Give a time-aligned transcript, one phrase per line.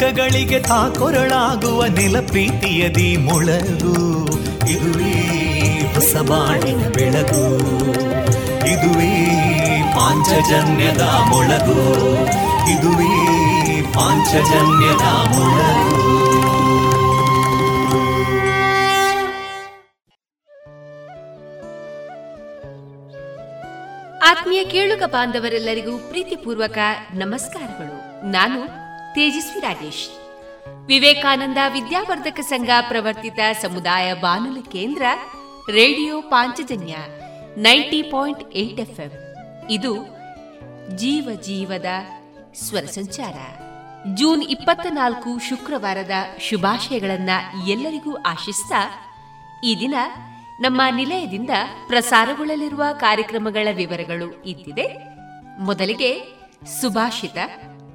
[0.00, 4.26] ದುಃಖಗಳಿಗೆ ತಾಕೊರಳಾಗುವ ನೆಲ ಪ್ರೀತಿಯದಿ ಮೊಳಗು.
[4.70, 5.12] ಇದುವೇ
[5.94, 7.58] ಹೊಸ ಬಾಣಿನ ಬೆಳಗು.
[8.66, 9.34] ಇದುವೇ
[9.96, 11.80] ಪಾಂಚಜನ್ಯದ ಮೊಳಗು.
[12.70, 16.08] ಇದುವೇ ಪಾಂಚಜನ್ಯದ ಮೊಳಗು.
[24.26, 26.78] ಆತ್ಮೀಯ ಕೇಳುಗ ಬಾಂಧವರೆಲ್ಲರಿಗೂ ಪ್ರೀತಿಪೂರ್ವಕ
[27.14, 28.30] ನಮಸ್ಕಾರಗಳು.
[28.30, 30.06] ನಾನು ತೇಜಸ್ವಿ ರಾಜೇಶ್
[30.86, 35.02] ವಿವೇಕಾನಂದ ವಿದ್ಯಾವರ್ಧಕ ಸಂಘ ಪ್ರವರ್ತಿತ ಸಮುದಾಯ ಬಾನುಲಿ ಕೇಂದ್ರ,
[35.70, 36.96] radio Panchajanya
[37.56, 39.12] ninety point eight FM.
[39.70, 39.92] ಇದು
[40.96, 41.86] ಜೀವ ಜೀವದ
[42.54, 43.36] ಸ್ವರ ಸಂಚಾರ.
[44.14, 47.30] ಜೂನ್ ಇಪ್ಪತ್ತ ನಾಲ್ಕು ಶುಕ್ರವಾರದ ಶುಭಾಶಯಗಳನ್ನ
[47.68, 48.82] ಎಲ್ಲರಿಗೂ ಆಶಿಸ್ತಾ,
[49.64, 49.94] ಈ ದಿನ
[50.60, 51.50] ನಮ್ಮ ನಿಲಯದಿಂದ
[51.86, 54.86] ಪ್ರಸಾರಗೊಳ್ಳಲಿರುವ ಕಾರ್ಯಕ್ರಮಗಳ ವಿವರಗಳು ಇದ್ದಿದೆ
[55.58, 56.10] ಮೊದಲಿಗೆ
[56.80, 57.38] ಸುಭಾಷಿತ.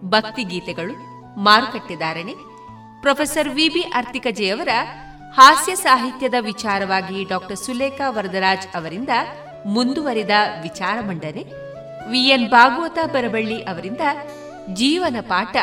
[0.03, 0.94] ಭಕ್ತಿಗೀತೆಗಳು
[1.40, 2.36] ಮಾರುಕಟ್ಟೆದಾರಣೆ
[3.02, 4.68] ಪ್ರೊಫೆಸರ್ ವಿಬಿ ಅರ್ತಿಕಜೆಯವರ
[5.34, 9.09] ಹಾಸ್ಯ ಸಾಹಿತ್ಯದ ವಿಚಾರವಾಗಿ ಡಾಕ್ಟರ್ ಸುಲೇಖಾ ವರದರಾಜ್ ಅವರಿಂದ
[9.66, 10.30] ಮುಂದುವರಿದ
[10.62, 11.46] ವಿಚಾರ ಮಂಡನೆ
[12.09, 14.02] ವಿಎನ್ ಭಾಗವತ ಬರಬಳ್ಳಿ ಅವರಿಂದ
[14.74, 15.56] ಜೀವನ ಪಾಠ,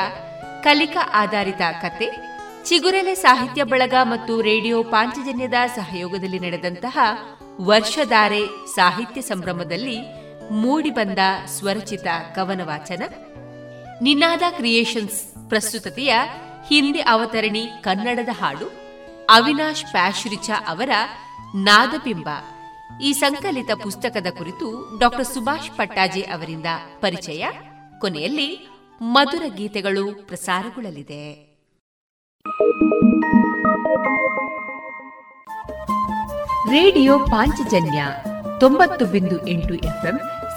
[0.65, 2.09] ಕಲಿಕಾ ಆಧಾರಿತ ಕತೆ,
[2.65, 6.99] ಚಿಗುರೆಲೆ ಸಾಹಿತ್ಯ ಬಳಗ ಮತ್ತು ರೇಡಿಯೋ ಪಾಂಚಜನ್ಯದ ಸಹಯೋಗದಲ್ಲಿ ನಡೆದಂತಹ
[7.61, 9.97] ವರ್ಷಧಾರೆ ಸಾಹಿತ್ಯ ಸಂಭ್ರಮದಲ್ಲಿ
[10.51, 13.03] ಮೂಡಿಬಂದ ಸ್ವರಚಿತ ಕವನ ವಾಚನ
[14.03, 16.15] ನಿನಾದ ಕ್ರಿಯೇಷನ್ಸ್ ಪ್ರಸ್ತುತತೆಯ
[16.69, 18.73] ಹಿಂದಿ ಅವತರಣಿ ಕನ್ನಡದ ಹಾಡು
[19.31, 20.91] ಅವಿನಾಶ್ ಪ್ಯಾಶ್ರಿಚ ಅವರ
[21.55, 22.29] ನಾದಬಿಂಬ.
[23.03, 26.67] ಈ ಸಂಕಲಿತ ಪುಸ್ತಕದ ಕುರಿತು ಡಾಕ್ಟರ್ ಸುಭಾಷ್ ಪಟ್ಟಾಜೆ ಅವರಿಂದ
[27.01, 27.47] ಪರಿಚಯ.
[27.99, 28.69] ಕೊನೆಯಲ್ಲಿ
[29.03, 31.51] ಮಧುರ ಗೀತೆಗಳು ಪ್ರಸಾರಗೊಳ್ಳಲಿದೆ.
[36.71, 38.05] ರೇಡಿಯೋ ಪಾಂಚಜನ್ಯ
[38.61, 40.21] ತೊಂಬತ್ತು ಬಿಂದು ಎಂಟು ಎಫ್ಎಂ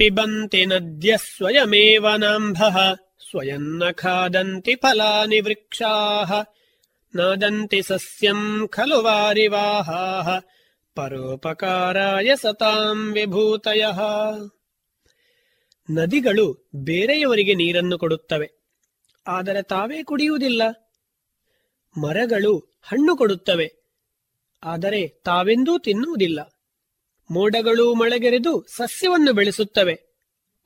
[0.00, 2.76] पिबन्ति नद्यः स्वयमेव नाम्भः
[3.26, 6.32] स्वयम् न खादन्ति फलानि वृक्षाः
[7.14, 10.28] नादन्ति सस्यम् खलु वारिवाहाः
[10.96, 13.84] ಪರೋಪಕಾರಾಯ ಸತಾಂ ವಿಭೂತಯ
[15.88, 16.44] ನದಿಗಳು
[16.88, 18.48] ಬೇರೆಯವರಿಗೆ ನೀರನ್ನು ಕೊಡುತ್ತವೆ
[19.26, 20.62] ಆದರೆ ತಾವೇ ಕುಡಿಯುವುದಿಲ್ಲ
[21.96, 22.52] ಮರಗಳು
[22.82, 23.68] ಹಣ್ಣು ಕೊಡುತ್ತವೆ
[24.62, 26.40] ಆದರೆ ತಾವೆಂದೂ ತಿನ್ನುವುದಿಲ್ಲ
[27.31, 30.09] ಮೋಡಗಳು ಮಳೆಗೆರೆದು ಸಸ್ಯವನ್ನು ಬೆಳೆಸುತ್ತವೆ.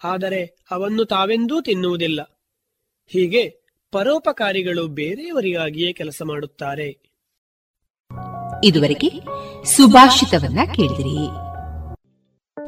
[0.03, 2.39] ಆದರೆ ಅವನ್ನು ತಾವೆಂದೂ ತಿನ್ನುವುದಿಲ್ಲ.
[3.07, 3.61] ಹೀಗೆ
[3.91, 7.13] ಪರೋಪಕಾರಿಗಳು ಬೇರೆಯವರಿಗಾಗಿಯೇ ಕೆಲಸ ಮಾಡುತ್ತಾರೆ.
[8.63, 9.09] ಇದುವರೆಗೆ
[9.63, 11.27] ಸುಭಾಷಿತವನ್ನ ಕೇಳಿದಿರಿ.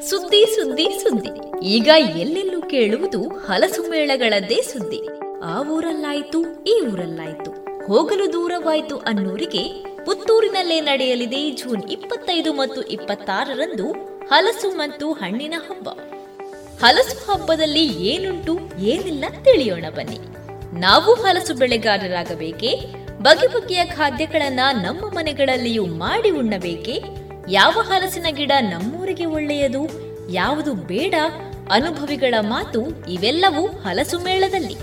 [0.10, 1.66] ಸುದ್ದಿ ಸುದ್ದಿ ಸುದ್ದಿ.
[1.66, 5.02] ಈಗ ಎಲ್ಲೆಲ್ಲೂ ಕೇಳುವುದು ಹಲಸು ಮೇಳಗಳದ್ದೇ ಸುದ್ದಿ.
[5.44, 7.52] ಆ ಊರಲ್ಲಾಯ್ತು ಈ ಊರಲ್ಲಾಯ್ತು.
[7.88, 13.92] ಹೋಗಲು ದೂರವಾಯ್ತು ಅನ್ನೂರಿಗೆ ಪುತ್ತೂರಿನಲ್ಲೇ ನಡೆಯಲಿದೆ ಜೂನ್ ಇಪ್ಪತ್ತೈದು ಮತ್ತು ಇಪ್ಪತ್ತಾರರಂದು
[14.28, 15.90] ಹಲಸು ಮತ್ತು ಹಣ್ಣಿನ ಹಬ್ಬ.
[16.86, 20.20] ಹಲಸು ಹಬ್ಬದಲ್ಲಿ ಏನುಂಟು, ಏನಿಲ್ಲ ತಿಳಿಯೋಣ ಬನ್ನಿ.
[20.80, 22.76] ನಾವು ಹಲಸು ಬೆಳೆಗಾರರಾಗಬೇಕೇ?
[23.22, 27.04] ಬಗೆ ಬಗೆಯ ಖಾದ್ಯಗಳನ್ನ ನಮ್ಮ ಮನೆಗಳಲ್ಲಿಯೂ ಮಾಡಿ ಉಣ್ಣಬೇಕೆ?
[27.50, 29.90] ಯಾವ ಹಲಸಿನ ಗಿಡ ನಮ್ಮೂರಿಗೆ ಒಳ್ಳೆಯದು?
[30.32, 31.16] ಯಾವುದು ಬೇಡ?
[31.72, 34.76] ಅನುಭವಿಗಳ ಮಾತು ಇವೆಲ್ಲವೂ ಹಲಸು ಮೇಳದಲ್ಲಿ.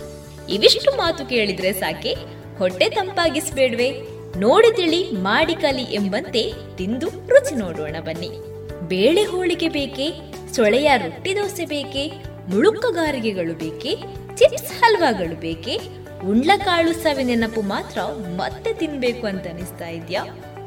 [0.54, 2.16] ಇವಿಷ್ಟು ಮಾತು ಕೇಳಿದ್ರೆ ಸಾಕೆ?
[2.58, 4.12] ಹೊಟ್ಟೆ ತಂಪಾಗಿಸ್ಬೇಡ್ವೆ?
[4.37, 8.31] ನೋಡಿ ತಿಳಿ, ಮಾಡಿ ಕಲಿ ಎಂಬಂತೆ ತಿಂದು ರುಚಿ ನೋಡೋಣ ಬನ್ನಿ.
[8.88, 10.06] ಬೇಳೆ ಹೋಳಿಗೆ ಬೇಕೆ,
[10.55, 12.12] ಸೊಳೆಯ ರೊಟ್ಟಿ ದೋಸೆ ಬೇಕೆ,
[12.49, 13.96] ಮುಳುಕಗಾರಿಗೆಗಳು ಬೇಕೆ,
[14.37, 15.81] ಚಿಪ್ಸ್ ಹಲ್ವಾಗಳು ಬೇಕೆ,
[16.29, 18.00] ಉಂಡ್ಲಕಾಳು ಸವಿ ನೆನಪು ಮಾತ್ರ
[18.37, 20.25] ಮತ್ತೆ ತಿನ್ಬೇಕು ಅಂತ ಅನಿಸ್ತಾ ಇದ್ಯಾ?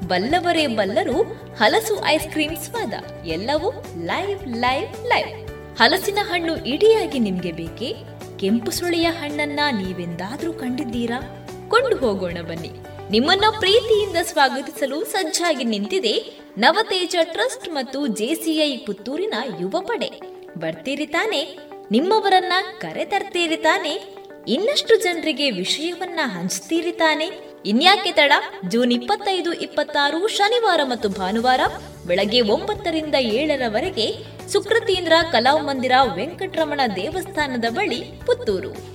[0.07, 1.23] ಬಲ್ಲವರೇ ಬಲ್ಲರು,
[1.55, 2.93] ಹಲಸು ಐಸ್ ಕ್ರೀಮ್ ಸ್ವಾದ,
[3.25, 5.47] ಎಲ್ಲವೂ ಲೈವ್ ಲೈವ್ ಲೈವ್.
[5.79, 7.95] ಹಲಸಿನ ಹಣ್ಣು ಇಡಿಯಾಗಿ ನಿಮ್ಗೆ ಬೇಕೆ,
[8.37, 11.21] ಕೆಂಪು ಸುಳಿಯ ಹಣ್ಣನ್ನ ನೀವೆಂದಾದ್ರೂ ಕಂಡಿದ್ದೀರಾ?
[11.67, 12.71] ಕೊಂಡು ಹೋಗೋಣ ಬನ್ನಿ.
[13.11, 20.09] ನಿಮ್ಮನ್ನ ಪ್ರೀತಿಯಿಂದ ಸ್ವಾಗತಿಸಲು ಸಜ್ಜಾಗಿ ನಿಂತಿದೆ ನವತೇಜ ಟ್ರಸ್ಟ್ ಮತ್ತು ಜೆಸಿಐ ಪುತ್ತೂರಿನ ಯುವ ಪಡೆ.
[20.57, 21.57] ಬರ್ತೀರಿ ತಾನೆ?
[21.91, 24.15] ನಿಮ್ಮವರನ್ನ ಕರೆ ತರ್ತೀರಿ ತಾನೆ?
[24.47, 27.29] ಇನ್ನಷ್ಟು ಜನರಿಗೆ ವಿಷಯವನ್ನ ಹಂಚ್ತೀರಿ ತಾನೆ?
[27.65, 28.31] ಇನ್ಯಾಕೆ ತಡ?
[28.69, 31.61] ಜೂನ್ ಇಪ್ಪತ್ತೈದು, ಇಪ್ಪತ್ತಾರು, ಶನಿವಾರ ಮತ್ತು ಭಾನುವಾರ
[32.07, 34.15] ಬೆಳಗ್ಗೆ ಒಂಬತ್ತರಿಂದ ಏಳರವರೆಗೆ
[34.47, 38.94] ಸುಕೃತೀಂದ್ರ ಕಲಾಮಂದಿರ ವೆಂಕಟರಮಣ ದೇವಸ್ಥಾನದ ಬಳಿ ಪುತ್ತೂರು.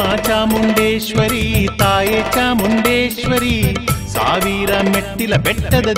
[0.00, 3.76] ಅಮ್ಮ ಚಾಮುಂಡೇಶ್ವರಿ ತಾಯಿ ಚಾಮುಂಡೇಶ್ವರಿ
[4.12, 5.36] ಸಾವಿರ ಮೆಟ್ಟಿಲ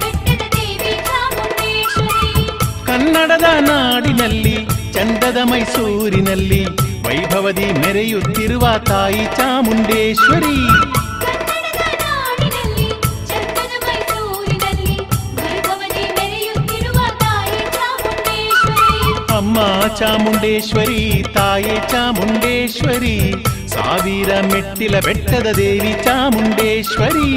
[0.00, 2.46] ಬೆಟ್ಟದ ದೇವಿ ಚಾಮುಂಡೇಶ್ವರಿ.
[2.86, 4.56] ಕನ್ನಡದ ನಾಡಿನಲ್ಲಿ
[4.92, 6.64] ಚಂದದ ಮೈಸೂರಿನಲ್ಲಿ
[7.06, 10.56] ವೈಭವದಿ ಮೆರೆಯುತ್ತಿರುವ ತಾಯಿ ಚಾಮುಂಡೇಶ್ವರಿ.
[19.52, 23.16] ಅಮ್ಮ ಚಾಮುಂಡೇಶ್ವರಿ ತಾಯೇ ಚಾಮುಂಡೇಶ್ವರಿ
[23.68, 27.30] ಸಾವಿರ ಮೆಟ್ಟಿಲ ಬೆಟ್ಟದ ದೇವಿ ಚಾಮುಂಡೇಶ್ವರಿ.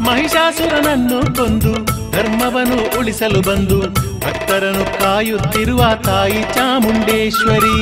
[0.00, 1.72] ಮಹಿಷಾಸುರನನ್ನು ಕೊಂದು
[2.10, 3.80] ಧರ್ಮವನ್ನು ಉಳಿಸಲು ಬಂದು
[4.20, 7.76] ಭಕ್ತರನ್ನು ಕಾಯುತ್ತಿರುವ ತಾಯಿ ಚಾಮುಂಡೇಶ್ವರಿ.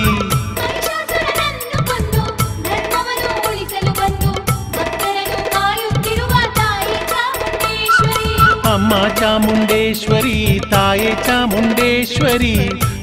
[8.88, 12.52] ಅಮ್ಮ ಚಾಮುಂಡೇಶ್ವರಿ ತಾಯಿ ಚಾಮುಂಡೇಶ್ವರಿ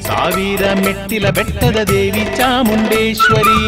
[0.06, 3.58] ಸಾವಿರ ಮೆಟ್ಟಿಲ ಬೆಟ್ಟದ ದೇವಿ ಚಾಮುಂಡೇಶ್ವರಿ.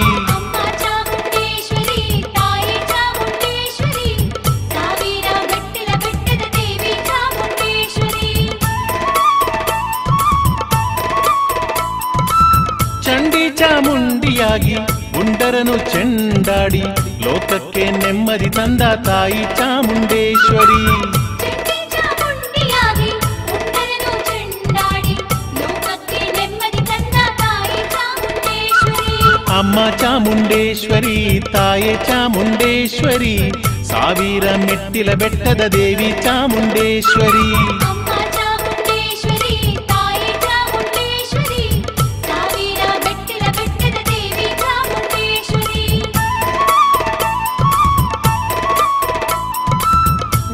[13.05, 14.75] ಚಂಡಿ ಚಾಮುಂಡಿಯಾಗಿ
[15.13, 16.83] ಗುಂಡರನು ಚೆಂಡಾಡಿ
[17.25, 20.83] ಲೋಕಕ್ಕೆ ನೆಮ್ಮದಿ ತಂದ ತಾಯಿ ಚಾಮುಂಡೇಶ್ವರಿ.
[29.59, 31.17] ಅಮ್ಮ ಚಾಮುಂಡೇಶ್ವರಿ
[31.53, 33.35] ತಾಯೆ ಚಾಮುಂಡೇಶ್ವರಿ
[33.91, 37.49] ಸಾವಿರ ಮೆಟ್ಟಿಲ ಬೆಟ್ಟದ ದೇವಿ ಚಾಮುಂಡೇಶ್ವರಿ.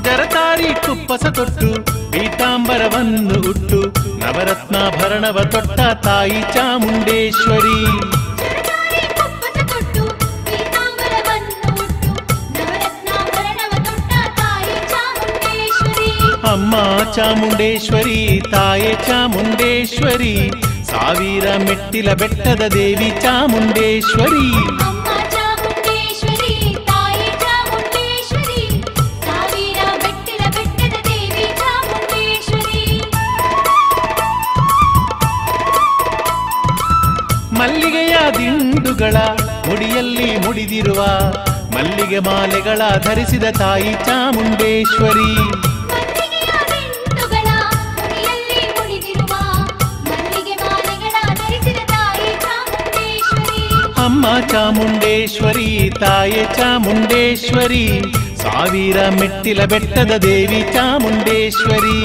[0.05, 1.71] ಜರತಾರಿ ಕುಪ್ಪಸ ತೊಟ್ಟು
[2.11, 3.81] ಪೀತಾಂಬರವನ್ನು ಉಟ್ಟು
[4.19, 7.79] ನವರತ್ನಾಭರಣವ ತೊಟ್ಟ ತಾಯಿ ಚಾಮುಂಡೇಶ್ವರಿ.
[16.53, 16.75] ಅಮ್ಮ
[17.15, 20.35] ಚಾಮುಂಡೇಶ್ವರಿ ತಾಯೆ ಚಾಮುಂಡೇಶ್ವರಿ
[20.91, 24.47] ಸಾವಿರ ಮೆಟ್ಟಿಲ ಬೆಟ್ಟದ ದೇವಿ ಚಾಮುಂಡೇಶ್ವರಿ.
[37.59, 39.17] ಮಲ್ಲಿಗೆಯ ದಿಂಡುಗಳ
[39.69, 41.03] ಮುಡಿಯಲ್ಲಿ ಮುಡಿದಿರುವ
[41.75, 45.31] ಮಲ್ಲಿಗೆ ಮಾಲೆಗಳ ಧರಿಸಿದ ತಾಯಿ ಚಾಮುಂಡೇಶ್ವರಿ.
[54.05, 57.85] ಅಮ್ಮ ಚಾಮುಂಡೇಶ್ವರಿ ತಾಯೆ ಚಾಮುಂಡೇಶ್ವರಿ
[58.43, 61.99] ಸಾವಿರ ಮೆಟ್ಟಿಲ ಬೆಟ್ಟದ ದೇವಿ ಚಾಮುಂಡೇಶ್ವರಿ.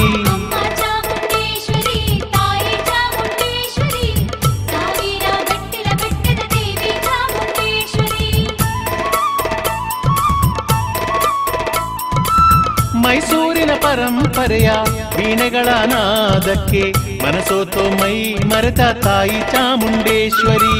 [13.03, 14.69] ಮೈಸೂರಿನ ಪರಂಪರೆಯ
[15.17, 16.91] ವೀಣೆಗಳ ನಾದಕ್ಕೆ
[17.23, 20.75] ಮನಸೋತೋ ಮೈ ಮರೆತ ತಾಯಿ ಚಾಮುಂಡೇಶ್ವರಿ.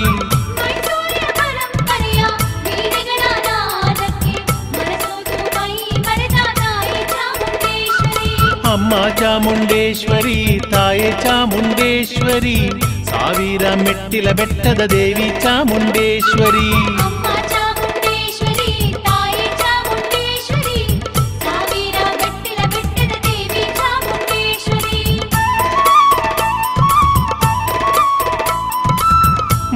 [8.74, 12.58] ಅಮ್ಮ ಚಾಮುಂಡೇಶ್ವರಿ ತಾಯಿ ಚಾಮುಂಡೇಶ್ವರಿ
[13.10, 16.70] ಸಾವಿರ ಮೆಟ್ಟಿಲ ಬೆಟ್ಟದ ದೇವಿ ಚಾಮುಂಡೇಶ್ವರಿ.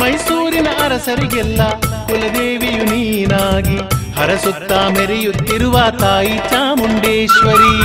[0.01, 1.61] ಮೈಸೂರಿನ ಅರಸರಿಗೆಲ್ಲ
[2.07, 3.77] ಕುಲದೇವಿಯು ನೀನಾಗಿ
[4.19, 7.75] ಹರಸುತ್ತಾ ಮೆರೆಯುತ್ತಿರುವ ತಾಯಿ ಚಾಮುಂಡೇಶ್ವರಿ.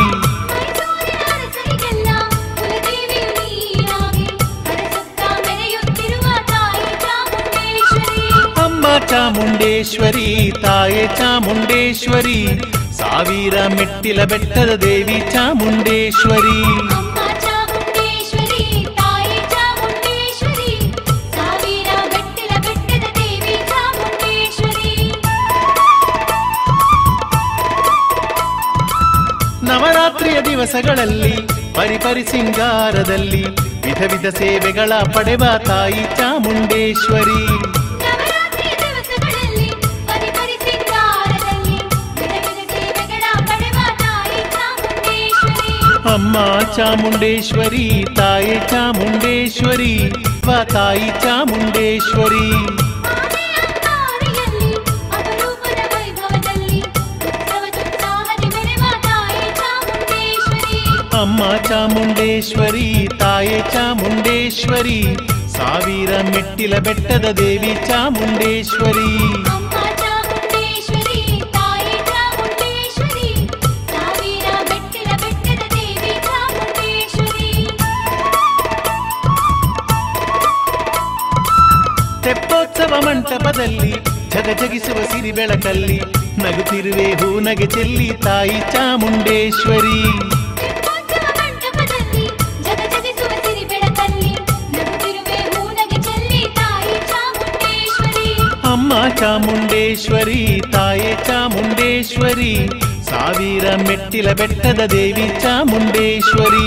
[8.99, 12.63] ಚಾಮುಂಡೇಶ್ವರಿ ತಾಯೆ ಚಾಮುಂಡೇಶ್ವರಿ
[12.97, 16.63] ಸಾವಿರ ಮೆಟ್ಟಿಲ ಬೆಟ್ಟದ ದೇವಿ ಚಾಮುಂಡೇಶ್ವರಿ.
[29.63, 31.35] ನವರಾತ್ರಿಯ ದಿವಸಗಳಲ್ಲಿ
[31.75, 33.43] ಪರಿಪರಿ ಸಿಂಗಾರದಲ್ಲಿ
[33.87, 37.66] ವಿಧ ವಿಧ ಸೇವೆಗಳ ಪಡೆವ ತಾಯಿ ಚಾಮುಂಡೇಶ್ವರಿ.
[46.07, 46.37] అమ్మ
[46.77, 47.87] చాముండేశ్వరి
[48.19, 49.93] తాయి చాముండేశ్వరి
[50.49, 52.47] వా తాయి చాముండేశ్వరి
[61.19, 64.99] ಅಮ್ಮ ಚಾಮುಂಡೇಶ್ವರಿ ತಾಯೆ ಚಾಮುಂಡೇಶ್ವರಿ
[65.55, 69.11] ಸಾವಿರ ಮೆಟ್ಟಿಲ ಬೆಟ್ಟದ ದೇವಿ ಚಾಮುಂಡೇಶ್ವರಿ
[83.37, 83.91] ಮಂಟಪದಲ್ಲಿ
[84.31, 85.99] ಜಗಜಗಿಸುವ ಸಿರಿ ಬೆಳಕಲ್ಲಿ
[86.43, 90.01] ನಗುತ್ತಿರುವೆ ಹೂನಗೆ ಚೆಲ್ಲಿ ತಾಯಿ ಚಾಮುಂಡೇಶ್ವರಿ.
[98.73, 102.69] ಅಮ್ಮ ಚಾಮುಂಡೇಶ್ವರಿ ತಾಯೇ ಚಾಮುಂಡೇಶ್ವರಿ
[103.11, 106.67] ಸಾವಿರ ಮೆಟ್ಟಿಲ ಬೆಟ್ಟದ ದೇವಿ ಚಾಮುಂಡೇಶ್ವರಿ.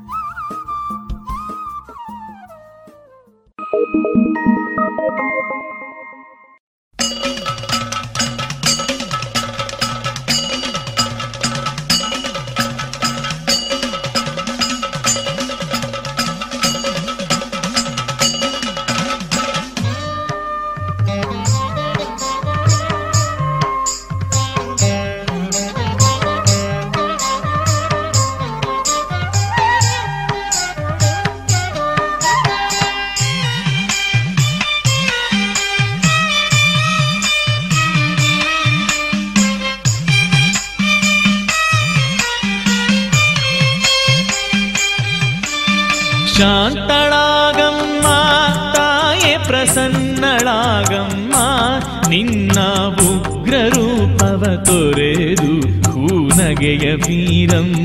[56.63, 57.80] அங்கேய வீரம்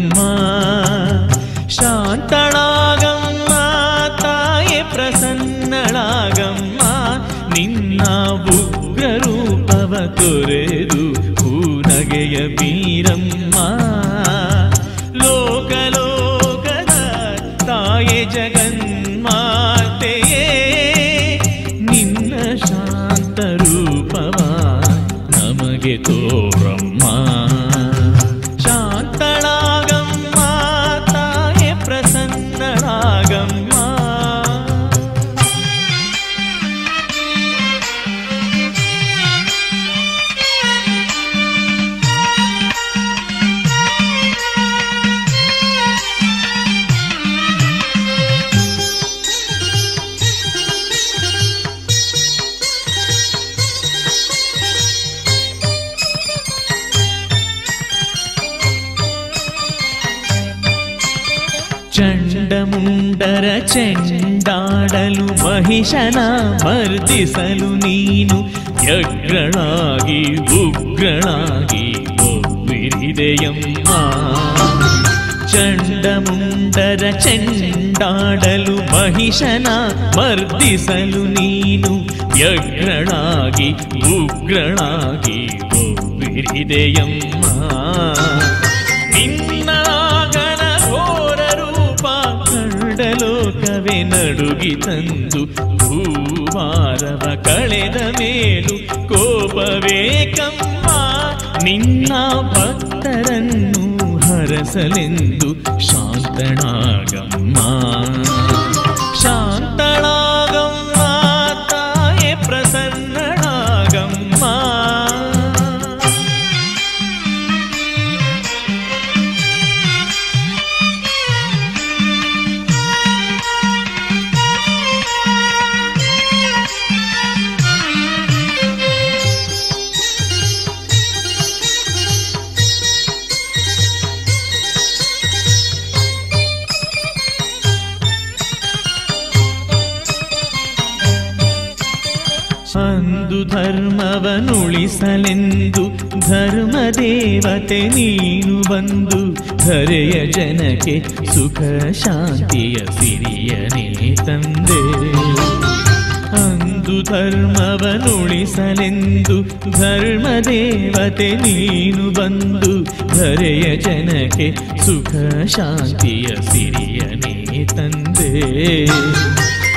[158.66, 159.36] ಅಂದು
[159.70, 162.72] ಧರ್ಮ ದೇವತೆ ನೀನು ಬಂದು
[163.08, 164.46] ಧರೆಯ ಜನಕ್ಕೆ
[164.84, 165.12] ಸುಖ
[165.46, 168.30] ಶಾಂತಿಯ ಸಿರಿಯನೇ ತಂದೆ.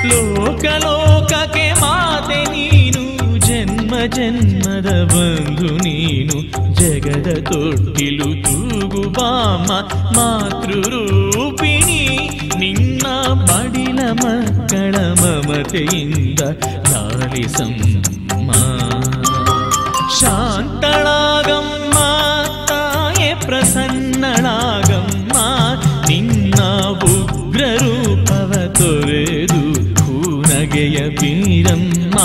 [0.08, 3.04] ಲೋಕ ಲೋಕಕ್ಕೆ ಮಾತೆ ನೀನು,
[3.40, 6.38] ಜನ್ಮ ಜನ್ಮದ ಬಂಧು ನೀನು,
[6.74, 9.70] ಜಗದ ತೊಟ್ಟಿಲು ತೂಗು ಬಾಮ
[10.16, 11.99] ಮಾತೃರೂಪಿಣಿ
[13.47, 16.41] ಬಡಿಲ ಮಕ್ಕಳ ಮಮತೆಯಿಂದ
[16.93, 18.51] ಲಾಲಿಸಮ್ಮ
[20.19, 21.97] ಶಾಂತಳಾಗಮ್ಮ
[22.71, 25.37] ತಾಯೆ ಪ್ರಸನ್ನಳಾಗಮ್ಮ
[26.09, 26.59] ನಿನ್ನ
[27.11, 29.63] ಉಗ್ರ ರೂಪವ ತೊರೆದು
[30.01, 32.19] ಹೂನಗೆಯ ಬೀರಮ್ಮ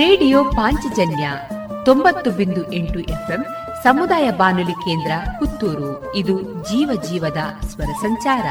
[0.00, 1.26] ರೇಡಿಯೋ ಪಾಂಚಜನ್ಯ
[1.84, 3.44] ತೊಂಬತ್ತು ಬಿಂದು ಎಂಟು ಎಫ್ಎಂ
[3.82, 8.46] ಸಮುದಾಯ ಬಾನುಲಿ ಕೇಂದ್ರ ಪುತ್ತೂರು ಇದು ಜೀವ ಜೀವದ ಸ್ವರ ಸಂಚಾರ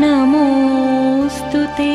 [0.00, 1.88] नमोऽस्तु ते।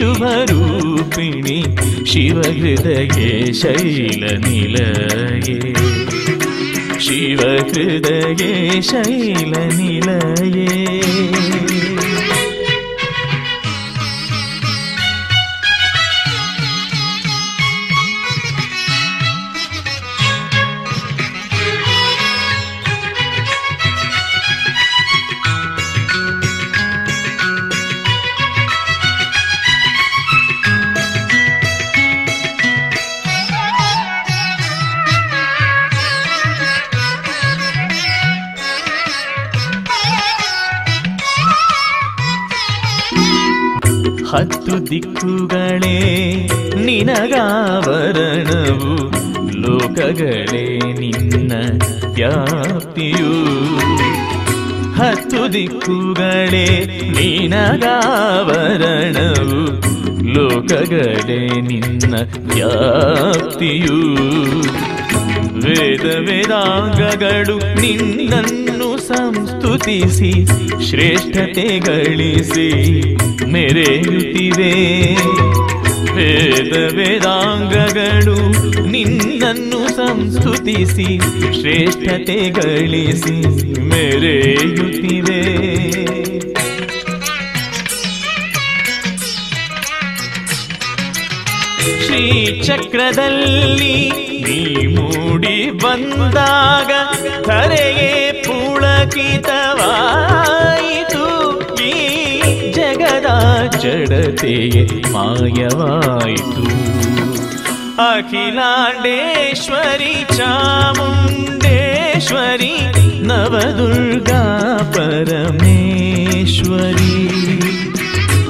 [2.10, 3.30] शिवहृदये
[3.60, 5.56] शैलनिलये
[7.06, 8.52] शिवहृदये
[8.90, 10.66] शैलनिलये
[44.36, 45.96] ಹತ್ತು ದಿಕ್ಕುಗಳೇ
[46.84, 47.32] ನಿನಗಾವರಣವು
[49.60, 51.52] ಲೋಕಗಳೇ ನಿನ್ನ
[52.14, 53.32] ವ್ಯಾಪ್ತಿಯು.
[54.94, 57.86] ಹತ್ತು ದಿಕ್ಕುಗಳೇ ನಿನಗಾವರಣವು
[60.34, 62.14] ಲೋಕಗಳೇ ನಿನ್ನ
[62.54, 63.98] ವ್ಯಾಪ್ತಿಯು.
[65.54, 68.65] ವೇದ ವೇದಾಂಗಗಳು ನಿನ್ನನ್ನು
[69.08, 70.32] ಸಂಸ್ತುತಿಸಿ
[70.90, 72.68] ಶ್ರೇಷ್ಠತೆ ಗಳಿಸಿ
[73.46, 74.72] ಮೆರೆಯುತ್ತಿವೆ
[76.16, 78.38] ವೇದ ವೇದಾಂಗಗಳು
[78.86, 81.18] ನಿನ್ನನ್ನು ಸಂಸ್ತುತಿಸಿ
[81.60, 83.36] ಶ್ರೇಷ್ಠತೆ ಗಳಿಸಿ
[83.80, 85.42] ಮೆರೆಯುತ್ತಿವೆ.
[92.66, 94.10] ಶ್ರೀಚಕ್ರದಲ್ಲಿ
[94.42, 96.90] ನೀ ಮೂಡಿ ಬಂದಾಗ
[97.46, 98.25] ಧರೆಯೇ
[99.14, 101.26] ितवायितु
[102.76, 103.38] जगदा
[103.82, 104.56] चडते
[105.12, 106.64] मायवायितु।
[108.06, 111.14] अखिलाण्डेश्वरि चामुण्डेश्वरि
[113.28, 114.42] नवदुर्गा
[114.96, 117.14] परमेश्वरी।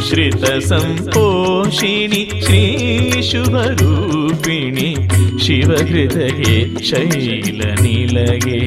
[0.09, 3.31] श्रितसम्पोषिणि श्रीशुभरूपिणि
[5.45, 8.63] शिवहृदये शैलनिलये।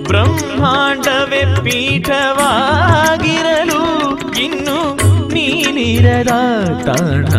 [0.09, 3.81] ಬ್ರಹ್ಮಾಂಡವೇ ಪೀಠವಾಗಿರಲು
[4.39, 4.79] ಇನ್ನು
[5.35, 6.33] ನೀನಿರದ
[6.85, 7.31] ತಾಣ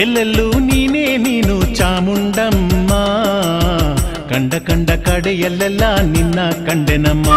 [0.00, 2.92] ಎಲ್ಲೆಲ್ಲೂ ನೀನೇ ನೀನು ಚಾಮುಂಡಮ್ಮ.
[4.28, 7.30] ಕಂಡ ಕಂಡ ಕಡೆಯಲ್ಲೆಲ್ಲ ನಿನ್ನ ಕಂಡೆನಮ್ಮ.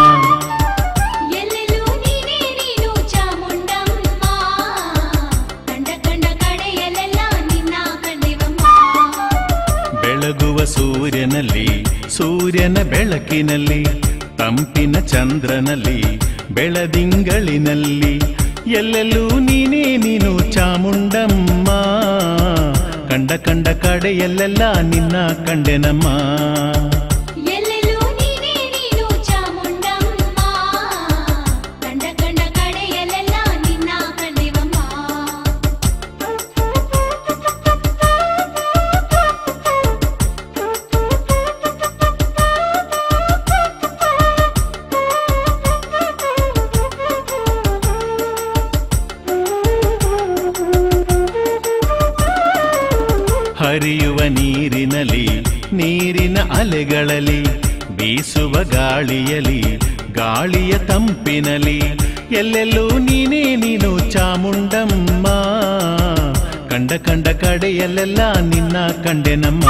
[10.01, 11.67] ಬೆಳಗುವ ಸೂರ್ಯನಲ್ಲಿ
[12.09, 13.83] ಸೂರ್ಯನ ಬೆಳಕಿನಲ್ಲಿ
[14.37, 15.99] ತಂಪಿನ ಚಂದ್ರನಲ್ಲಿ
[16.51, 21.69] ಬೆಳದಿಂಗಳಿನಲ್ಲಿ ಎಲ್ಲೆಲ್ಲೂ ನೀನೇ ನೀನು ಚಾಮುಂಡಮ್ಮ
[23.09, 25.15] ಕಂಡ ಕಂಡ ಕಡೆಯಲ್ಲೆಲ್ಲ ನಿನ್ನ
[25.47, 26.07] ಕಂಡೆನಮ್ಮ
[67.83, 69.67] ಕಡೆಯಲ್ಲೆಲ್ಲ ನಿನ್ನ ಕಂಡೆವಮ್ಮ.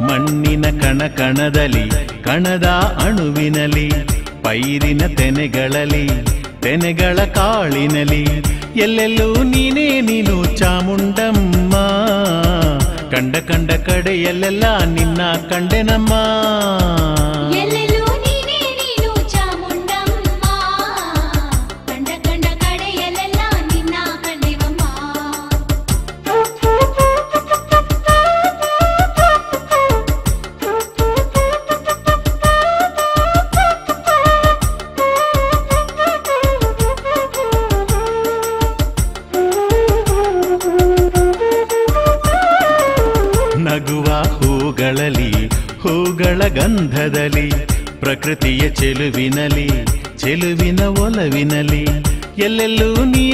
[0.00, 1.84] ಮಣ್ಣಿನ ಕಣ ಕಣದಲ್ಲಿ
[2.24, 2.66] ಕಣದ
[3.04, 3.88] ಅಣುವಿನಲ್ಲಿ
[4.42, 6.06] ಪೈರಿನ ತೆನೆಗಳಲ್ಲಿ
[6.62, 8.24] ತೆನೆಗಳ ಕಾಳಿನಲಿ
[8.76, 11.74] ಎಲ್ಲೆಲ್ಲೂ ನೀನೇ ನೀನು ಚಾಮುಂಡಮ್ಮ.
[13.10, 14.83] ಕಂಡ ಕಂಡ ಕಡೆಯಲ್ಲೆಲ್ಲ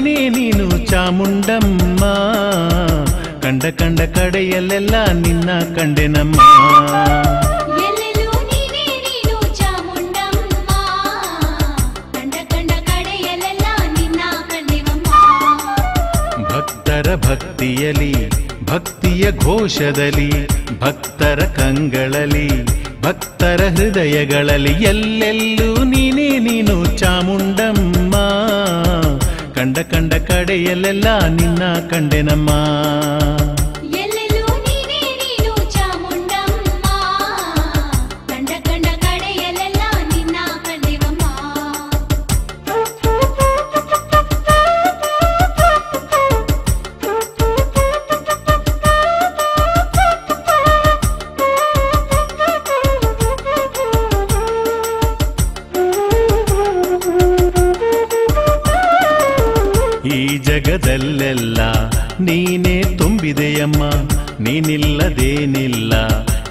[0.00, 2.04] ನೀನೇ ನೀನು ಚಾಮುಂಡಮ್ಮ.
[3.42, 6.40] ಕಂಡ ಕಂಡ ಕಡೆಯಲ್ಲೆಲ್ಲ ನಿನ್ನ ಕಂಡೆನಮ್ಮ.
[16.44, 18.12] ಭಕ್ತರ ಭಕ್ತಿಯಲಿ
[18.64, 20.30] ಭಕ್ತಿಯ ಘೋಷದಲ್ಲಿ
[20.80, 22.48] ಭಕ್ತರ ಕಂಗಳಲ್ಲಿ
[23.02, 28.14] ಭಕ್ತರ ಹೃದಯಗಳಲ್ಲಿ ಎಲ್ಲೆಲ್ಲೂ ನೀನೇ ನೀನು ಚಾಮುಂಡಮ್ಮ.
[29.60, 32.50] ಕಂಡ ಕಂಡ ಕಡೆಯಲ್ಲೆಲ್ಲ ನಿನ್ನ ಕಂಡೆನಮ್ಮ.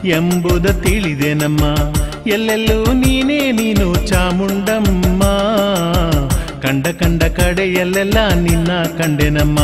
[0.09, 1.63] ಎಂಬುದ ತಿಳಿದೆನಮ್ಮ.
[2.27, 5.23] ಎಲ್ಲೆಲ್ಲೂ ನೀನೇ ನೀನು ಚಾಮುಂಡಮ್ಮ.
[6.61, 9.59] ಕಂಡ ಕಂಡ ಕಡೆಯಲ್ಲೆಲ್ಲ ನಿನ್ನ ಕಂಡೆನಮ್ಮ.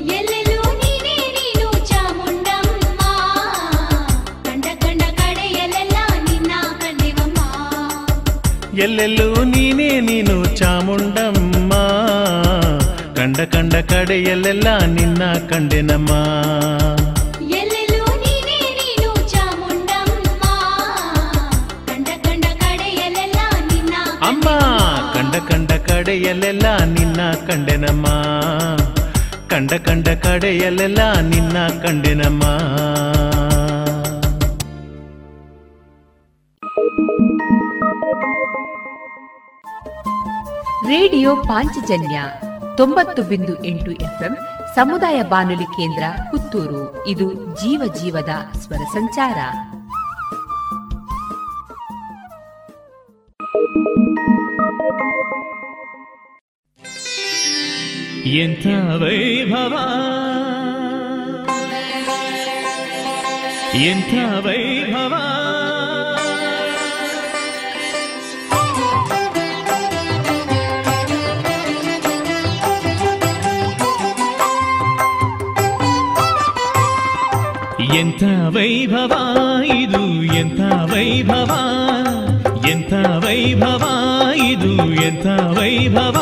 [0.00, 3.00] ಎಲ್ಲೆಲ್ಲೂ ನೀನೇ ನೀನು ಚಾಮುಂಡಮ್ಮ.
[4.44, 5.96] ಕಂಡ ಕಂಡ ಕಡೆಯಲ್ಲೆಲ್ಲ
[6.30, 7.38] ನಿನ್ನ ಕಂಡೆವಮ್ಮ
[8.78, 11.72] ಎಲ್ಲೆಲ್ಲೂ ನೀನೇ ನೀನು ಚಾಮುಂಡಮ್ಮ.
[13.14, 16.12] ಕಂಡ ಕಂಡ ಕಡೆಯಲ್ಲೆಲ್ಲ ನಿನ್ನ ಕಂಡೆನಮ್ಮ.
[26.16, 28.06] ಕಡೆಯಲ್ಲೆಲ್ಲ ನಿನ್ನ ಕಂಡೆನಮ್ಮ.
[29.48, 32.42] ಕಂಡ ಕಂಡ ಕಡೆಯಲ್ಲೆಲ್ಲ ನಿನ್ನ ಕಂಡೆನಮ್ಮ.
[40.88, 42.22] ರೇಡಿಯೋ ಪಾಂಚಜನ್ಯ
[42.76, 44.36] ತೊಂಬತ್ತು ಬಿಂದು ಎಂಟು ಎಫ್ಎಂ
[44.74, 47.06] ಸಮುದಾಯ ಬಾನುಲಿ ಕೇಂದ್ರ ಪುತ್ತೂರು.
[47.06, 49.36] ಇದು ಜೀವ ಜೀವದ ಸ್ವರ ಸಂಚಾರ.
[58.34, 59.74] ಎಂಥ ವೈಭವ
[63.82, 64.14] ಎಂಥ
[64.44, 65.14] ವೈಭವ
[77.94, 79.12] ಎಂಥ ವೈಭವ
[79.64, 81.52] ಇದು ಎಂಥ ವೈಭವ
[82.68, 83.84] ಎಂಥ ವೈಭವ
[84.36, 86.16] ಇದು ಎಂಥ ವೈಭವ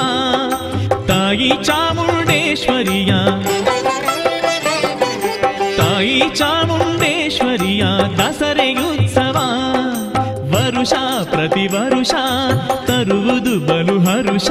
[1.06, 3.14] ತಾಯಿ ಚಾಮುಂಡೇಶ್ವರಿಯ.
[5.76, 7.84] ತಾಯಿ ಚಾಮುಂಡೇಶ್ವರಿಯ
[8.18, 9.38] ದಸರೆಯುತ್ಸವ.
[10.50, 10.92] ವರುಷ
[11.24, 12.10] ಪ್ರತಿ ವರುಷ
[12.86, 14.50] ತರುವುದು ಬಲು ಹರುಷ.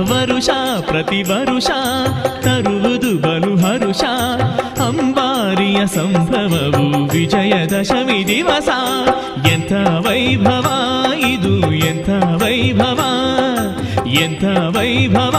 [0.00, 0.48] ವರುಷ
[0.80, 1.66] ಪ್ರತಿ ವರುಷ
[2.42, 4.02] ತರುವುದು ಬಲು ಹರುಷ.
[4.80, 8.68] ಅಂಬಾರಿಯ ಸಂಭ್ರಮವು ವಿಜಯದಶಮಿ ದಿವಸ.
[9.52, 9.72] ಎಂಥ
[10.06, 10.66] ವೈಭವ,
[11.18, 12.08] ಇದು ಎಂಥ
[12.42, 13.07] ವೈಭವ.
[14.14, 15.36] ಎಂಥ ವೈಭವ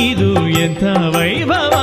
[0.00, 1.74] ಇದು ಎಂಥ ವೈಭವ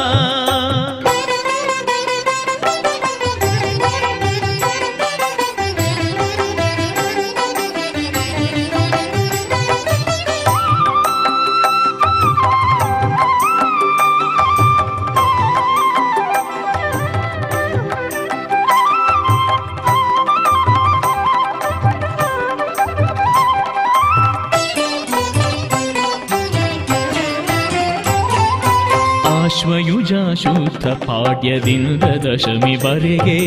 [29.69, 33.37] ಆಶ್ವಯುಜ ಶುದ್ಧ ಪಾಡ್ಯದಿಂದ ದಶಮಿವರೆಗೆ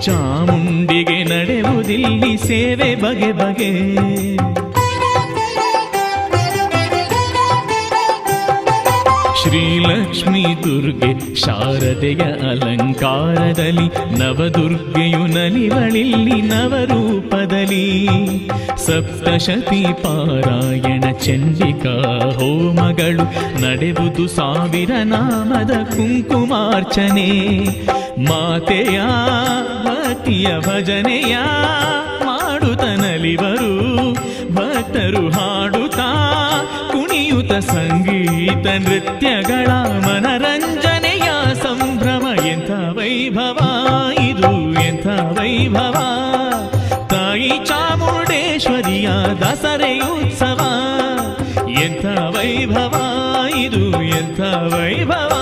[0.00, 3.70] ಚಾಮುಂಡಿಗೆ ನಡೆಯುವುದಿಲ್ಲಿ ಸೇವೆ ಬಗೆ ಬಗೆ.
[9.42, 12.20] ಶ್ರೀಲಕ್ಷ್ಮೀ ದುರ್ಗೆ ಶಾರದೆಯ
[12.50, 18.08] ಅಲಂಕಾರದಲ್ಲಿ ನವದುರ್ಗೆಯು ನಲಿವಳಿಲ್ಲಿ ನವರೂಪದಲ್ಲಿ.
[18.86, 23.24] ಸಪ್ತಶತಿ ಪಾರಾಯಣ ಚಂಡಿಕಾ ಹೋಮಗಳು
[23.60, 27.58] ನಡೆವುದು ಸಾವಿರ ನಾಮದ ಕುಂಕುಮಾರ್ಚನೆ.
[28.24, 29.00] ಮಾತೆಯ
[29.84, 31.36] ಭಕ್ತಿಯ ಭಜನೆಯ
[32.24, 34.12] ಮಾಡುತ್ತ ನಲಿವರು
[34.54, 35.79] ಭಕ್ತರು ಕುಣಿಯುತ
[38.64, 39.66] ಸಂಗೀತ ನೃತ್ಯಗಳ
[40.06, 42.46] ಮನರಂಜನೆಯ ಸಂಭ್ರಮ.
[42.46, 43.58] ಎಂಥ ವೈಭವ,
[44.20, 45.96] ಇದು ಎಂಥ ವೈಭವ.
[47.10, 49.08] ತಾಯಿ ಚಾಮುಂಡೇಶ್ವರಿಯ
[49.40, 50.60] ದಸರೆಯುತ್ಸವ.
[51.68, 52.96] ಎಂಥ ವೈಭವ,
[53.56, 54.40] ಇದು ಎಂಥ
[54.74, 55.32] ವೈಭವ.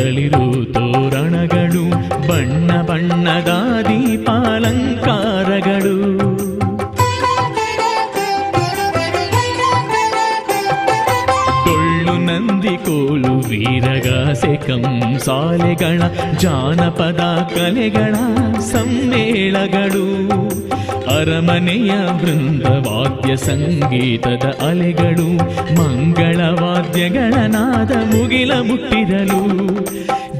[0.00, 1.84] ತಳಿರು ತೋರಣಗಳು
[2.28, 6.29] ಬಣ್ಣ ಬಣ್ಣದ ದೀಪಾಲಂಕಾರಗಳು.
[12.90, 16.00] ಕೋಲು ವೀರಗಾಸೆ ಕಂಸಾಲೆಗಳ
[16.38, 17.22] ಜಾನಪದ
[17.56, 18.14] ಕಲೆಗಳ
[18.60, 20.06] ಸಮ್ಮೇಳಗಳು.
[21.16, 25.28] ಅರಮನೆಯ ಬೃಂದವಾದ್ಯ ಸಂಗೀತದ ಅಲೆಗಳು
[25.78, 29.42] ಮಂಗಳವಾದ್ಯಗಳ ನಾದ ಮುಗಿಲ ಮುಟ್ಟಿರಲು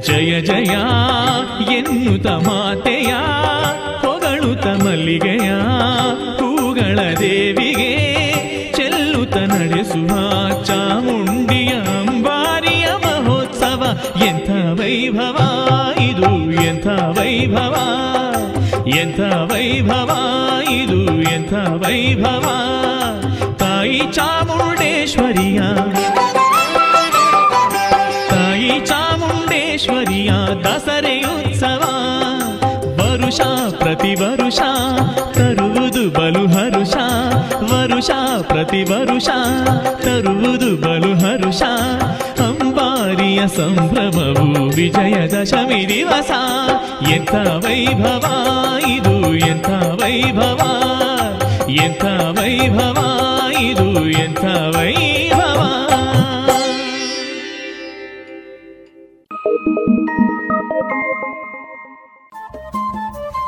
[0.01, 0.75] ಜಯ ಜಯ
[1.77, 3.11] ಎನ್ನುತ ಮಾತೆಯ
[4.03, 5.49] ಹೊಗಳುತ ಮಲ್ಲಿಗೆಯ,
[6.39, 7.91] ಹೂಗಳ ದೇವಿಗೆ
[8.71, 10.30] ಚೆಲ್ಲುತ್ತ ನಡೆಸುವ
[14.21, 14.49] ಎಂಥ
[14.79, 15.37] ವೈಭವ
[16.01, 16.31] ಇದು
[16.63, 17.75] ಎಂಥ ವೈಭವ
[18.97, 19.19] ಎಂಥ
[19.51, 20.11] ವೈಭವ
[20.73, 20.99] ಇದು
[21.31, 21.53] ಎಂಥ
[21.83, 22.47] ವೈಭವ
[23.57, 25.61] ತಾಯಿ ಚಾಮುಂಡೇಶ್ವರಿಯ
[28.31, 30.31] ತಾಯಿ ಚಾಮುಂಡೇಶ್ವರಿಯ
[30.63, 31.83] ದಸರೆಯುತ್ಸವ
[32.99, 33.41] ವರುಷ
[33.79, 34.61] ಪ್ರತಿ ವರುಷ
[35.33, 36.95] ತರುವುದು ಬಲು ಹರುಷ
[37.71, 38.11] ವರುಷ
[38.43, 39.29] ಪ್ರತಿ ವರುಷ
[40.03, 41.61] ತರುವುದು ಬಲು ಹರುಷ
[43.41, 46.31] ಅಂಬಾರಿಯ ಸಂಭ್ರಮವು ವಿಜಯದಶಮಿ ದಿವಸ.
[47.11, 48.25] ಎಂಥ ವೈಭವ
[48.87, 50.59] ಇದು, ಎಂಥ ವೈಭವ
[51.69, 53.25] ಎಂಥ ವೈಭವ
[53.59, 55.67] ಇದು, ಎಂಥ ವೈಭವ.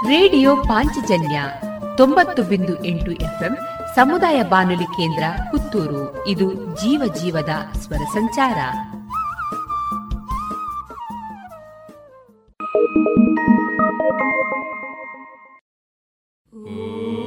[0.08, 1.44] ರೇಡಿಯೋ ಪಾಂಚಜನ್ಯ
[1.98, 3.58] ತೊಂಬತ್ತು ಬಿಂದು ಎಂಟು ಎಫ್ಎಂ
[3.96, 6.28] ಸಮುದಾಯ ಬಾನುಲಿ ಕೇಂದ್ರ ಪುತ್ತೂರು.
[6.28, 8.56] ಇದು ಜೀವ ಜೀವದ ಸ್ವರ ಸಂಚಾರ.
[16.54, 17.23] जय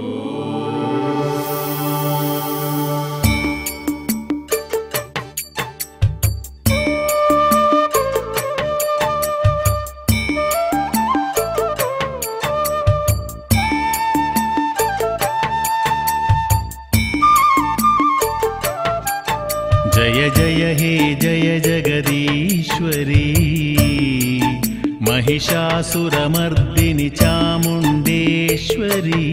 [25.26, 29.28] महिषासुरमर्दिनि चामुण्डेश्वरी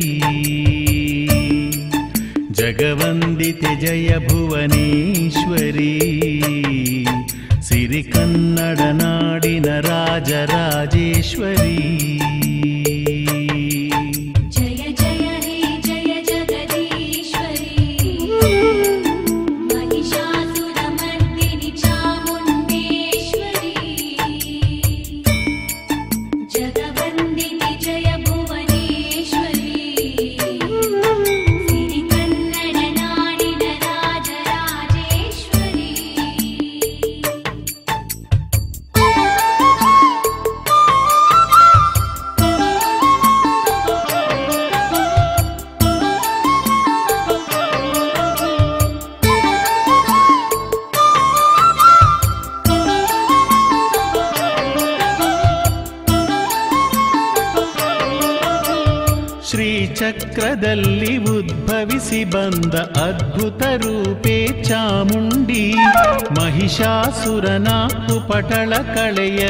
[2.61, 5.93] जगवन्दिते जय भुवनेश्वरी
[7.69, 11.77] सिरिकन्नडनाडिन राजराजेश्वरी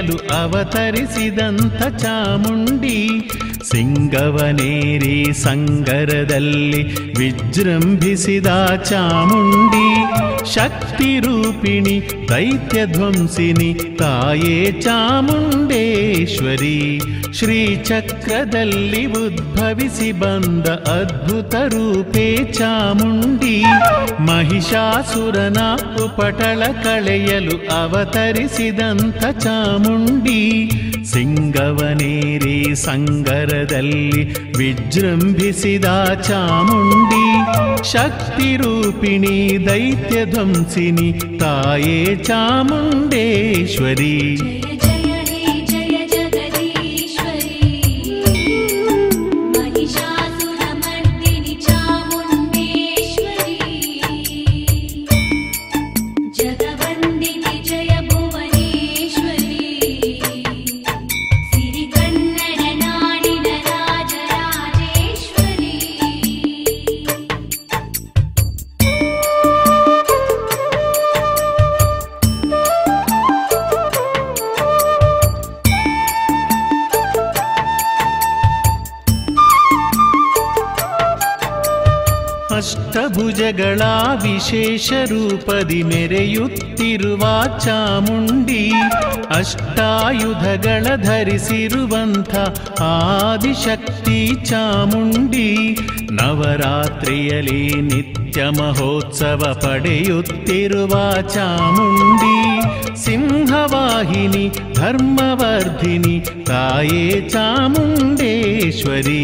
[0.04, 2.98] ಕಳೆಯಲು ಅವತರಿಸಿದಂಥ ಚಾಮುಂಡಿ
[3.70, 6.82] ಸಿಂಗವನೇರಿ ಸಂಗರದಲ್ಲಿ
[7.20, 8.50] ವಿಜೃಂಭಿಸಿದ
[8.90, 9.88] ಚಾಮುಂಡಿ
[10.54, 11.96] ಶಕ್ತಿ ರೂಪಿಣಿ
[12.32, 16.78] ದೈತ್ಯ ಧ್ವಂಸಿನಿ ತಾಯೇ ಚಾಮುಂಡೇಶ್ವರಿ
[17.38, 19.04] ಶ್ರೀಚಕ್ರದಲ್ಲಿ
[19.66, 22.26] ಉದ್ಭವಿಸಿ ಬಂದ ಅದ್ಭುತ ರೂಪೇ
[22.58, 23.54] ಚಾಮುಂಡಿ
[24.28, 25.60] ಮಹಿಷಾಸುರನ
[26.04, 30.42] ಉಪಟಳ ಕಳೆಯಲು ಅವತರಿಸಿದಂಥ ಚಾಮುಂಡಿ
[31.12, 34.04] ಸಿಂಗವನೇರಿ ಸಂಗರದಲ್ಲಿ
[34.60, 35.88] ವಿಜೃಂಭಿಸಿದ
[36.28, 37.26] ಚಾಮುಂಡಿ
[37.92, 39.38] ಶಕ್ತಿ ರೂಪಿಣಿ
[39.68, 41.10] ದೈತ್ಯ ಧ್ವಂಸಿನಿ
[41.40, 41.98] ತಾಯೇ
[42.28, 44.16] ಚಾಮುಂಡೇಶ್ವರಿ
[84.44, 88.72] ವಿಶೇಷ ರೂಪದಿ ಮೆರೆಯುತ್ತಿರುವ ಚಾಮುಂಡಿ
[89.36, 92.36] ಅಷ್ಟಾಯುಧಗಳ ಧರಿಸಿರುವಂಥ
[92.82, 95.78] ಆದಿಶಕ್ತಿ ಚಾಮುಂಡಿ
[96.12, 102.38] ನವರಾತ್ರಿಯಲ್ಲಿ ನಿತ್ಯ ಮಹೋತ್ಸವ ಪಡೆಯುತ್ತಿರುವ ಚಾಮುಂಡಿ
[103.06, 109.24] ಸಿಂಹವಾಹಿನಿ, ಧರ್ಮವರ್ಧಿನಿ, ತಾಯೇ ಚಾಮುಂಡೇಶ್ವರಿ.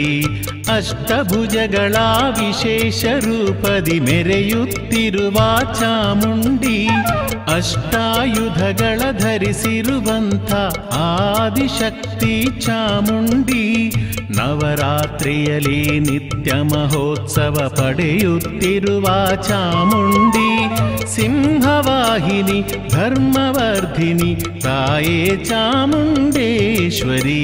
[0.69, 1.95] ಅಷ್ಟಭುಜಗಳ
[2.39, 5.37] ವಿಶೇಷ ರೂಪದಿ ಮೆರೆಯುತ್ತಿರುವ
[5.79, 6.87] ಚಾಮುಂಡಿ,
[7.53, 10.53] ಅಷ್ಟಾಯುಧಗಳ ಧರಿಸಿರುವಂಥ
[10.91, 13.65] ಆದಿಶಕ್ತಿ ಚಾಮುಂಡಿ,
[14.29, 20.49] ನವರಾತ್ರಿಯಲ್ಲಿ ನಿತ್ಯ ಮಹೋತ್ಸವ ಪಡೆಯುತ್ತಿರುವ ಚಾಮುಂಡಿ,
[21.15, 22.59] ಸಿಂಹವಾಹಿನಿ,
[22.89, 27.43] ಧರ್ಮವರ್ಧಿನಿ, ತಾಯೇ ಚಾಮುಂಡೇಶ್ವರಿ.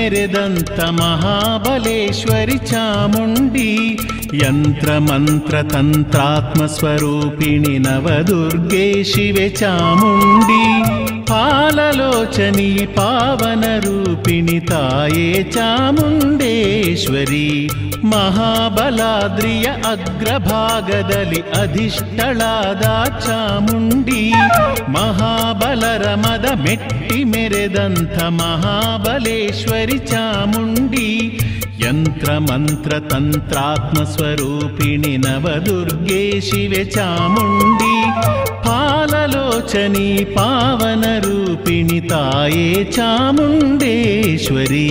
[0.00, 3.70] ಮೆರೆದಂತ ಮಹಾಬಲೇಶ್ವರಿ ಚಾಮುಂಡಿ
[4.34, 10.62] ಯಂತ್ರ ಮಂತ್ರ ತಂತ್ರಾತ್ಮ ಸ್ವರೂಪಿಣಿ ನವದುರ್ಗೆ ಶಿವೆ ಚಾಮುಂಡಿ
[11.26, 12.86] ಪಾಲಲೋಚನಿ
[18.11, 22.85] ಮಹಾಬಲಾದ್ರಿಯ ಅಗ್ರಭಾಗದಲ್ಲಿ ಅಧಿಷ್ಠಳಾದ
[23.25, 24.23] ಚಾಮುಂಡಿ
[24.95, 31.07] ಮಹಾಬಲರಮದ ಮೆಟ್ಟಿ ಮೆರೆದಂಥ ಮಹಾಬಲೇಶ್ವರಿ ಚಾಮುಂಡಿ
[31.83, 37.95] ಯಂತ್ರ ಮಂತ್ರ ತಂತ್ರಾತ್ಮ ಸ್ವರೂಪಿಣಿ ನವದುರ್ಗೆ ಶಿವೆ ಚಾಮುಂಡಿ
[38.67, 44.87] పాలలోచని పావన రూపిణి తాయే చాముండేశ్వరీ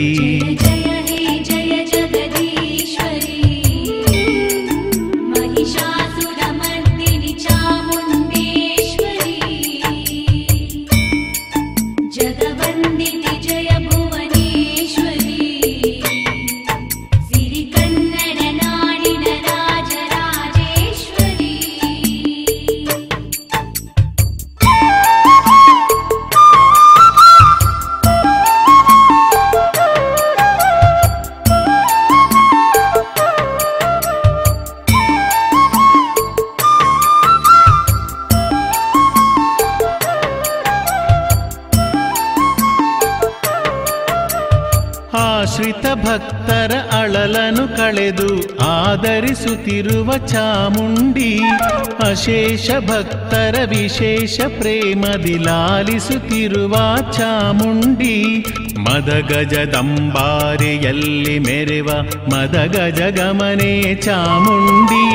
[52.31, 56.77] ಅಶೇಷ ಭಕ್ತರ ವಿಶೇಷ ಪ್ರೇಮದಿ ಲಾಲಿಸುತ್ತಿರುವ
[57.13, 58.45] ಚಾಮುಂಡಿ.
[58.79, 61.89] ಮದಗಜದಂಬಾರಿಯಲ್ಲಿ ಮೆರೆವ
[62.31, 65.07] ಮದಗಜಗಮನೆ ಚಾಮುಂಡಿ.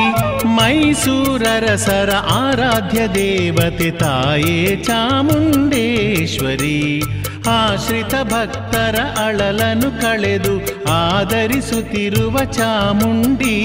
[0.46, 7.02] ಮೈಸೂರರಸರ ಆರಾಧ್ಯ ದೇವತೆ ತಾಯೇ ಚಾಮುಂಡೇಶ್ವರಿ.
[7.50, 13.64] ಆಶ್ರಿತ ಭಕ್ತರ ಅಳಲನು ಕಳೆದು ಆದರಿಸುತ್ತಿರುವ ಚಾಮುಂಡಿ,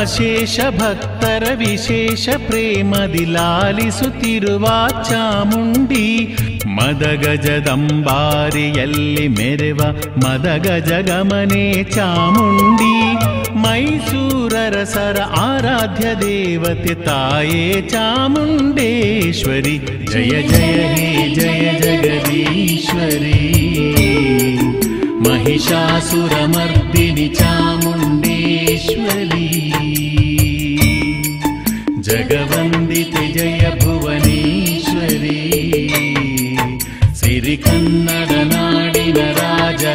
[0.00, 4.68] ಅಶೇಷ ಭಕ್ತರ ವಿಶೇಷ ಪ್ರೇಮದಿ ಲಾಲಿಸುತ್ತಿರುವ
[5.08, 6.36] ಚಾಮುಂಡಿ
[6.66, 9.78] ಮದಗಜದಂಬಾರಿಯಲ್ಲಿ ಮೆರೆವ
[10.16, 13.16] ಮದಗಜಗಮನೆ ಚಾಮುಂಡಿ
[13.56, 19.78] ಮೈಸೂರರಸರ ಆರಾಧ್ಯ ದೇವತೆ ತಾಯೇ ಚಾಮುಂಡೇಶ್ವರಿ.
[20.12, 24.51] ಜಯ ಜಯ, ಹೇ, ಜಯ, ಜಗದೀಶ್ವರಿ.
[25.25, 29.47] महिषासुरमर्दिनि चामुण्डेश्वरी
[32.07, 35.39] जगवन्दिते जय भुवनेश्वरी
[37.21, 39.85] सिरिकन्नडनाडिन राजराजेश्वरी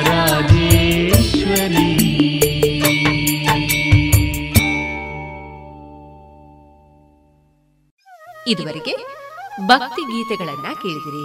[8.53, 8.95] ಇದುವರೆಗೆ
[9.71, 11.25] ಭಕ್ತಿ ಗೀತೆಗಳನ್ನ ಕೇಳಿದಿರಿ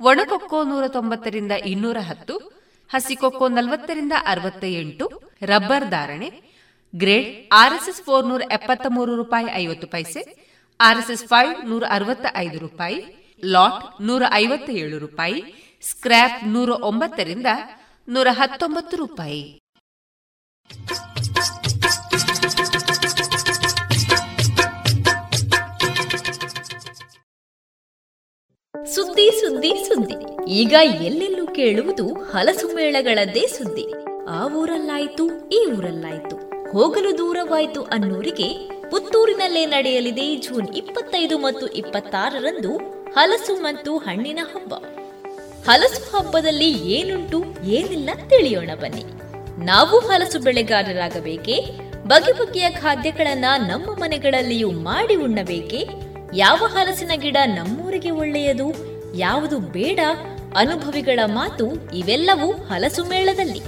[0.00, 2.34] ಒಣಕೊಕ್ಕೋ ನೂರ ತೊಂಬತ್ತರಿಂದ ಇನ್ನೂರ ಹತ್ತು,
[2.90, 5.06] ಹಸಿಕೊಕ್ಕೋ ನಲವತ್ತರಿಂದ ಅರವತ್ತ ಎಂಟು
[5.42, 6.28] ರಬ್ಬರ್ ಧಾರಣೆ,
[6.94, 10.22] ಗ್ರೇಡ್ ಆರ್ಎಸ್ಎಸ್ ಫೋರ್ ನೂರ ಎಪ್ಪತ್ತ ಮೂರು ರೂಪಾಯಿ ಐವತ್ತು ಪೈಸೆ,
[10.80, 12.98] ಆರ್ಎಸ್ಎಸ್ ಫೈವ್ ನೂರ ಅರವತ್ತ ಐದು ರೂಪಾಯಿ,
[13.44, 15.40] ಲಾಟ್ ನೂರ ಐವತ್ತ ಏಳು ರೂಪಾಯಿ,
[15.82, 17.46] ಸ್ಕ್ರ್ಯಾಪ್ ನೂರ ಒಂಬತ್ತರಿಂದ
[18.08, 19.58] ನೂರ ಹತ್ತೊಂಬತ್ತು ರೂಪಾಯಿ.
[28.94, 30.46] ಸುದ್ದಿ ಸುದ್ದಿ ಸುದ್ದಿ.
[30.48, 33.86] ಈಗ ಎಲ್ಲೆಲ್ಲೂ ಕೇಳುವುದು ಹಲಸು ಮೇಳಗಳದ್ದೇ ಸುದ್ದಿ.
[34.28, 36.36] ಆ ಊರಲ್ಲಾಯ್ತು, ಈ ಊರಲ್ಲಾಯ್ತು.
[36.70, 38.48] ಹೋಗಲು ದೂರವಾಯ್ತು ಅನ್ನೋರಿಗೆ
[38.90, 42.76] ಪುತ್ತೂರಿನಲ್ಲೇ ನಡೆಯಲಿದೆ ಜೂನ್ ಇಪ್ಪತ್ತೈದು ಮತ್ತು ಇಪ್ಪತ್ತಾರರಂದು
[43.12, 44.74] ಹಲಸು ಮತ್ತು ಹಣ್ಣಿನ ಹಬ್ಬ.
[45.70, 49.04] ಹಲಸು ಹಬ್ಬದಲ್ಲಿ ಏನುಂಟು, ಏನಿಲ್ಲ ತಿಳಿಯೋಣ ಬನ್ನಿ.
[49.64, 51.60] ನಾವು ಹಲಸು ಬೆಳೆಗಾರರಾಗಬೇಕೇ?
[52.06, 55.88] ಬಗೆ ಬಗೆಯ ಖಾದ್ಯಗಳನ್ನ ನಮ್ಮ ಮನೆಗಳಲ್ಲಿಯೂ ಮಾಡಿ ಉಣ್ಣಬೇಕೇ?
[56.36, 58.66] ಯಾವ ಹಲಸಿನ ಗಿಡ ನಮ್ಮೂರಿಗೆ ಒಳ್ಳೆಯದು,
[59.16, 60.00] ಯಾವುದು ಬೇಡ,
[60.56, 61.66] ಅನುಭವಿಗಳ ಮಾತು
[61.96, 63.62] ಇವೆಲ್ಲವೂ ಹಲಸು ಮೇಳದಲ್ಲಿ.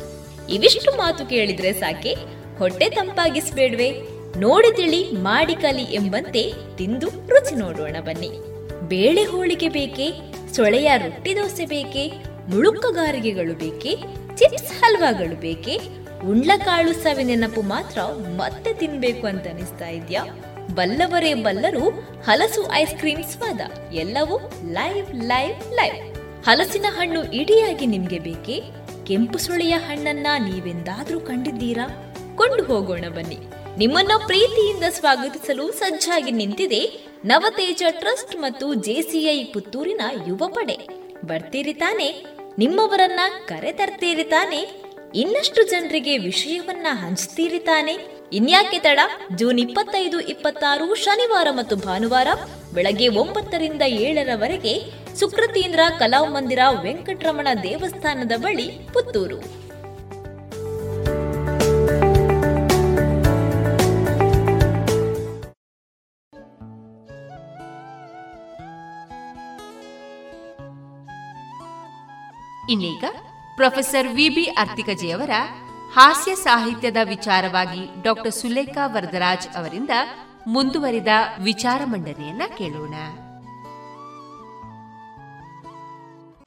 [0.55, 2.13] ಇವಿಷ್ಟು ಮಾತು ಕೇಳಿದ್ರೆ ಸಾಕೆ,
[2.59, 3.91] ಹೊಟ್ಟೆ ತಂಪಾಗಿಸ್ಬೇಡ್ವೆ.
[4.37, 6.43] ನೋಡಿ ತಿಳಿ, ಮಾಡಿ ಕಲಿ ಎಂಬಂತೆ
[6.77, 8.31] ತಿಂದು ರುಚಿ ನೋಡೋಣ ಬನ್ನಿ.
[8.89, 10.09] ಬೇಳೆ ಹೋಳಿಗೆ ಬೇಕೆ,
[10.57, 12.05] ಸೊಳೆಯ ರೊಟ್ಟಿ ದೋಸೆ ಬೇಕೆ,
[12.49, 13.95] ಮುಳುಕುಗಾರಿಗೆಗಳು ಬೇಕೆ,
[14.37, 15.77] ಚಿಪ್ಸ್ ಹಲ್ವಾಗಳು ಬೇಕೆ,
[16.29, 17.99] ಉಂಡ್ಲಕಾಳು ಸವಿ ನೆನಪು ಮಾತ್ರ
[18.37, 20.23] ಮತ್ತೆ ತಿನ್ಬೇಕು ಅಂತ ಅನಿಸ್ತಾ ಇದ್ಯಾ?
[20.79, 21.91] ಬಲ್ಲವರೇ ಬಲ್ಲರು
[22.25, 23.61] ಹಲಸು ಐಸ್ ಕ್ರೀಮ್ ಸ್ವಾದ.
[23.93, 24.39] ಎಲ್ಲವೂ
[24.73, 26.15] ಲೈವ್ ಲೈವ್ ಲೈವ್.
[26.45, 28.63] ಹಲಸಿನ ಹಣ್ಣು ಇಡಿಯಾಗಿ ನಿಮ್ಗೆ ಬೇಕೇ?
[29.07, 32.15] ಕೆಂಪು ಸುಳಿಯ ಹಣ್ಣನ್ನ ನೀವೆಂದಾದ್ರೂ ಕಂಡಿದ್ದೀರಾ?
[32.37, 33.39] ಕೊಂಡು ಹೋಗೋಣ ಬನ್ನಿ.
[33.79, 40.79] ನಿಮ್ಮನ್ನ ಪ್ರೀತಿಯಿಂದ ಸ್ವಾಗತಿಸಲು ಸಜ್ಜಾಗಿ ನಿಂತಿದೆ ನವತೇಜ ಟ್ರಸ್ಟ್ ಮತ್ತು ಜೆಸಿಐ ಪುತ್ತೂರಿನ ಯುವ ಪಡೆ.
[41.25, 42.25] ಬರ್ತೀರಿ ತಾನೆ?
[42.59, 44.83] ನಿಮ್ಮವರನ್ನ ಕರೆ ತರ್ತೀರಿ ತಾನೆ?
[45.15, 48.18] ಇನ್ನಷ್ಟು ಜನರಿಗೆ ವಿಷಯವನ್ನ ಹಂಚ್ತೀರಿ ತಾನೆ?
[48.33, 49.01] ಇನ್ಯಾಕೆ ತಡ?
[49.37, 52.29] ಜೂನ್ ಇಪ್ಪತ್ತೈದು, ಇಪ್ಪತ್ತಾರು, ಶನಿವಾರ ಮತ್ತು ಭಾನುವಾರ
[52.75, 54.75] ಬೆಳಗ್ಗೆ ಒಂಬತ್ತರಿಂದ ಏಳರವರೆಗೆ
[55.19, 59.39] ಸುಕೃತೀಂದ್ರ ಕಲಾಮಂದಿರ ವೆಂಕಟರಮಣ ದೇವಸ್ಥಾನದ ಬಳಿ ಪುತ್ತೂರು.
[72.73, 73.05] ಇನ್ನೀಗ
[73.57, 75.31] ಪ್ರೊಫೆಸರ್ ವಿಬಿ ಅರ್ತಿಕಜೆಯವರ
[75.99, 79.91] ಹಾಸ್ಯ ಸಾಹಿತ್ಯದ ವಿಚಾರವಾಗಿ ಡಾಕ್ಟರ್ ಸುಲೇಖಾ ವರದರಾಜ್ ಅವರಿಂದ
[80.47, 81.07] ಮುಂದುವರಿದ
[81.43, 82.95] ವಿಚಾರ ಮಂಡನೆಯನ್ನ ಕೇಳೋಣ.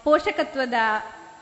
[0.03, 0.73] ಪೋಷಕತ್ವದ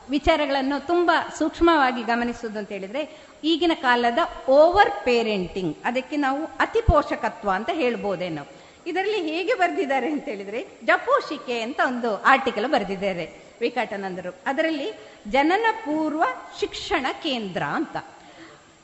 [0.10, 4.18] ವಿಚಾರಗಳನ್ನು ತುಂಬಾ ಸೂಕ್ಷ್ಮವಾಗಿ ಗಮನಿಸುವುದು ಅಂತ ಹೇಳಿದ್ರೆ, ಈಗಿನ ಕಾಲದ
[4.49, 8.47] ಓವರ್ ಪೇರೆಂಟಿಂಗ್, ಅದಕ್ಕೆ ನಾವು ಅತಿ ಪೋಷಕತ್ವ ಅಂತ ಹೇಳ್ಬೋದೇನೋ
[8.88, 13.49] ಇದರಲ್ಲಿ ಹೇಗೆ ಬರೆದಿದ್ದಾರೆ ಅಂತ ಹೇಳಿದ್ರೆ, ಜಪೋಷಿಕೆ ಅಂತ ಒಂದು ಆರ್ಟಿಕಲ್ ಬರೆದಿದ್ದಾರೆ.
[13.60, 14.93] ವಿಕಾಟನಂದರು ಅದರಲ್ಲಿ
[15.28, 16.24] ಜನನ ಪೂರ್ವ
[16.60, 17.97] ಶಿಕ್ಷಣ ಕೇಂದ್ರ ಅಂತ.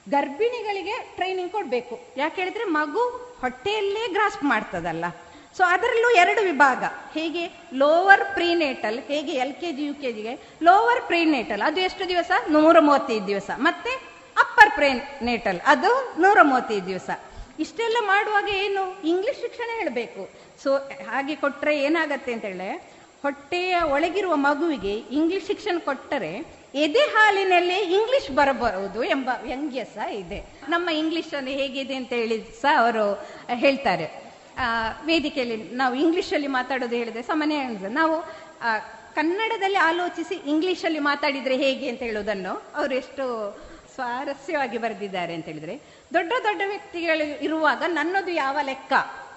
[0.09, 1.99] ಗರ್ಭಿಣಿಗಳಿಗೆ ಟ್ರೈನಿಂಗ್ ಕೊಡಬೇಕು.
[2.17, 2.99] ಯಾಕೆ ಹೇಳಿದ್ರೆ ಮಗು
[3.41, 5.05] ಹೊಟ್ಟೆಯಲ್ಲೇ ಗ್ರಾಸ್ಪ್ ಮಾಡ್ತದಲ್ಲ.
[5.57, 6.83] ಸೊ ಅದರಲ್ಲೂ ಎರಡು ವಿಭಾಗ.
[7.13, 7.63] ಹೇಗೆ?
[7.73, 12.31] ಲೋವರ್ ಪ್ರೀನೇಟಲ್ ಹೇಗೆ L K G U K ಜಿಗೆ ಲೋವರ್ ಪ್ರೀನೇಟಲ್ ಅದು ಎಷ್ಟು ದಿವಸ?
[12.49, 13.49] ನೂರ ಮೂವತ್ತೈದು ದಿವಸ.
[13.57, 13.89] ಮತ್ತೆ
[14.37, 17.09] ಅಪ್ಪರ್ ಪ್ರೇನೇಟಲ್ ಅದು ನೂರ ಮೂವತ್ತೈದು ದಿವಸ.
[17.59, 19.01] ಇಷ್ಟೆಲ್ಲ ಮಾಡುವಾಗ ಏನು?
[19.01, 20.29] ಇಂಗ್ಲಿಷ್ ಶಿಕ್ಷಣ ಹೇಳಬೇಕು.
[20.63, 20.75] ಸೊ
[21.09, 22.94] ಹಾಗೆ ಕೊಟ್ಟರೆ ಏನಾಗತ್ತೆ ಅಂತ ಹೇಳಿ
[23.25, 26.31] ಹೊಟ್ಟೆಯ ಒಳಗಿರುವ ಮಗುವಿಗೆ ಇಂಗ್ಲಿಷ್ ಶಿಕ್ಷಣ ಕೊಟ್ಟರೆ
[26.75, 30.39] ಎದೆ ಹಾಲಿನಲ್ಲೇ ಇಂಗ್ಲಿಷ್ ಬರಬಹುದು ಎಂಬ ವ್ಯಂಗ್ಯ ಸಹ ಇದೆ.
[30.69, 33.05] ನಮ್ಮ ಇಂಗ್ಲಿಷ್ ಅನ್ನು ಹೇಗಿದೆ ಅಂತ ಹೇಳಿ ಸಹ ಅವರು
[33.55, 34.07] ಹೇಳ್ತಾರೆ.
[35.05, 37.57] ವೇದಿಕೆಯಲ್ಲಿ ನಾವು ಇಂಗ್ಲಿಷಲ್ಲಿ ಮಾತಾಡೋದು ಹೇಳಿದ್ರೆ ಸಾಮಾನ್ಯ
[38.01, 38.15] ನಾವು
[39.15, 43.25] ಕನ್ನಡದಲ್ಲಿ ಆಲೋಚಿಸಿ ಇಂಗ್ಲಿಷಲ್ಲಿ ಮಾತಾಡಿದ್ರೆ ಹೇಗೆ ಅಂತ ಹೇಳುವುದನ್ನು ಅವರು ಎಷ್ಟು
[43.95, 45.75] ಸ್ವಾರಸ್ಯವಾಗಿ ಬರೆದಿದ್ದಾರೆ ಅಂತ ಹೇಳಿದ್ರೆ,
[46.13, 48.93] ದೊಡ್ಡ ದೊಡ್ಡ ವ್ಯಕ್ತಿಗಳು ಇರುವಾಗ ನನ್ನದು ಯಾವ ಲೆಕ್ಕ?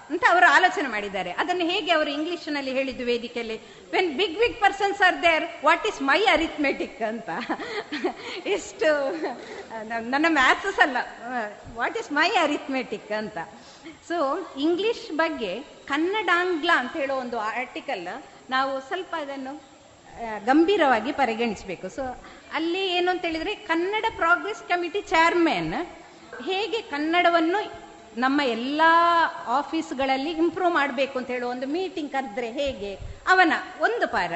[0.09, 1.31] ಅಂತ ಅವರು ಆಲೋಚನೆ ಮಾಡಿದ್ದಾರೆ.
[1.41, 3.57] ಅದನ್ನು ಹೇಗೆ ಅವರು ಇಂಗ್ಲಿಷ್ನಲ್ಲಿ ಹೇಳಿದ್ದು ವೇದಿಕೆಯಲ್ಲಿ?
[3.93, 7.29] When big big persons are there what is my arithmetic ಅಂತ.
[8.55, 8.89] ಇಷ್ಟು
[10.13, 10.97] ನನ್ನ ಮ್ಯಾಥ್ಸ್ ಅಲ್ಲ.
[11.79, 13.37] ವಾಟ್ ಈಸ್ ಮೈ ಅರಿಥ್ಮೆಟಿಕ್ ಅಂತ.
[14.09, 14.17] ಸೊ
[14.65, 15.51] ಇಂಗ್ಲಿಷ್ ಬಗ್ಗೆ
[15.91, 18.07] ಕನ್ನಡಾಂಗ್ಲ ಅಂತ ಹೇಳೋ ಒಂದು ಆರ್ಟಿಕಲ್
[18.55, 19.53] ನಾವು ಸ್ವಲ್ಪ ಅದನ್ನು
[20.47, 21.87] ಗಂಭೀರವಾಗಿ ಪರಿಗಣಿಸಬೇಕು.
[21.97, 22.03] ಸೊ
[22.57, 25.73] ಅಲ್ಲಿ ಏನು ಅಂತ ಹೇಳಿದ್ರೆ ಕನ್ನಡ ಪ್ರೋಗ್ರೆಸ್ ಕಮಿಟಿ ಚೇರ್ಮನ್
[26.47, 27.59] ಹೇಗೆ ಕನ್ನಡವನ್ನು
[28.17, 28.81] ನಮ್ಮ ಎಲ್ಲ
[29.47, 32.95] ಆಫೀಸ್ಗಳಲ್ಲಿ ಇಂಪ್ರೂವ್ ಮಾಡಬೇಕು ಅಂತ ಹೇಳುವ ಒಂದು ಮೀಟಿಂಗ್ ಕರೆದ್ರೆ ಹೇಗೆ?
[33.27, 34.33] ಅವನ ಒಂದು ಪಾರ,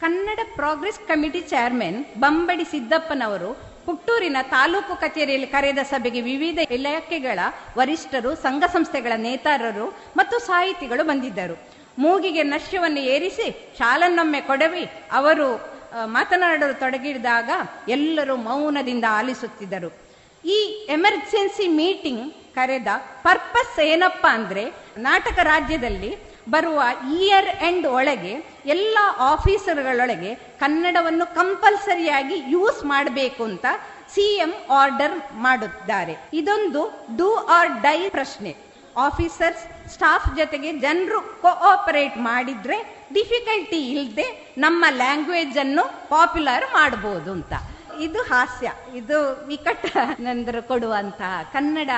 [0.00, 7.38] Kannada progress committee chairman Bambadi ಸಿದ್ದಪ್ಪನವರು ಪುಟ್ಟೂರಿನ ತಾಲೂಕು ಕಚೇರಿಯಲ್ಲಿ ಕರೆದ ಸಭೆಗೆ ವಿವಿಧ ಇಲಾಖೆಗಳ
[7.76, 9.86] ವರಿಷ್ಠರು, ಸಂಘ ಸಂಸ್ಥೆಗಳ ನೇತಾರರು
[10.16, 11.74] ಮತ್ತು ಸಾಹಿತಿಗಳು ಬಂದಿದ್ದರು.
[11.98, 15.74] ಮೂಗಿಗೆ ನಶ್ಯವನ್ನು ಏರಿಸಿ ಶಾಲನ್ನೊಮ್ಮೆ ಕೊಡವಿ ಅವರು
[16.06, 17.50] ಮಾತನಾಡಲು ತೊಡಗಿದಾಗ
[17.88, 20.03] ಎಲ್ಲರೂ ಮೌನದಿಂದ ಆಲಿಸುತ್ತಿದ್ದರು.
[20.44, 22.86] ಈ ಎಮರ್ಜೆನ್ಸಿ ಮೀಟಿಂಗ್ ಕರೆದ
[23.22, 24.64] ಪರ್ಪಸ್ ಏನಪ್ಪಾ ಅಂದ್ರೆ
[24.98, 26.10] ನಾಟಕ ರಾಜ್ಯದಲ್ಲಿ
[26.50, 26.82] ಬರುವ
[27.18, 28.32] ಇಯರ್ ಎಂಡ್ ಒಳಗೆ
[28.66, 33.66] ಎಲ್ಲ ಆಫೀಸರ್ಗಳೊಳಗೆ ಕನ್ನಡವನ್ನು ಕಂಪಲ್ಸರಿಯಾಗಿ ಯೂಸ್ ಮಾಡಬೇಕು ಅಂತ
[34.14, 36.14] ಸಿಎಂ ಆರ್ಡರ್ ಮಾಡುತ್ತಾರೆ.
[36.32, 36.82] ಇದೊಂದು
[37.16, 38.56] ಡೂ ಆರ್ ಡೈ ಪ್ರಶ್ನೆ.
[38.96, 47.52] ಆಫೀಸರ್ಸ್, ಸ್ಟಾಫ್ ಜೊತೆಗೆ ಜನರು ಕೋಆಪರೇಟ್ ಮಾಡಿದ್ರೆ ಡಿಫಿಕಲ್ಟಿ ಇಲ್ಲದೆ ನಮ್ಮ ಲ್ಯಾಂಗ್ವೇಜ್ ಅನ್ನು ಪಾಪ್ಯುಲರ್ ಮಾಡಬಹುದು ಅಂತ.
[47.98, 51.90] ಇದು ಹಾಸ್ಯ, ಇದು ವಿಕಟ ನಂದರು ಕೊಡುವಂತಹ ಕನ್ನಡ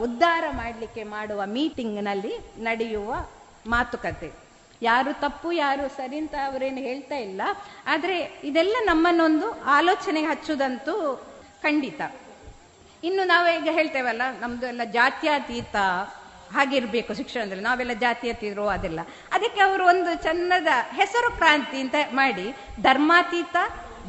[0.00, 3.14] ಉದ್ಧಾರ ಮಾಡಲಿಕ್ಕೆ ಮಾಡುವ ಮೀಟಿಂಗ್ನಲ್ಲಿ ನಡೆಯುವ
[3.66, 4.32] ಮಾತುಕತೆ.
[4.82, 7.42] ಯಾರು ತಪ್ಪು, ಯಾರು ಸರಿ ಅಂತ ಅವರೇನು ಹೇಳ್ತಾ ಇಲ್ಲ.
[7.86, 11.26] ಆದ್ರೆ ಇದೆಲ್ಲ ನಮ್ಮನ್ನೊಂದು ಆಲೋಚನೆಗೆ ಹಚ್ಚುದಂತೂ
[11.62, 12.00] ಖಂಡಿತ.
[13.04, 15.76] ಇನ್ನು ನಾವು ಈಗ ಹೇಳ್ತೇವಲ್ಲ, ನಮ್ದು ಎಲ್ಲ ಜಾತ್ಯತೀತ
[16.54, 17.64] ಹಾಗಿರ್ಬೇಕು ಶಿಕ್ಷಣದಲ್ಲಿ.
[17.64, 19.00] ನಾವೆಲ್ಲ ಜಾತ್ಯತೀತರು ಅದೆಲ್ಲ.
[19.32, 23.56] ಅದಕ್ಕೆ ಅವರು ಒಂದು ಚಂದದ ಹೆಸರು ಕ್ರಾಂತಿ ಅಂತ ಮಾಡಿ, ಧರ್ಮಾತೀತ,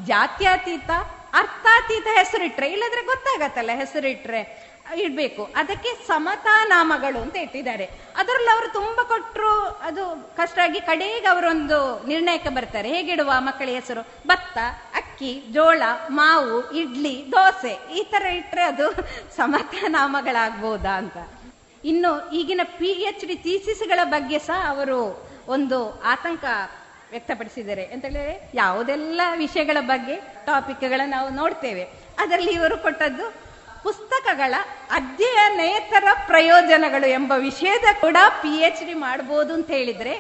[0.06, 0.90] ಜಾತ್ಯತೀತ
[1.34, 5.54] ಅರ್ಥಾತೀತ ಹೆಸರಿಟ್ರೆ, ಇಲ್ಲದ್ರೆ ಗೊತ್ತಾಗತ್ತಲ್ಲ ಹೆಸರಿಟ್ರೆ, ಇಡ್ಬೇಕು.
[5.56, 7.90] ಅದಕ್ಕೆ ಸಮತಾ ನಾಮಗಳು ಅಂತ ಇಟ್ಟಿದ್ದಾರೆ.
[8.18, 12.90] ಅದರಲ್ಲಿ ಅವರು ತುಂಬಾ ಕೊಟ್ಟರು ಅದು ಕಷ್ಟ ಆಗಿ ಕಡೆಗೆ ಅವರೊಂದು ನಿರ್ಣಯಕ್ಕೆ ಬರ್ತಾರೆ.
[12.90, 14.02] ಹೇಗಿಡುವ ಮಕ್ಕಳ ಹೆಸರು?
[14.28, 14.58] ಭತ್ತ,
[14.96, 17.94] ಅಕ್ಕಿ, ಜೋಳ, ಮಾವು, ಇಡ್ಲಿ, ದೋಸೆ.
[17.94, 18.92] ಈ ತರ ಇಟ್ರೆ ಅದು
[19.36, 21.18] ಸಮತಾ ನಾಮಗಳಾಗ್ಬೋದಾ ಅಂತ.
[21.86, 26.44] ಇನ್ನು ಈಗಿನ ಪಿ ಎಚ್ ಡಿ ಥೀಸಿಸ್ಗಳ ಬಗ್ಗೆ ಸಹ ಅವರು ಒಂದು ಆತಂಕ
[27.10, 27.86] ವ್ಯಕ್ತಪಡಿಸಿದ್ದಾರೆ.
[27.86, 31.84] ಅಂತ ಹೇಳಿದ್ರೆ, ಯಾವುದೆಲ್ಲ ವಿಷಯಗಳ ಬಗ್ಗೆ ಟಾಪಿಕ್ಗಳನ್ನು ನಾವು ನೋಡ್ತೇವೆ,
[32.20, 33.50] ಅದರಲ್ಲಿ ಇವರು ಕೊಟ್ಟದ್ದು
[33.84, 34.54] ಪುಸ್ತಕಗಳ
[34.92, 40.14] ಅಧ್ಯಯನೇತರ ಪ್ರಯೋಜನಗಳು ಎಂಬ ವಿಷಯದ ಕೂಡ ಪಿ ಎಚ್ ಡಿ ಮಾಡ್ಬೋದು ಅಂತ ಹೇಳಿದ್ರೆ,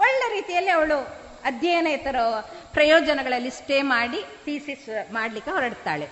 [0.00, 0.98] ಒಳ್ಳೆ ರೀತಿಯಲ್ಲಿ ಅವಳು
[1.44, 2.16] ಅಧ್ಯಯನೇತರ
[2.72, 6.08] ಪ್ರಯೋಜನಗಳಲ್ಲಿ ಸ್ಟೇ ಮಾಡಿ ಥೀಸಿಸ್ ಮಾಡ್ಲಿಕ್ಕೆ ಹೊರಡ್ತಾಳೆ.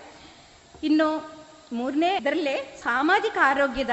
[0.83, 1.33] ಇನ್ನು
[1.73, 3.91] ಮೂರನೇ ಇದರಲ್ಲೇ ಸಾಮಾಜಿಕ ಆರೋಗ್ಯದ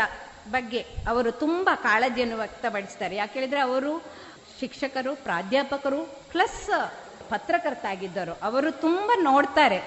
[0.52, 3.16] ಬಗ್ಗೆ ಅವರು ತುಂಬಾ ಕಾಳಜಿಯನ್ನು ವ್ಯಕ್ತಪಡಿಸ್ತಾರೆ.
[3.16, 4.04] ಯಾಕೆ ಹೇಳಿದ್ರೆ, ಅವರು
[4.60, 6.00] ಶಿಕ್ಷಕರು, ಪ್ರಾಧ್ಯಾಪಕರು
[6.32, 6.70] ಪ್ಲಸ್
[7.30, 9.80] ಪತ್ರಕರ್ತ ಆಗಿದ್ದರು ಅವರು ತುಂಬ ನೋಡ್ತಾರೆ.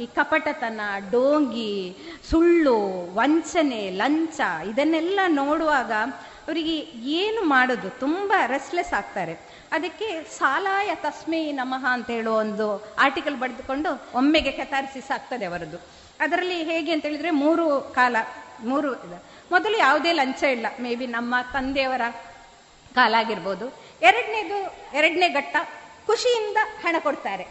[0.00, 1.96] ಈ ಕಪಟತನ, ಡೋಂಗಿ,
[2.30, 2.78] ಸುಳ್ಳು,
[3.14, 6.76] ವಂಚನೆ, ಲಂಚ ಇದನ್ನೆಲ್ಲ ನೋಡುವಾಗ ಅವರಿಗೆ
[7.18, 7.90] ಏನು ಮಾಡೋದು?
[8.00, 9.32] ತುಂಬ ರೆಸ್ಲೆಸ್ ಆಗ್ತಾರೆ.
[9.72, 12.66] ಅದಕ್ಕೆ ಸಾಲಾಯ ತಸ್ಮೈ ನಮಃ ಅಂತ ಹೇಳುವ ಒಂದು
[12.98, 15.78] ಆರ್ಟಿಕಲ್ ಬರೆದುಕೊಂಡು ಒಮ್ಮೆಗೆ ಕೆತಾರಿಸಿಸ್ ಆಗ್ತದೆ ಅವರದ್ದು.
[16.20, 18.16] ಅದರಲ್ಲಿ ಹೇಗೆ ಅಂತ ಹೇಳಿದ್ರೆ ಮೂರು ಕಾಲ,
[18.64, 18.92] ಮೂರು
[19.50, 20.66] ಮೊದಲು ಯಾವುದೇ ಲಂಚ ಇಲ್ಲ.
[20.80, 22.02] ಮೇ ಬಿ ನಮ್ಮ ತಂದೆಯವರ
[22.98, 23.66] ಕಾಲ ಆಗಿರ್ಬೋದು.
[24.02, 24.56] ಎರಡನೇದು,
[24.96, 25.56] ಎರಡನೇ ಘಟ್ಟ
[26.06, 27.46] ಖುಷಿಯಿಂದ ಹಣ ಕೊಡ್ತಾರೆ.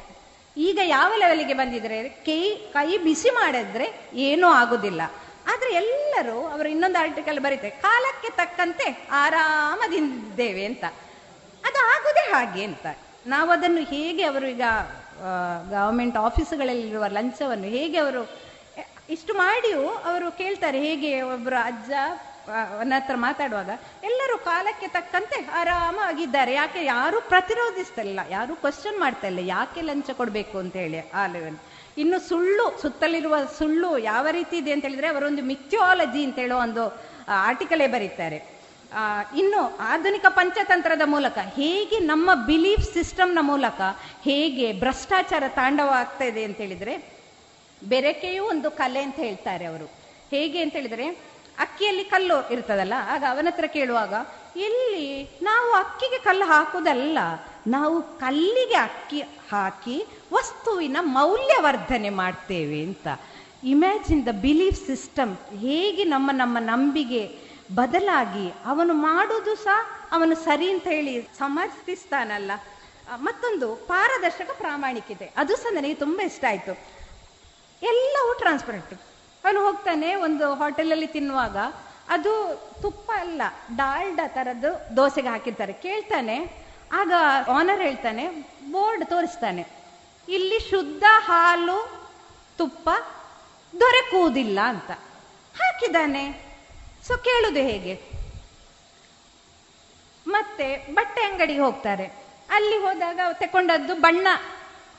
[0.57, 5.01] ಈಗ ಯಾವ ಲೆವೆಲ್ಗೆ ಬಂದಿದ್ರೆ, ಕೈ ಕೈ ಬಿಸಿ ಮಾಡಿದ್ರೆ ಏನೂ ಆಗುದಿಲ್ಲ.
[5.53, 10.83] ಆದ್ರೆ ಎಲ್ಲರೂ, ಅವರು ಇನ್ನೊಂದು ಆರ್ಟಿಕಲ್ ಬರೀತಾರೆ, ಕಾಲಕ್ಕೆ ತಕ್ಕಂತೆ ಆರಾಮದಿಂದೇವೆ ಅಂತ.
[11.65, 12.85] ಅದು ಆಗುದೇ ಹಾಗೆ ಅಂತ.
[13.27, 14.61] ನಾವು ಅದನ್ನು ಹೇಗೆ ಅವರು ಈಗ
[15.71, 18.21] ಗವರ್ಮೆಂಟ್ ಆಫೀಸುಗಳಲ್ಲಿರುವ ಲಂಚವನ್ನು ಹೇಗೆ ಅವರು,
[19.09, 21.91] ಇಷ್ಟು ಮಾಡಿಯೂ ಅವರು ಕೇಳ್ತಾರೆ, ಹೇಗೆ ಒಬ್ಬರು ಅಜ್ಜ
[22.95, 23.71] ಹತ್ರ ಮಾತಾಡುವಾಗ,
[24.09, 26.51] ಎಲ್ಲರೂ ಕಾಲಕ್ಕೆ ತಕ್ಕಂತೆ ಆರಾಮಾಗಿದ್ದಾರೆ.
[26.53, 31.57] ಯಾಕೆ ಯಾರು ಪ್ರತಿರೋಧಿಸ್ತಿಲ್ಲ, ಯಾರು ಕ್ವಶನ್ ಮಾಡ್ತಾ ಇಲ್ಲ, ಯಾಕೆ ಲಂಚ ಕೊಡಬೇಕು ಅಂತ ಹೇಳಿ ಆ ಲೆವೆಲ್
[32.03, 36.83] ಇನ್ನು ಸುಳ್ಳು, ಸುತ್ತಲಿರುವ ಸುಳ್ಳು ಯಾವ ರೀತಿ ಇದೆ ಅಂತ ಹೇಳಿದ್ರೆ ಅವರೊಂದು ಮಿಥ್ಯಾಲಜಿ ಅಂತ ಹೇಳೋ ಒಂದು
[37.49, 38.39] ಆರ್ಟಿಕಲೇ ಬರೀತಾರೆ.
[39.41, 39.61] ಇನ್ನು
[39.93, 43.79] ಆಧುನಿಕ ಪಂಚತಂತ್ರದ ಮೂಲಕ, ಹೇಗೆ ನಮ್ಮ ಬಿಲೀಫ್ ಸಿಸ್ಟಮ್ನ ಮೂಲಕ
[44.27, 46.93] ಹೇಗೆ ಭ್ರಷ್ಟಾಚಾರ ತಾಂಡವ ಆಗ್ತಾ ಇದೆ ಅಂತ ಹೇಳಿದ್ರೆ,
[47.81, 49.87] ಬೆರಕೆಯೂ ಒಂದು ಕಲೆ ಅಂತ ಹೇಳ್ತಾರೆ ಅವರು.
[50.31, 51.07] ಹೇಗೆ ಅಂತ ಹೇಳಿದ್ರೆ
[51.63, 54.13] ಅಕ್ಕಿಯಲ್ಲಿ ಕಲ್ಲು ಇರ್ತದಲ್ಲ, ಆಗ ಅವನ ಹತ್ರ ಕೇಳುವಾಗ
[54.67, 55.07] ಎಲ್ಲಿ
[55.47, 57.17] ನಾವು ಅಕ್ಕಿಗೆ ಕಲ್ಲು ಹಾಕುವುದಲ್ಲ,
[57.75, 59.19] ನಾವು ಕಲ್ಲಿಗೆ ಅಕ್ಕಿ
[59.51, 59.97] ಹಾಕಿ
[60.35, 63.07] ವಸ್ತುವಿನ ಮೌಲ್ಯವರ್ಧನೆ ಮಾಡ್ತೇವೆ ಅಂತ.
[63.73, 65.33] ಇಮ್ಯಾಜಿನ್ ದ ಬಿಲೀಫ್ ಸಿಸ್ಟಮ್
[65.65, 67.21] ಹೇಗೆ ನಮ್ಮ ನಮ್ಮ ನಂಬಿಕೆ
[67.79, 69.79] ಬದಲಾಗಿ ಅವನು ಮಾಡೋದು ಸಹ
[70.15, 72.51] ಅವನು ಸರಿ ಅಂತ ಹೇಳಿ ಸಮರ್ಥಿಸ್ತಾನಲ್ಲ.
[73.25, 76.73] ಮತ್ತೊಂದು ಪಾರದರ್ಶಕ ಪ್ರಾಮಾಣಿಕತೆ, ಅದು ಸಹ ನನಗೆ ತುಂಬಾ ಇಷ್ಟ ಆಯ್ತು.
[77.81, 78.93] ಎಲ್ಲವೂ ಟ್ರಾನ್ಸ್ಪರೆಂಟ್
[79.47, 81.57] ಅವನು ಹೋಗ್ತಾನೆ ಒಂದು ಹೋಟೆಲಲ್ಲಿ ತಿನ್ನುವಾಗ,
[82.09, 83.41] ಅದು ತುಪ್ಪ ಅಲ್ಲ,
[83.75, 85.73] ಡಾಲ್ಡ ತರದ್ದು ದೋಸೆಗೆ ಹಾಕಿರ್ತಾರೆ.
[85.73, 87.13] ಕೇಳ್ತಾನೆ, ಆಗ
[87.49, 88.27] ಓನರ್ ಹೇಳ್ತಾನೆ
[88.71, 89.67] ಬೋರ್ಡ್ ತೋರಿಸ್ತಾನೆ.
[90.29, 92.07] ಇಲ್ಲಿ ಶುದ್ಧ ಹಾಲು,
[92.57, 92.89] ತುಪ್ಪ
[93.79, 94.91] ದೊರಕುವುದಿಲ್ಲ ಅಂತ.
[95.61, 96.55] ಹಾಕಿದ್ದಾನೆ.
[97.07, 98.01] ಸೊ ಕೇಳುದು ಹೇಗೆ?
[100.27, 102.05] ಮತ್ತೆ ಬಟ್ಟೆ ಅಂಗಡಿಗೆ ಹೋಗ್ತಾರೆ.
[102.49, 104.27] ಅಲ್ಲಿ ಹೋದಾಗ ತಕೊಂಡದ್ದು ಬಣ್ಣ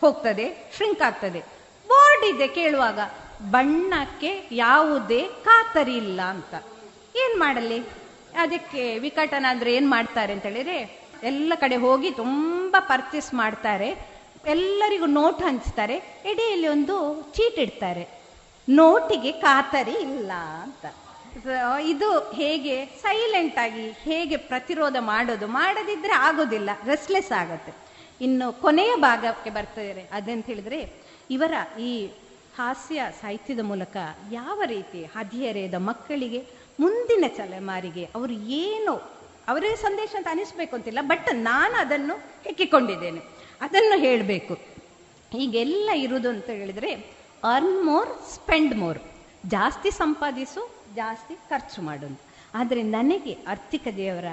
[0.01, 1.41] ಹೋಗ್ತದೆ ಶ್ರಿಂಕ್ ಆಗ್ತದೆ.
[1.89, 2.99] ಬೋರ್ಡ್ ಇದೆ ಕೇಳುವಾಗ.
[3.43, 6.55] ಬಣ್ಣಕ್ಕೆ ಯಾವುದೇ ಖಾತರಿ ಇಲ್ಲ ಅಂತ.
[7.17, 7.79] ಏನ್ ಮಾಡಲಿ?
[8.39, 14.19] ಅದಕ್ಕೆ ವಿಕಟನ ಅಂದ್ರೆ ಏನ್ ಮಾಡ್ತಾರೆ ಅಂತ ಹೇಳಿದ್ರೆ, ಎಲ್ಲ ಕಡೆ ಹೋಗಿ ತುಂಬಾ ಪರ್ಚೇಸ್ ಮಾಡ್ತಾರೆ.
[14.47, 15.97] ಎಲ್ಲರಿಗೂ ನೋಟ್ ಹಂಚ್ತಾರೆ.
[16.25, 18.09] ಎಡೆಯಲ್ಲಿ ಒಂದು ಚೀಟ್ ಇಡ್ತಾರೆ.
[18.69, 20.33] ನೋಟಿಗೆ ಖಾತರಿ ಇಲ್ಲ
[20.63, 20.87] ಅಂತ.
[21.81, 27.75] ಇದು ಹೇಗೆ ಸೈಲೆಂಟ್ ಆಗಿ ಹೇಗೆ ಪ್ರತಿರೋಧ ಮಾಡೋದು, ಮಾಡದಿದ್ರೆ ಆಗೋದಿಲ್ಲ ರೆಸ್ಲೆಸ್ ಆಗತ್ತೆ.
[28.21, 30.93] ಇನ್ನು ಕೊನೆಯ ಭಾಗಕ್ಕೆ ಬರ್ತಾರೆ ಅದಂತ ಹೇಳಿದ್ರೆ,
[31.31, 32.11] ಇವರ ಈ
[32.59, 33.97] ಹಾಸ್ಯ ಸಾಹಿತ್ಯದ ಮೂಲಕ
[34.33, 36.41] ಯಾವ ರೀತಿ ಹದಿಹರೆಯದ ಮಕ್ಕಳಿಗೆ
[36.81, 38.95] ಮುಂದಿನ ತಲೆಮಾರಿಗೆ ಅವರು ಏನು,
[39.49, 43.21] ಅವರೇ ಸಂದೇಶ ಅಂತ ಅನಿಸ್ಬೇಕು ಅಂತಿಲ್ಲ ಬಟ್ ನಾನು ಅದನ್ನು ಹೆಕ್ಕಿಕೊಂಡಿದ್ದೇನೆ.
[43.61, 44.55] ಅದನ್ನು ಹೇಳಬೇಕು.
[45.39, 46.93] ಈಗೆಲ್ಲ ಇರುವುದು ಅಂತ ಹೇಳಿದ್ರೆ
[47.55, 48.99] ಅರ್ನ್ ಮೋರ್ ಸ್ಪೆಂಡ್ ಮೋರ್
[49.47, 50.63] ಜಾಸ್ತಿ ಸಂಪಾದಿಸು,
[50.95, 52.21] ಜಾಸ್ತಿ ಖರ್ಚು ಮಾಡು
[52.55, 54.29] ಆದರೆ ನನಗೆ ಆರ್ಥಿಕ ದೇವರ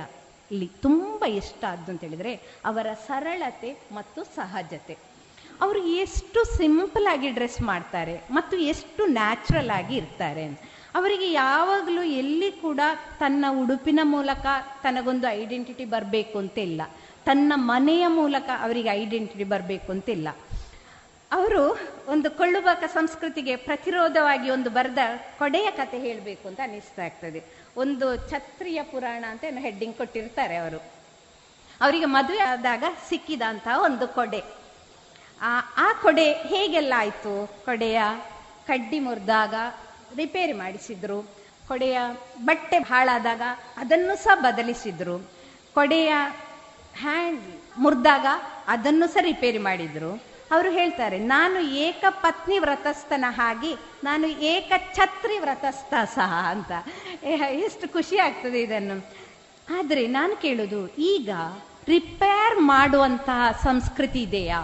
[0.51, 2.34] ಇಲ್ಲಿ ತುಂಬ ಇಷ್ಟ ಆದ್ದು ಅಂತ ಹೇಳಿದರೆ,
[2.65, 5.14] ಅವರ ಸರಳತೆ ಮತ್ತು ಸಹಜತೆ.
[5.61, 12.79] ಅವರು ಎಷ್ಟು ಸಿಂಪಲ್ ಆಗಿ ಡ್ರೆಸ್ ಮಾಡ್ತಾರೆ ಮತ್ತು ಎಷ್ಟು ನ್ಯಾಚುರಲ್ ಆಗಿ ಇರ್ತಾರೆ ಅವರಿಗೆ ಯಾವಾಗಲೂ ಎಲ್ಲಿ ಕೂಡ
[13.19, 14.45] ತನ್ನ ಉಡುಪಿನ ಮೂಲಕ
[14.83, 16.81] ತನಗೊಂದು ಐಡೆಂಟಿಟಿ ಬರಬೇಕು ಅಂತ ಇಲ್ಲ.
[17.25, 20.27] ತನ್ನ ಮನೆಯ ಮೂಲಕ ಅವರಿಗೆ ಐಡೆಂಟಿಟಿ ಬರಬೇಕು ಅಂತ ಇಲ್ಲ.
[21.31, 21.77] ಅವರು
[22.07, 24.97] ಒಂದು ಕೊಳ್ಳುಬಾಕ ಸಂಸ್ಕೃತಿಗೆ ಪ್ರತಿರೋಧವಾಗಿ ಒಂದು ಬರೆದ
[25.37, 27.43] ಕೊಡೆಯ ಕತೆ ಹೇಳಬೇಕು ಅಂತ ಅನಿಸ್ತಾ ಆಗ್ತದೆ.
[27.77, 30.77] ಒಂದು ಛತ್ರಿಯ ಪುರಾಣ ಅಂತ ಏನೋ ಹೆಡ್ಡಿಂಗ್ ಕೊಟ್ಟಿರ್ತಾರೆ ಅವರು.
[31.81, 34.64] ಅವರಿಗೆ ಮದುವೆ ಆದಾಗ ಸಿಕ್ಕಿದಂತಹ ಒಂದು ಕೊಡೆ.
[35.47, 37.33] ಆ ಆ ಕೊಡೆ ಹೇಗೆಲ್ಲ ಆಯಿತು?
[37.65, 37.99] ಕೊಡೆಯ
[38.67, 39.55] ಕಡ್ಡಿ ಮುರಿದಾಗ
[40.15, 41.19] ರಿಪೇರಿ ಮಾಡಿಸಿದ್ರು.
[41.67, 41.97] ಕೊಡೆಯ
[42.45, 43.41] ಬಟ್ಟೆ ಹಾಳಾದಾಗ
[43.77, 45.17] ಅದನ್ನು ಸಹ ಬದಲಿಸಿದ್ರು.
[45.73, 46.13] ಕೊಡೆಯ
[47.01, 47.41] ಹ್ಯಾಂಡ್
[47.77, 48.27] ಮುರಿದಾಗ
[48.67, 50.11] ಅದನ್ನು ಸಹ ರಿಪೇರಿ ಮಾಡಿದ್ರು.
[50.51, 53.73] ಅವರು ಹೇಳ್ತಾರೆ, ನಾನು ಏಕ ಪತ್ನಿ ವ್ರತಸ್ಥನ ಹಾಗೆ,
[54.03, 56.71] ನಾನು ಏಕ ಛತ್ರಿ ವ್ರತಸ್ಥ ಸಹ ಅಂತ.
[57.65, 58.97] ಎಷ್ಟು ಖುಷಿ ಆಗ್ತದೆ ಇದನ್ನು.
[59.79, 60.81] ಆದರೆ ನಾನು ಕೇಳೋದು,
[61.13, 61.29] ಈಗ
[61.87, 64.59] ರಿಪೇರ್ ಮಾಡುವಂತಹ ಸಂಸ್ಕೃತಿ ಇದೆಯಾ?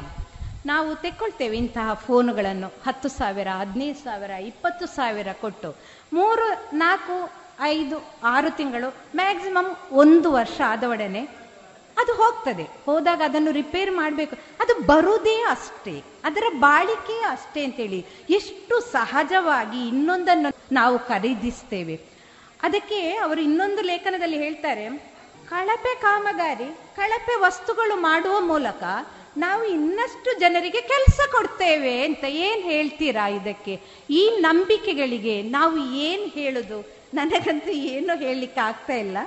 [0.66, 5.76] ನಾವು ತೆಕ್ಕೊಳ್ತೇವೆ ಇಂತಹ ಫೋನುಗಳನ್ನು ಹತ್ತು ಸಾವಿರ, ಹದಿನೈದು ಸಾವಿರ, ಇಪ್ಪತ್ತು ಸಾವಿರ ಕೊಟ್ಟು.
[6.14, 7.32] ಮೂರು, ನಾಲ್ಕು,
[7.62, 11.20] ಐದು, ಆರು ತಿಂಗಳು ಮ್ಯಾಕ್ಸಿಮಮ್ ಒಂದು ವರ್ಷ ಆದ ಒಡನೆ
[11.98, 12.68] ಅದು ಹೋಗ್ತದೆ.
[12.86, 14.36] ಹೋದಾಗ ಅದನ್ನು ರಿಪೇರ್ ಮಾಡಬೇಕು.
[14.36, 16.04] ಅದು ಬರುವುದೇ ಅಷ್ಟೇ.
[16.24, 22.02] ಅದರ ಬಾಳಿಕೆ ಅಷ್ಟೇ ಅಂತೇಳಿ ಎಷ್ಟು ಸಹಜವಾಗಿ ಇನ್ನೊಂದನ್ನು ನಾವು ಖರೀದಿಸ್ತೇವೆ.
[22.64, 24.90] ಅದಕ್ಕೆ ಅವರು ಇನ್ನೊಂದು ಲೇಖನದಲ್ಲಿ ಹೇಳ್ತಾರೆ,
[25.50, 28.84] ಕಳಪೆ ಕಾಮಗಾರಿ, ಕಳಪೆ ವಸ್ತುಗಳು ಮಾಡುವ ಮೂಲಕ
[29.38, 33.82] ನಾವು ಇನ್ನಷ್ಟು ಜನರಿಗೆ ಕೆಲಸ ಕೊಡ್ತೇವೆ ಅಂತ ಏನ್ ಹೇಳ್ತೀರಾ ಇದಕ್ಕೆ?
[34.10, 37.02] ಈ ನಂಬಿಕೆಗಳಿಗೆ ನಾವು ಏನ್ ಹೇಳುದು?
[37.14, 39.18] ನನಗಂತೂ ಏನು ಹೇಳಲಿಕ್ಕೆ ಆಗ್ತಾ ಇಲ್ಲ.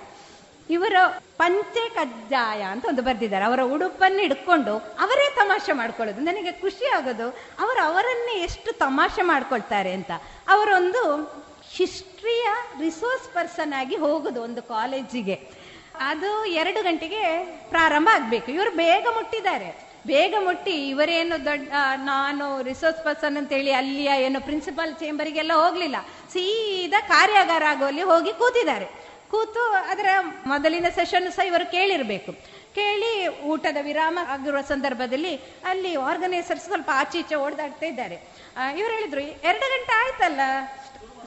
[0.70, 0.94] ಇವರ
[1.36, 3.44] ಪಂಚೆ ಕಜ್ಜಾಯ ಅಂತ ಒಂದು ಬರ್ದಿದ್ದಾರೆ.
[3.44, 6.20] ಅವರ ಉಡುಪನ್ನು ಹಿಡ್ಕೊಂಡು ಅವರೇ ತಮಾಷೆ ಮಾಡ್ಕೊಳ್ಳೋದು.
[6.20, 7.28] ನನಗೆ ಖುಷಿ ಆಗೋದು,
[7.58, 10.10] ಅವರು ಅವರನ್ನೇ ಎಷ್ಟು ತಮಾಷೆ ಮಾಡ್ಕೊಳ್ತಾರೆ ಅಂತ.
[10.48, 11.22] ಅವರೊಂದು
[11.76, 12.46] ಹಿಸ್ಟ್ರಿಯ
[12.80, 15.64] ರಿಸೋರ್ಸ್ ಪರ್ಸನ್ ಆಗಿ ಹೋಗುದು ಒಂದು ಕಾಲೇಜಿಗೆ.
[16.00, 18.52] ಅದು ಎರಡು ಗಂಟೆಗೆ ಪ್ರಾರಂಭ ಆಗ್ಬೇಕು.
[18.52, 19.93] ಇವರು ಬೇಗ ಮುಟ್ಟಿದ್ದಾರೆ.
[20.06, 25.96] ಬೇಗ ಮುಟ್ಟಿ ಇವರೇನು ದೊಡ್ಡ ನಾನು ರಿಸೋರ್ಸ್ ಪರ್ಸನ್ ಅಂತೇಳಿ ಅಲ್ಲಿಯ ಏನು ಪ್ರಿನ್ಸಿಪಾಲ್ ಚೇಂಬರಿಗೆಲ್ಲ ಹೋಗ್ಲಿಲ್ಲ.
[26.32, 28.84] ಸೀದಾ ಕಾರ್ಯಾಗಾರ ಆಗುವಲ್ಲಿ ಹೋಗಿ ಕೂತಿದ್ದಾರೆ.
[29.30, 30.06] ಕೂತು ಅದರ
[30.46, 32.32] ಮೊದಲಿನ ಸೆಷನ್ ಸಹ ಇವರು ಕೇಳಿರ್ಬೇಕು.
[32.74, 38.16] ಕೇಳಿ ಊಟದ ವಿರಾಮ ಆಗಿರುವ ಸಂದರ್ಭದಲ್ಲಿ ಅಲ್ಲಿ ಆರ್ಗನೈಸರ್ ಸ್ವಲ್ಪ ಆಚೆ ಈಚೆ ಓಡಾಡ್ತಾ ಇದ್ದಾರೆ.
[38.78, 40.40] ಇವರು ಹೇಳಿದ್ರು, ಎರಡು ಗಂಟೆ ಆಯ್ತಲ್ಲ?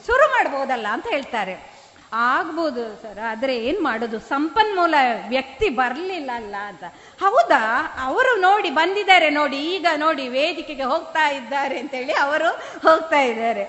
[0.06, 0.86] ಶುರು ಮಾಡ್ಬೋದಲ್ಲ?
[0.92, 1.77] ಅಂತ ಹೇಳ್ತಾರೆ.
[2.12, 4.18] ಆಗ್ಬೋದು ಸರ್, ಆದರೆ ಏನು ಮಾಡೋದು?
[4.18, 4.94] ಸಂಪನ್ಮೂಲ
[5.28, 6.84] ವ್ಯಕ್ತಿ ಬರಲಿಲ್ಲ ಅಲ್ಲ ಅಂತ.
[7.20, 7.60] ಹೌದಾ?
[8.06, 12.50] ಅವರು ನೋಡಿ ಬಂದಿದ್ದಾರೆ ನೋಡಿ, ಈಗ ನೋಡಿ ವೇದಿಕೆಗೆ ಹೋಗ್ತಾ ಇದ್ದಾರೆ ಅಂತೇಳಿ ಅವರು
[12.86, 13.64] ಹೋಗ್ತಾ ಇದ್ದಾರೆ.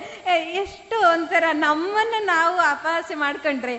[0.63, 3.75] ಎಷ್ಟು ಒಂಥರ ನಮ್ಮನ್ನು ನಾವು ಅಪಹಾಸ್ಯ ಮಾಡ್ಕೊಂಡ್ರೆ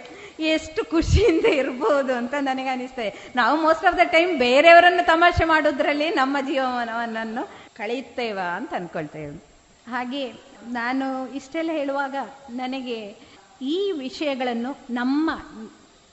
[0.54, 6.36] ಎಷ್ಟು ಖುಷಿಯಿಂದ ಇರ್ಬೋದು ಅಂತ ನನಗೆ ಅನಿಸ್ತದೆ ನಾವು ಮೋಸ್ಟ್ ಆಫ್ ದ ಟೈಮ್ ಬೇರೆಯವರನ್ನು ತಮಾಷೆ ಮಾಡೋದ್ರಲ್ಲಿ ನಮ್ಮ
[6.40, 7.42] ಜೀವನವನ್ನು
[7.76, 9.34] ಕಳೆಯುತ್ತೇವಾ ಅಂತ ಅನ್ಕೊಳ್ತೇವೆ
[9.90, 10.22] ಹಾಗೆ
[10.72, 12.16] ನಾನು ಇಷ್ಟೆಲ್ಲ ಹೇಳುವಾಗ
[12.50, 13.29] ನನಗೆ
[13.60, 15.30] ಈ ವಿಷಯಗಳನ್ನು ನಮ್ಮ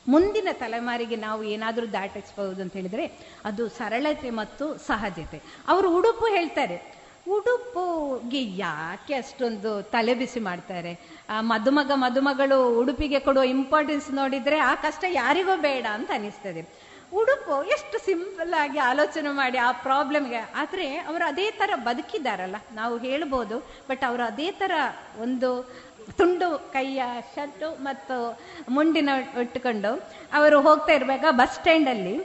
[0.08, 3.06] ಮುಂದಿನ ತಲೆಮಾರಿಗೆ ನಾವು ಏನಾದರೂ ದಾಟಿಸಬಹುದು ಅಂತ ಹೇಳಿದ್ರೆ
[3.46, 5.42] ಅದು ಸರಳತೆ ಮತ್ತು ಸಹಜತೆ.
[5.68, 6.98] ಅವರು ಉಡುಪು ಹೇಳ್ತಾರೆ.
[7.30, 11.00] ಉಡುಪುಗೆ ಯಾಕೆ ಅಷ್ಟೊಂದು ತಲೆಬಿಸಿ ಮಾಡ್ತಾರೆ?
[11.30, 16.88] ಆ, ಮದುಮಗ ಮದುಮಗಳು ಉಡುಪಿಗೆ ಕೊಡುವ ಇಂಪಾರ್ಟೆನ್ಸ್ ನೋಡಿದ್ರೆ ಆ ಕಷ್ಟ ಯಾರಿಗೂ ಬೇಡ ಅಂತ ಅನಿಸ್ತದೆ.
[17.14, 23.60] ಉಡುಪು ಎಷ್ಟು ಸಿಂಪಲ್ ಆಗಿ ಆಲೋಚನೆ ಮಾಡಿ ಆ ಪ್ರಾಬ್ಲಮ್ಗೆ ಆದರೆ ಅವರು ಅದೇ ಥರ ಬದುಕಿದಾರಲ್ಲ ನಾವು ಹೇಳ್ಬೋದು
[23.60, 24.72] ಬಟ್ ಅವರು ಅದೇ ಥರ
[25.22, 25.70] ಒಂದು
[26.20, 27.04] ತುಂಡು ಕೈಯ
[27.36, 28.16] ಶರ್ಟು ಮತ್ತು
[28.70, 29.10] ಮುಂಡಿನ
[29.42, 29.92] ಇಟ್ಟುಕೊಂಡು
[30.34, 32.16] ಅವರು ಹೋಗ್ತಾ ಇರುವಾಗ ಬಸ್ ಸ್ಟ್ಯಾಂಡಲ್ಲಿ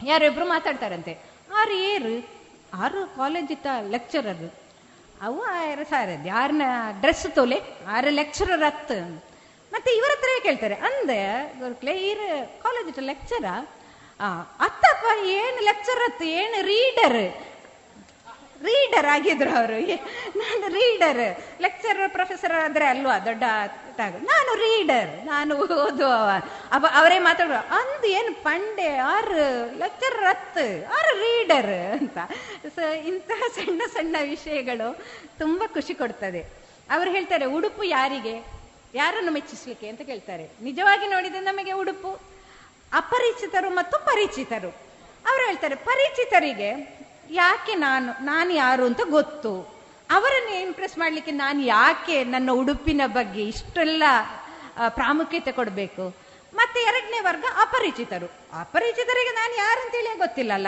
[0.00, 1.12] ಯಾರಿಬ್ರು ಮಾತಾಡ್ತಾರಂತೆ.
[1.60, 2.14] ಆರು ಏರು?
[2.84, 4.44] ಆರು ಕಾಲೇಜ್ ಇತ್ತ ಲೆಕ್ಚರರ್
[5.26, 6.64] ಅವು ಆರು ಸಾರದ್ ಯಾರನ್ನ
[7.00, 7.58] ಡ್ರೆಸ್ ತೋಲೆ?
[7.88, 8.92] ಆರು ಲೆಕ್ಚರರ್ ಹತ್ತ.
[9.72, 11.20] ಮತ್ತೆ ಇವರ ಹತ್ರ ಕೇಳ್ತಾರೆ ಅಂದೆ
[11.80, 12.26] ಕ್ಲೇರ್
[12.62, 13.44] ಕಾಲೇಜ್ ಇಟ್ಟ ಲೆಕ್ಚರ
[14.66, 15.06] ಅತ್ತಪ್ಪ
[15.38, 16.24] ಏನು ಲೆಕ್ಚರ್ ಹತ್ತು?
[16.24, 17.20] ಏನು ರೀಡರ್
[18.66, 19.78] ರೀಡರ್ ಆಗಿದ್ರು ಅವರು.
[20.38, 21.36] ನಾನು ರೀಡರ್.
[21.62, 23.42] ಲೆಕ್ಚರರ್ ಪ್ರೊಫೆಸರ್ ಅಂದ್ರೆ ಅಲ್ವಾ, ದೊಡ್ಡ
[24.00, 25.26] ನಾನು ರೀಡರ್.
[25.26, 26.06] ನಾನು ಓದು
[26.72, 27.56] ಅವ, ಅವರೇ ಮಾತಾಡುವ.
[27.70, 29.34] ಅಂದು ಏನು ಪಂಡೆ, ಆರ್
[29.78, 32.18] ಲೆಕ್ಚರ್ ಅತ್ ಆರ್ ರೀಡರ್ ಅಂತ.
[32.74, 34.98] ಸೊ ಇಂತಹ ಸಣ್ಣ ಸಣ್ಣ ವಿಷಯಗಳು
[35.38, 36.40] ತುಂಬಾ ಖುಷಿ ಕೊಡ್ತದೆ.
[36.90, 38.44] ಅವ್ರು ಹೇಳ್ತಾರೆ, ಉಡುಪು ಯಾರಿಗೆ?
[38.94, 39.88] ಯಾರನ್ನು ಮೆಚ್ಚಿಸ್ಲಿಕ್ಕೆ?
[39.88, 40.44] ಅಂತ ಕೇಳ್ತಾರೆ.
[40.62, 42.20] ನಿಜವಾಗಿ ನೋಡಿದ್ರೆ ನಮಗೆ ಉಡುಪು
[42.92, 44.68] ಅಪರಿಚಿತರು ಮತ್ತು ಪರಿಚಿತರು.
[45.30, 46.96] ಅವ್ರು ಹೇಳ್ತಾರೆ, ಪರಿಚಿತರಿಗೆ
[47.30, 49.76] ಯಾಕೆ ನಾನು ನಾನು ಯಾರು ಅಂತ ಗೊತ್ತು.
[50.10, 54.02] ಅವರನ್ನು ಇಂಪ್ರೆಸ್ ಮಾಡ್ಲಿಕ್ಕೆ ನಾನು ಯಾಕೆ ನನ್ನ ಉಡುಪಿನ ಬಗ್ಗೆ ಇಷ್ಟೆಲ್ಲ
[54.88, 56.26] ಪ್ರಾಮುಖ್ಯತೆ ಕೊಡಬೇಕು?
[56.54, 58.26] ಮತ್ತೆ ಎರಡನೇ ವರ್ಗ ಅಪರಿಚಿತರು.
[58.60, 60.66] ಅಪರಿಚಿತರಿಗೆ ನಾನು ಯಾರಂತೇಳಿ ಗೊತ್ತಿಲ್ಲಲ್ಲ.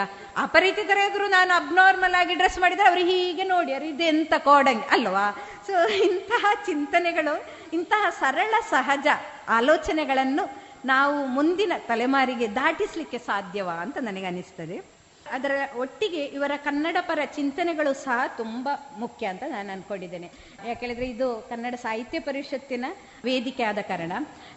[0.98, 4.86] ಎದುರು ನಾನು ಅಬ್ನಾರ್ಮಲ್ ಆಗಿ ಡ್ರೆಸ್ ಮಾಡಿದ್ರೆ ಅವರು ಹೀಗೆ ನೋಡಿ ಅವ್ರು ಇದೆಂತ ಕೋಡಂಗೆ?
[4.86, 5.30] ಅಲ್ವಾ?
[5.66, 9.06] ಸೊ ಇಂತಹ ಚಿಂತನೆಗಳು, ಇಂತಹ ಸರಳ, ಸಹಜ
[9.48, 14.97] ಆಲೋಚನೆಗಳನ್ನು ನಾವು ಮುಂದಿನ ತಲೆಮಾರಿಗೆ ದಾಟಿಸ್ಲಿಕ್ಕೆ ಸಾಧ್ಯವಾ ಅಂತ ನನಗೆ ಅನಿಸ್ತದೆ
[15.32, 20.30] ಅದರ ಒಟ್ಟಿಗೆ ಇವರ ಕನ್ನಡ ಪರ ಚಿಂತನೆಗಳು ಸಹ ತುಂಬಾ ಮುಖ್ಯ ಅಂತ ನಾನು ಅನ್ಕೊಂಡಿದ್ದೇನೆ.
[20.66, 22.84] ಯಾಕೆಳಿದ್ರೆ ಇದು ಕನ್ನಡ ಸಾಹಿತ್ಯ ಪರಿಷತ್ತಿನ
[23.24, 24.12] ವೇದಿಕೆ ಆದ ಕಾರಣ.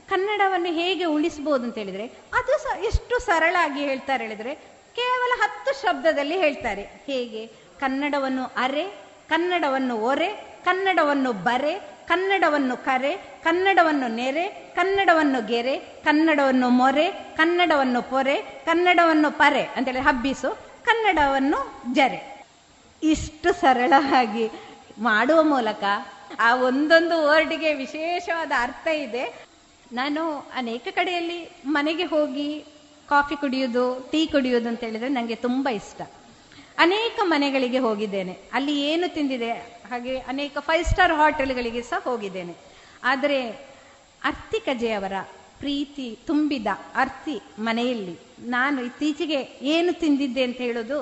[0.09, 4.55] ಕನ್ನಡವನ್ನು ಹೇಗೆ ಉಳಿಸಬಹುದು ಅಂತ ಹೇಳಿದ್ರೆ, ಅದು ಎಷ್ಟು ಸರಳ ಆಗಿ ಹೇಳ್ತಾರೆ ಹೇಳಿದ್ರೆ,
[4.95, 6.81] ಕೇವಲ ಹತ್ತು ಶಬ್ದದಲ್ಲಿ ಹೇಳ್ತಾರೆ.
[6.81, 7.47] ಹೇಗೆ?
[7.79, 8.87] ಕನ್ನಡವನ್ನು ಅರೆ,
[9.29, 10.33] ಕನ್ನಡವನ್ನು ಒರೆ,
[10.65, 19.99] ಕನ್ನಡವನ್ನು ಬರೆ, ಕನ್ನಡವನ್ನು ಕರೆ ಕನ್ನಡವನ್ನು ನೆರೆ, ಕನ್ನಡವನ್ನು ಗೆರೆ, ಕನ್ನಡವನ್ನು ಮೊರೆ, ಕನ್ನಡವನ್ನು ಪೊರೆ, ಕನ್ನಡವನ್ನು ಪರೆ, ಅಂತೇಳಿ
[19.99, 22.45] ಹಬ್ಬಿಸು, ಕನ್ನಡವನ್ನು ಜರೆ.
[23.03, 24.49] ಇಷ್ಟು ಸರಳವಾಗಿ
[24.99, 25.83] ಮಾಡುವ ಮೂಲಕ
[26.39, 29.45] ಆ ಒಂದೊಂದು ವರ್ಡ್ಗೆ ವಿಶೇಷವಾದ ಅರ್ಥ ಇದೆ.
[29.93, 32.65] ನಾನು ಅನೇಕ ಕಡೆಯಲ್ಲಿ ಮನೆಗೆ ಹೋಗಿ
[33.09, 36.01] ಕಾಫಿ ಕುಡಿಯೋದು ಟೀ ಕುಡಿಯೋದು ಅಂತ ಹೇಳಿದ್ರೆ ನನಗೆ ತುಂಬಾ ಇಷ್ಟ.
[36.77, 38.37] ಅನೇಕ ಮನೆಗಳಿಗೆ ಹೋಗಿದ್ದೇನೆ.
[38.53, 39.51] ಅಲ್ಲಿ ಏನು ತಿಂದಿದೆ?
[39.91, 42.70] ಹಾಗೆ ಅನೇಕ ಫೈವ್ ಸ್ಟಾರ್ ಹೋಟೆಲ್ಗಳಿಗೆ ಸಹ ಹೋಗಿದ್ದೇನೆ.
[43.03, 43.39] ಆದರೆ
[44.23, 45.13] ಅರ್ತಿಕಜೆಯವರ
[45.59, 48.19] ಪ್ರೀತಿ ತುಂಬಿದ ಅರ್ತಿ ಮನೆಯಲ್ಲಿ.
[48.39, 50.99] ನಾನು ಇತ್ತೀಚೆಗೆ ಏನು ತಿಂದಿದ್ದೆ ಅಂತ ಹೇಳೋದು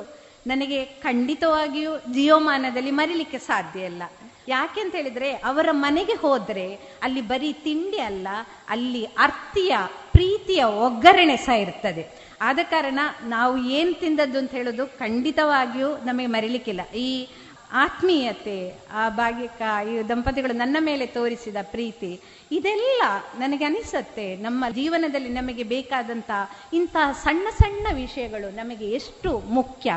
[0.47, 4.03] ನನಗೆ ಖಂಡಿತವಾಗಿಯೂ ಜೀವಮಾನದಲ್ಲಿ ಮರಿಲಿಕ್ಕೆ ಸಾಧ್ಯ ಇಲ್ಲ.
[4.47, 6.65] ಯಾಕೆ ಅಂತ ಹೇಳಿದ್ರೆ ಅವರ ಮನೆಗೆ ಹೋದ್ರೆ
[7.03, 8.27] ಅಲ್ಲಿ ಬರೀ ತಿಂಡಿ ಅಲ್ಲ,
[8.69, 9.73] ಅಲ್ಲಿ ಅರ್ತಿಯ
[10.11, 12.03] ಪ್ರೀತಿಯ ಒಗ್ಗರಣೆ ಸಹ ಇರ್ತದೆ.
[12.41, 16.81] ಆದ ಕಾರಣ ನಾವು ಏನು ತಿಂದದ್ದು ಅಂತ ಹೇಳೋದು ಖಂಡಿತವಾಗಿಯೂ ನಮಗೆ ಮರಿಲಿಕ್ಕಿಲ್ಲ.
[16.93, 17.27] ಈ
[17.71, 23.01] ಆತ್ಮೀಯತೆ, ಆ ಭಾಗ್ಯಕ ಈ ದಂಪತಿಗಳು ನನ್ನ ಮೇಲೆ ತೋರಿಸಿದ ಪ್ರೀತಿ, ಇದೆಲ್ಲ
[23.37, 24.35] ನನಗೆ ಅನಿಸುತ್ತೆ.
[24.35, 26.31] ನಮ್ಮ ಜೀವನದಲ್ಲಿ ನಮಗೆ ಬೇಕಾದಂತ
[26.73, 29.93] ಇಂತಹ ಸಣ್ಣ ಸಣ್ಣ ವಿಷಯಗಳು ನಮಗೆ ಎಷ್ಟು ಮುಖ್ಯ,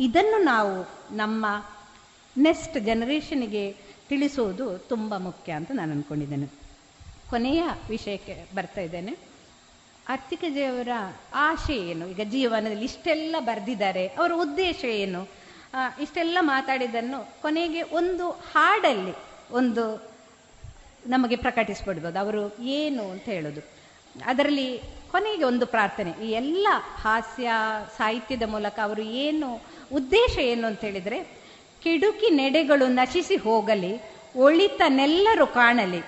[0.00, 1.46] ಇದನ್ನು ನಾವು ನಮ್ಮ
[2.38, 3.76] ನೆಕ್ಸ್ಟ್ ಜನರೇಷನ್ಗೆ
[4.08, 6.46] ತಿಳಿಸುವುದು ತುಂಬ ಮುಖ್ಯ ಅಂತ ನಾನು ಅನ್ಕೊಂಡಿದ್ದೇನೆ.
[7.30, 9.16] ಕೊನೆಯ ವಿಷಯಕ್ಕೆ ಬರ್ತಾ ಇದ್ದೇನೆ.
[10.08, 10.88] ಆರ್ಥಿಕಜೆಯವರ
[11.34, 12.06] ಆಶೆ ಏನು?
[12.08, 14.06] ಈಗ ಜೀವನದಲ್ಲಿ ಇಷ್ಟೆಲ್ಲ ಬರೆದಿದ್ದಾರೆ.
[14.06, 15.39] ಅವರ ಉದ್ದೇಶ ಏನು?
[15.74, 19.14] ಇಷ್ಟೆಲ್ಲ ಮಾತಾಡಿದ್ದನ್ನು ಕೊನೆಗೆ ಒಂದು ಹಾಡಲ್ಲಿ
[19.50, 20.10] ಒಂದು
[21.06, 22.18] ನಮಗೆ ಪ್ರಕಟಿಸ್ಬಿಡ್ಬೋದು.
[22.18, 23.60] ಅವರು ಏನು ಅಂತ ಹೇಳೋದು.
[24.26, 26.10] ಅದರಲ್ಲಿ ಕೊನೆಗೆ ಒಂದು ಪ್ರಾರ್ಥನೆ.
[26.10, 27.50] ಈ ಎಲ್ಲ ಹಾಸ್ಯ,
[27.98, 29.60] ಸಾಹಿತ್ಯದ ಮೂಲಕ ಅವರು ಏನು,
[29.92, 31.20] ಉದ್ದೇಶ ಏನು ಅಂತ ಹೇಳಿದ್ರೆ,
[31.82, 34.00] ಕಿಡುಕಿ ನೆಡೆಗಳು ನಶಿಸಿ ಹೋಗಲಿ
[34.36, 36.00] ಒಳಿತನೆಲ್ಲರೂ ಕಾಣಲಿ,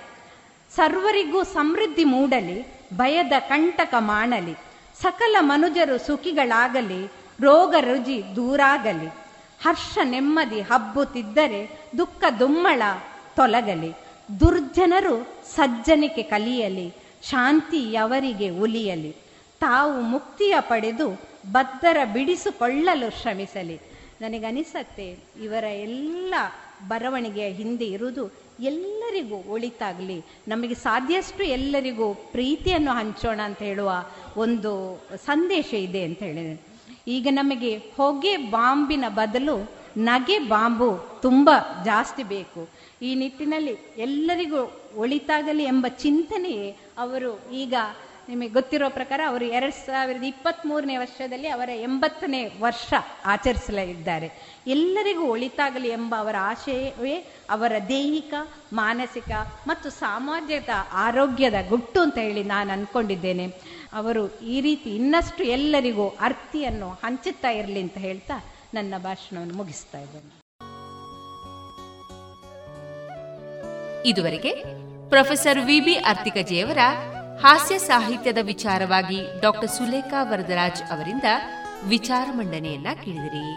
[0.75, 4.53] ಸರ್ವರಿಗೂ ಸಮೃದ್ಧಿ ಮೂಡಲಿ, ಭಯದ ಕಂಟಕ ಮಾಡಲಿ
[5.01, 7.07] ಸಕಲ ಮನುಜರು ಸುಖಿಗಳಾಗಲಿ,
[7.41, 9.22] ರೋಗ ರುಜಿ ದೂರಾಗಲಿ.
[9.63, 12.81] ಹರ್ಷ ನೆಮ್ಮದಿ ಹಬ್ಬುತ್ತಿದ್ದರೆ ದುಃಖ ದುಮ್ಮಳ
[13.35, 13.91] ತೊಲಗಲಿ.
[14.39, 16.93] ದುರ್ಜನರು ಸಜ್ಜನಿಕೆ ಕಲಿಯಲಿ,
[17.23, 19.15] ಶಾಂತಿ ಅವರಿಗೆ ಉಲಿಯಲಿ.
[19.59, 23.79] ತಾವು ಮುಕ್ತಿಯ ಪಡೆದು ಬದ್ಧರ ಬಿಡಿಸಿಕೊಳ್ಳಲು ಶ್ರಮಿಸಲಿ.
[24.21, 26.33] ನನಗನಿಸತ್ತೆ, ಇವರ ಎಲ್ಲ
[26.87, 30.25] ಬರವಣಿಗೆಯ ಹಿಂದೆ ಇರುವುದು ಎಲ್ಲರಿಗೂ ಒಳಿತಾಗಲಿ.
[30.47, 34.05] ನಮಗೆ ಸಾಧ್ಯಷ್ಟು ಎಲ್ಲರಿಗೂ ಪ್ರೀತಿಯನ್ನು ಹಂಚೋಣ ಅಂತ ಹೇಳುವ
[34.37, 36.72] ಒಂದು ಸಂದೇಶ ಇದೆ ಅಂತ ಹೇಳಿದೆ.
[37.07, 41.49] ಈಗ ನಮಗೆ ಹೊಗೆ ಬಾಂಬಿನ ಬದಲು ನಗೆ ಬಾಂಬು ತುಂಬ
[41.85, 42.69] ಜಾಸ್ತಿ ಬೇಕು.
[43.01, 47.73] ಈ ನಿಟ್ಟಿನಲ್ಲಿ ಎಲ್ಲರಿಗೂ ಒಳಿತಾಗಲಿ ಎಂಬ ಚಿಂತನೆಯೇ ಅವರು ಈಗ
[48.29, 52.93] ನಿಮಗೆ ಗೊತ್ತಿರೋ ಪ್ರಕಾರ ಅವರು ಎರಡು ಸಾವಿರದ ಇಪ್ಪತ್ತ್ಮೂರನೇ ವರ್ಷದಲ್ಲಿ ಅವರ ಎಂಬತ್ತನೇ ವರ್ಷ
[53.25, 54.27] ಆಚರಿಸಲಿದ್ದಾರೆ.
[54.67, 57.15] ಎಲ್ಲರಿಗೂ ಒಳಿತಾಗಲಿ ಎಂಬ ಅವರ ಆಶಯವೇ
[57.49, 58.33] ಅವರ ದೈಹಿಕ,
[58.73, 59.31] ಮಾನಸಿಕ
[59.67, 63.47] ಮತ್ತು ಸಾಮಾಜಿಕ ಆರೋಗ್ಯದ ಗುಟ್ಟು ಅಂತ ಹೇಳಿ ನಾನು ಅಂದ್ಕೊಂಡಿದ್ದೇನೆ
[63.93, 70.43] ಅವರು ಈ ರೀತಿ ಇನ್ನಷ್ಟು ಎಲ್ಲರಿಗೂ ಅರ್ಥಿಯನ್ನು ಹಂಚುತ್ತಾ ಇರಲಿ ಅಂತ ಹೇಳ್ತಾ ನನ್ನ ಭಾಷಣವನ್ನು ಮುಗಿಸ್ತಾ ಇದ್ದೇನೆ.
[74.09, 74.51] ಇದುವರೆಗೆ
[75.09, 76.77] ಪ್ರೊಫೆಸರ್ ವಿ ಬಿ ಅರ್ತಿಕಜೆಯವರ
[77.41, 81.23] ಹಾಸ್ಯ ಸಾಹಿತ್ಯದ ವಿಚಾರವಾಗಿ ಡಾಕ್ಟರ್ ಸುಲೇಖಾ ವರದರಾಜ್ ಅವರಿಂದ
[81.87, 83.47] ವಿಚಾರ ಮಂಡನೆಯನ್ನ ಕೇಳಿದಿರಿ.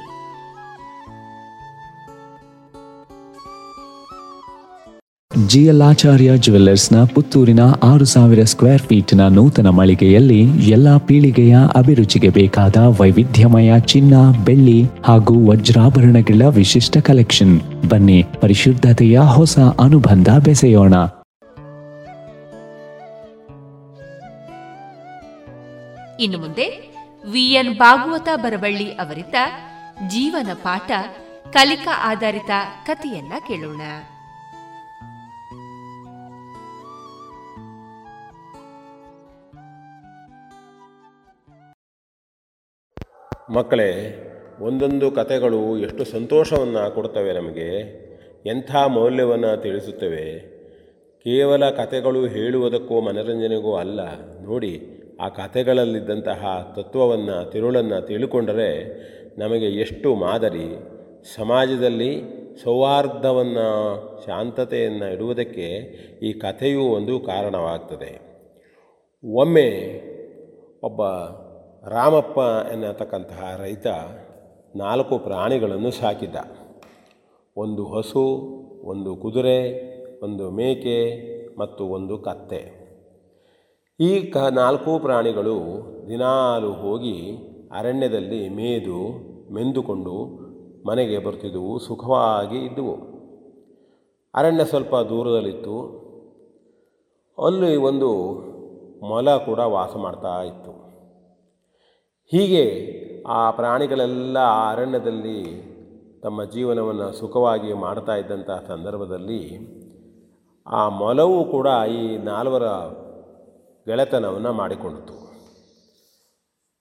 [5.49, 13.72] ಜಿಎಲ್ ಆಚಾರ್ಯ ಜುವೆಲ್ಲರ್ಸ್ನ ಪುತ್ತೂರಿನ ಆರು ಸಾವಿರ ಸ್ಕ್ವೇರ್ ಫೀಟ್ನ ನೂತನ ಮಳಿಗೆಯಲ್ಲಿ ಎಲ್ಲ ಪೀಳಿಗೆಯ ಅಭಿರುಚಿಗೆ ಬೇಕಾದ ವೈವಿಧ್ಯಮಯ
[13.80, 14.14] ಚಿನ್ನ,
[14.45, 20.95] ಬೆಳ್ಳಿ ಹಾಗೂ ವಜ್ರಾಭರಣಗಳ ವಿಶಿಷ್ಟ ಕಲೆಕ್ಷನ್ ಬನ್ನಿ, ಪರಿಶುದ್ಧತೆಯ ಹೊಸ ಅನುಬಂಧ ಬೆಸೆಯೋಣ.
[26.20, 26.93] ಇನ್ನು ಮುಂದೆ
[27.32, 29.34] ವಿಎನ್ ಭಾಗವತ ಬರವಳ್ಳಿ ಅವರಿಂದ
[30.09, 30.91] ಜೀವನ ಪಾಠ
[31.53, 32.51] ಕಲಿಕಾ ಆಧಾರಿತ
[32.87, 33.80] ಕಥೆಯನ್ನ ಕೇಳೋಣ.
[43.55, 43.91] ಮಕ್ಕಳೇ,
[44.61, 47.69] ಒಂದೊಂದು ಕಥೆಗಳು ಎಷ್ಟು ಸಂತೋಷವನ್ನು ಕೊಡ್ತವೆ ನಮಗೆ,
[48.47, 50.57] ಎಂಥ ಮೌಲ್ಯವನ್ನು ತಿಳಿಸುತ್ತವೆ.
[51.25, 54.01] ಕೇವಲ ಕಥೆಗಳು ಹೇಳುವುದಕ್ಕೋ ಮನರಂಜನೆಗೂ ಅಲ್ಲ.
[54.43, 54.81] ನೋಡಿ,
[55.21, 58.71] ಆ ಕಥೆಗಳಲ್ಲಿದ್ದಂತಹ ತತ್ವವನ್ನು, ತಿರುಳನ್ನು ತಿಳ್ಕೊಂಡರೆ
[59.39, 60.77] ನಮಗೆ ಎಷ್ಟು ಮಾದರಿ.
[61.35, 62.23] ಸಮಾಜದಲ್ಲಿ
[62.65, 63.69] ಸೌಹಾರ್ದವನ್ನು,
[64.27, 65.69] ಶಾಂತತೆಯನ್ನು ಇಡುವುದಕ್ಕೆ
[66.23, 68.21] ಈ ಕಥೆಯೂ ಒಂದು ಕಾರಣವಾಗ್ತದೆ.
[69.35, 70.01] ಒಮ್ಮೆ
[70.83, 71.01] ಒಬ್ಬ
[71.87, 72.39] ರಾಮಪ್ಪ
[72.72, 73.87] ಎನ್ನತಕ್ಕಂತಹ ರೈತ
[74.76, 76.37] ನಾಲ್ಕು ಪ್ರಾಣಿಗಳನ್ನು ಸಾಕಿದ್ದ.
[77.57, 78.25] ಒಂದು ಹಸು,
[78.84, 79.58] ಒಂದು ಕುದುರೆ,
[80.25, 80.96] ಒಂದು ಮೇಕೆ
[81.58, 82.87] ಮತ್ತು ಒಂದು ಕತ್ತೆ.
[84.00, 85.57] ಈ ಕ ನಾಲ್ಕು ಪ್ರಾಣಿಗಳು
[86.08, 87.38] ದಿನಾಲು ಹೋಗಿ
[87.72, 88.99] ಅರಣ್ಯದಲ್ಲಿ ಮೇದು,
[89.54, 90.14] ಮೆಂದುಕೊಂಡು
[90.87, 92.95] ಮನೆಗೆ ಬರ್ತಿದ್ದವು, ಸುಖವಾಗಿ ಇದ್ದವು.
[94.34, 96.07] ಅರಣ್ಯ ಸ್ವಲ್ಪ ದೂರದಲ್ಲಿತ್ತು.
[97.46, 98.11] ಅಲ್ಲಿ ಒಂದು
[99.07, 100.76] ಮೊಲ ಕೂಡ ವಾಸ ಮಾಡ್ತಾ ಇತ್ತು.
[102.31, 102.65] ಹೀಗೆ
[103.27, 105.41] ಆ ಪ್ರಾಣಿಗಳೆಲ್ಲ ಆ ಅರಣ್ಯದಲ್ಲಿ
[106.23, 109.43] ತಮ್ಮ ಜೀವನವನ್ನು ಸುಖವಾಗಿ ಮಾಡ್ತಾ ಇದ್ದಂಥ ಸಂದರ್ಭದಲ್ಲಿ
[110.67, 112.67] ಆ ಮೊಲವು ಕೂಡ ಈ ನಾಲ್ವರ
[113.87, 115.15] ಗೆಳೆತನವನ್ನು ಮಾಡಿಕೊಂಡಿತು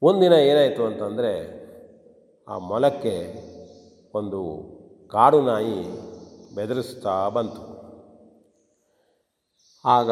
[0.02, 1.34] ಒಂದಿನ ಏನಾಯಿತು ಅಂತಂದರೆ
[2.48, 3.16] ಆ ಮೊಲಕ್ಕೆ
[4.16, 4.42] ಒಂದು
[5.12, 5.78] ಕಾಡು ನಾಯಿ
[6.56, 7.64] ಬೆದರಿಸ್ತಾ ಬಂತು.
[9.86, 10.12] ಆಗ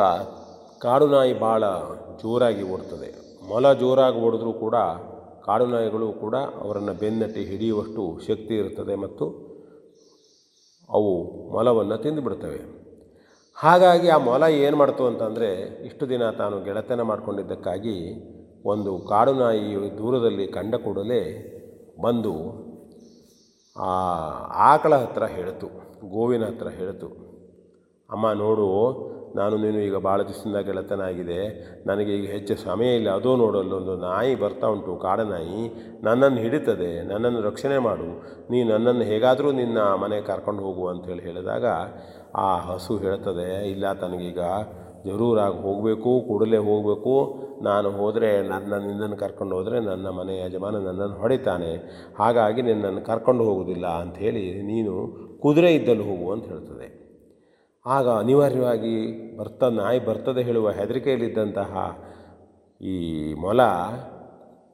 [0.80, 1.64] ಕಾಡು ನಾಯಿ ಭಾಳ
[2.22, 3.10] ಜೋರಾಗಿ ಓಡ್ತದೆ.
[3.48, 4.76] ಮೊಲ ಜೋರಾಗಿ ಓಡಿದ್ರೂ ಕೂಡ
[5.46, 9.26] ಕಾಡು ನಾಯಿಗಳು ಕೂಡ ಅವರನ್ನು ಬೆನ್ನಟ್ಟಿ ಹಿಡಿಯುವಷ್ಟು ಶಕ್ತಿ ಇರುತ್ತದೆ ಮತ್ತು
[10.90, 11.12] ಅವು
[11.54, 12.62] ಮೊಲವನ್ನು ತಿಂದುಬಿಡ್ತವೆ.
[13.58, 15.50] ಹಾಗಾಗಿ ಆ ಮೊಲ ಏನು ಮಾಡ್ತು ಅಂತಂದರೆ
[15.88, 17.98] ಇಷ್ಟು ದಿನ ತಾನು ಗೆಳೆತನ ಮಾಡಿಕೊಂಡಿದ್ದಕ್ಕಾಗಿ
[18.66, 21.22] ಒಂದು ಕಾಡು ನಾಯಿ ದೂರದಲ್ಲಿ ಕಂಡ ಕೂಡಲೇ
[22.02, 22.34] ಬಂದು
[23.76, 23.92] ಆ
[24.72, 25.68] ಆಕಳ ಹತ್ರ ಹೇಳಿತು,
[26.16, 27.10] ಗೋವಿನ ಹತ್ರ ಹೇಳಿತು,
[28.10, 28.68] ಅಮ್ಮ ನೋಡು
[29.36, 31.40] ನಾನು ನೀನು ಈಗ ಭಾಳ ದಿವಸದಿಂದ ಗೆಳೆತನಾಗಿದೆ
[31.88, 33.10] ನನಗೆ ಈಗ ಹೆಚ್ಚು ಸಮಯ ಇಲ್ಲ.
[33.10, 35.64] ಅದು ನೋಡಲು ಒಂದು ನಾಯಿ ಬರ್ತಾ ಉಂಟು, ಕಾಡನಾಯಿ.
[36.04, 37.04] ನನ್ನನ್ನು ಹಿಡಿತದೆ.
[37.04, 38.24] ನನ್ನನ್ನು ರಕ್ಷಣೆ ಮಾಡು.
[38.52, 41.66] ನೀ ನನ್ನನ್ನು ಹೇಗಾದರೂ ನಿನ್ನ ಮನೆಗೆ ಕರ್ಕೊಂಡು ಹೋಗು ಅಂತೇಳಿ ಹೇಳಿದಾಗ
[42.36, 44.40] ಆ ಹಸು ಹೇಳ್ತದೆ, ಇಲ್ಲ ತನಗೀಗ
[45.06, 47.40] ಜರೂರಾಗಿ ಹೋಗಬೇಕು, ಕೂಡಲೇ ಹೋಗಬೇಕು.
[47.62, 51.76] ನಾನು ಹೋದರೆ ನನ್ನ ನಿನ್ನನ್ನು ಕರ್ಕೊಂಡು ಹೋದರೆ ನನ್ನ ಮನೆ ಯಜಮಾನ ನನ್ನನ್ನು ಹೊಡಿತಾನೆ.
[52.20, 54.94] ಹಾಗಾಗಿ ನಿನ್ನನ್ನು ಕರ್ಕೊಂಡು ಹೋಗೋದಿಲ್ಲ ಅಂಥೇಳಿ ನೀನು
[55.42, 57.03] ಕುದುರೆ ಇದ್ದಲ್ಲಿ ಹೋಗು ಅಂತ ಹೇಳ್ತದೆ.
[57.86, 58.94] ಆಗ ಅನಿವಾರ್ಯವಾಗಿ
[59.38, 61.72] ಬರ್ತ, ನಾಯಿ ಬರ್ತದೆ ಹೇಳುವ ಹೆದರಿಕೆಯಲ್ಲಿದ್ದಂತಹ
[62.82, 62.96] ಈ
[63.34, 63.62] ಮೊಲ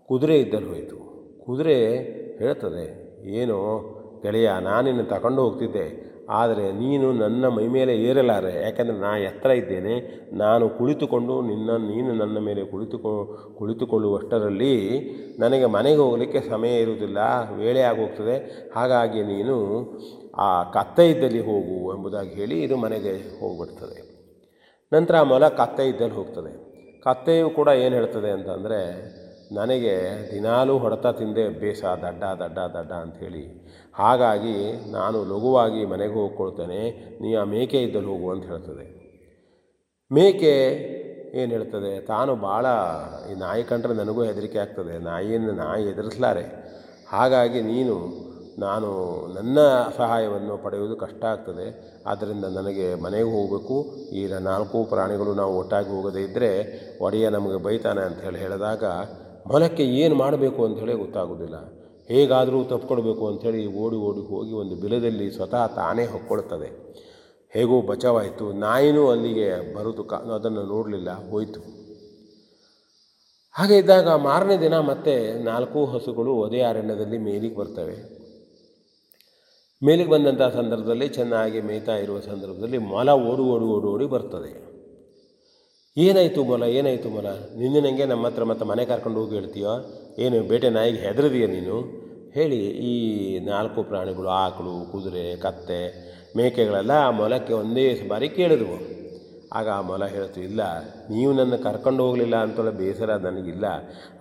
[0.09, 0.97] ಕುದುರೆ ಇದ್ದಲ್ಲಿ ಹೋಯಿತು.
[1.45, 1.77] ಕುದುರೆ
[2.37, 2.85] ಹೇಳ್ತದೆ,
[3.35, 3.57] ಏನು
[4.21, 5.85] ಗೆಳೆಯ, ನಾನಿನ್ನು ತಗೊಂಡು ಹೋಗ್ತಿದ್ದೆ.
[6.29, 8.63] ಆದರೆ ನೀನು ನನ್ನ ಮೈ ಮೇಲೆ ಏರಲಾರೆ.
[8.63, 10.19] ಯಾಕೆಂದರೆ ನಾ ಎತ್ತರ ಇದ್ದೇನೆ.
[10.33, 14.99] ನಾನು ಕುಳಿತುಕೊಂಡು ನಿನ್ನ, ನೀನು ನನ್ನ ಮೇಲೆ ಕುಳಿತುಕೊ, ಕುಳಿತುಕೊಳ್ಳುವಷ್ಟರಲ್ಲಿ
[15.39, 17.17] ನನಗೆ ಮನೆಗೆ ಹೋಗಲಿಕ್ಕೆ ಸಮಯ ಇರುವುದಿಲ್ಲ.
[17.55, 18.69] ವೇಳೆ ಆಗೋಗ್ತದೆ.
[18.75, 19.85] ಹಾಗಾಗಿ ನೀನು
[20.37, 24.09] ಆ ಕತ್ತೆ ಇದ್ದಲ್ಲಿ ಹೋಗು ಎಂಬುದಾಗಿ ಹೇಳಿ ಇದು ಮನೆಗೆ ಹೋಗ್ಬಿಡ್ತದೆ.
[24.93, 26.69] ನಂತರ ಆ ಮೊಲ ಕತ್ತೆ ಇದ್ದಲ್ಲಿ ಹೋಗ್ತದೆ.
[27.01, 28.79] ಕತ್ತೆಯು ಕೂಡ ಏನು ಹೇಳ್ತದೆ ಅಂತಂದರೆ,
[29.55, 33.58] ನನಗೆ ದಿನಾಲೂ ಹೊಡೆತ ತಿಂದೆ ಬೇಸ ದಡ್ಡ ದಡ್ಡ ದಡ್ಡ ಅಂಥೇಳಿ
[33.99, 34.55] ಹಾಗಾಗಿ
[34.97, 36.81] ನಾನು ಲಘುವಾಗಿ ಮನೆಗೆ ಹೋಗ್ಕೊಳ್ತೇನೆ,
[37.21, 38.85] ನೀ ಆ ಮೇಕೆ ಇದ್ದಲ್ಲಿ ಹೋಗು ಅಂತ ಹೇಳ್ತದೆ.
[40.11, 40.53] ಮೇಕೆ
[41.39, 42.65] ಏನು ಹೇಳ್ತದೆ, ತಾನು ಭಾಳ
[43.31, 46.45] ಈ ನಾಯಿ ಕಂಡ್ರೆ ನನಗೂ ಹೆದರಿಕೆ ಆಗ್ತದೆ, ನಾಯಿಯನ್ನು ನಾಯಿ ಎದುರಿಸ್ಲಾರೆ
[47.13, 47.95] ಹಾಗಾಗಿ ನೀನು,
[48.65, 48.89] ನಾನು
[49.35, 49.59] ನನ್ನ
[49.97, 51.67] ಸಹಾಯವನ್ನು ಪಡೆಯುವುದು ಕಷ್ಟ ಆಗ್ತದೆ.
[52.11, 53.75] ಆದ್ದರಿಂದ ನನಗೆ ಮನೆಗೆ ಹೋಗಬೇಕು.
[54.19, 56.49] ಈ ನಾಲ್ಕು ಪ್ರಾಣಿಗಳು ನಾವು ಒಟ್ಟಾಗಿ ಹೋಗದೇ ಇದ್ದರೆ
[57.05, 58.83] ಒಡೆಯ ನಮಗೆ ಬೈತಾನೆ ಅಂತ ಹೇಳಿ ಹೇಳಿದಾಗ,
[59.51, 61.59] ಮೊಲಕ್ಕೆ ಏನು ಮಾಡಬೇಕು ಅಂಥೇಳಿ ಗೊತ್ತಾಗೋದಿಲ್ಲ.
[62.11, 66.69] ಹೇಗಾದರೂ ತಪ್ಪಿಕೊಡ್ಬೇಕು ಅಂಥೇಳಿ ಓಡಿ ಓಡಿ ಹೋಗಿ ಒಂದು ಬಿಲದಲ್ಲಿ ಸ್ವತಃ ತಾನೇ ಹೊಕ್ಕೊಳ್ತದೆ.
[67.55, 68.53] ಹೇಗೋ ಬಚಾವಾಯಿತು.
[68.53, 71.61] ನಾಯಿನೂ ಅಲ್ಲಿಗೆ ಬರೋದು ಕ, ಅದನ್ನು ನೋಡಲಿಲ್ಲ, ಹೋಯಿತು.
[73.55, 77.95] ಹಾಗೆ ಇದ್ದಾಗ ಮಾರನೇ ದಿನ ಮತ್ತೆ ನಾಲ್ಕು ಹಸುಗಳು ಒದೇ ಅರಣ್ಯದಲ್ಲಿ ಮೇಲಿಗೆ ಬರ್ತವೆ.
[79.83, 84.51] ಮೇಲಿಗೆ ಬಂದಂಥ ಸಂದರ್ಭದಲ್ಲಿ ಚೆನ್ನಾಗಿ ಮೇಯ್ತಾ ಇರುವ ಸಂದರ್ಭದಲ್ಲಿ ಮೊಲ ಓಡು ಓಡು ಓಡು ಓಡಿ ಬರ್ತದೆ.
[85.97, 87.27] ಏನಾಯಿತು ಮೊಲ ಏನಾಯಿತು ಮೊಲ?
[87.57, 89.98] ನಿನ್ನೆ ನನಗೆ ನಮ್ಮ ಹತ್ರ ಮತ್ತೆ ಮನೆ ಕರ್ಕೊಂಡು ಹೋಗಿ ಹೇಳ್ತೀಯೋ?
[90.19, 91.77] ಏನು ಬೇಟೆ ನಾಯಿಗೆ ಹೆದರಿದೀಯ ನೀನು?
[92.33, 92.59] ಹೇಳಿ,
[92.91, 92.93] ಈ
[93.45, 95.81] ನಾಲ್ಕು ಪ್ರಾಣಿಗಳು, ಆಕಳು, ಕುದುರೆ, ಕತ್ತೆ,
[96.37, 98.77] ಮೇಕೆಗಳೆಲ್ಲ ಆ ಮೊಲಕ್ಕೆ ಒಂದೇ ಬಾರಿ ಕೇಳಿದವು.
[99.53, 100.61] ಆಗ ಆ ಮೊಲ ಹೇಳ್ತು, ಇಲ್ಲ,
[101.11, 103.65] ನೀವು ನನ್ನ ಕರ್ಕೊಂಡು ಹೋಗಲಿಲ್ಲ ಅಂತೇಳಿ ಬೇಸರ ನನಗಿಲ್ಲ.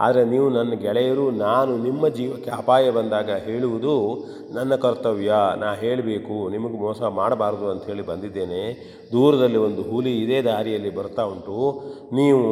[0.00, 3.94] ಆದರೆ ನೀವು ನನ್ನ ಗೆಳೆಯರು, ನಾನು ನಿಮ್ಮ ಜೀವಕ್ಕೆ ಅಪಾಯ ಬಂದಾಗ ಹೇಳುವುದು
[4.54, 5.32] ನನ್ನ ಕರ್ತವ್ಯ.
[5.60, 8.62] ನಾ ಹೇಳಬೇಕು, ನಿಮಗೆ ಮೋಸ ಮಾಡಬಾರ್ದು ಅಂತ ಹೇಳಿ ಬಂದಿದ್ದೇನೆ.
[9.12, 11.58] ದೂರದಲ್ಲಿ ಒಂದು ಹುಲಿ ಇದೇ ದಾರಿಯಲ್ಲಿ ಬರ್ತಾ ಉಂಟು.
[12.12, 12.46] ನೀವು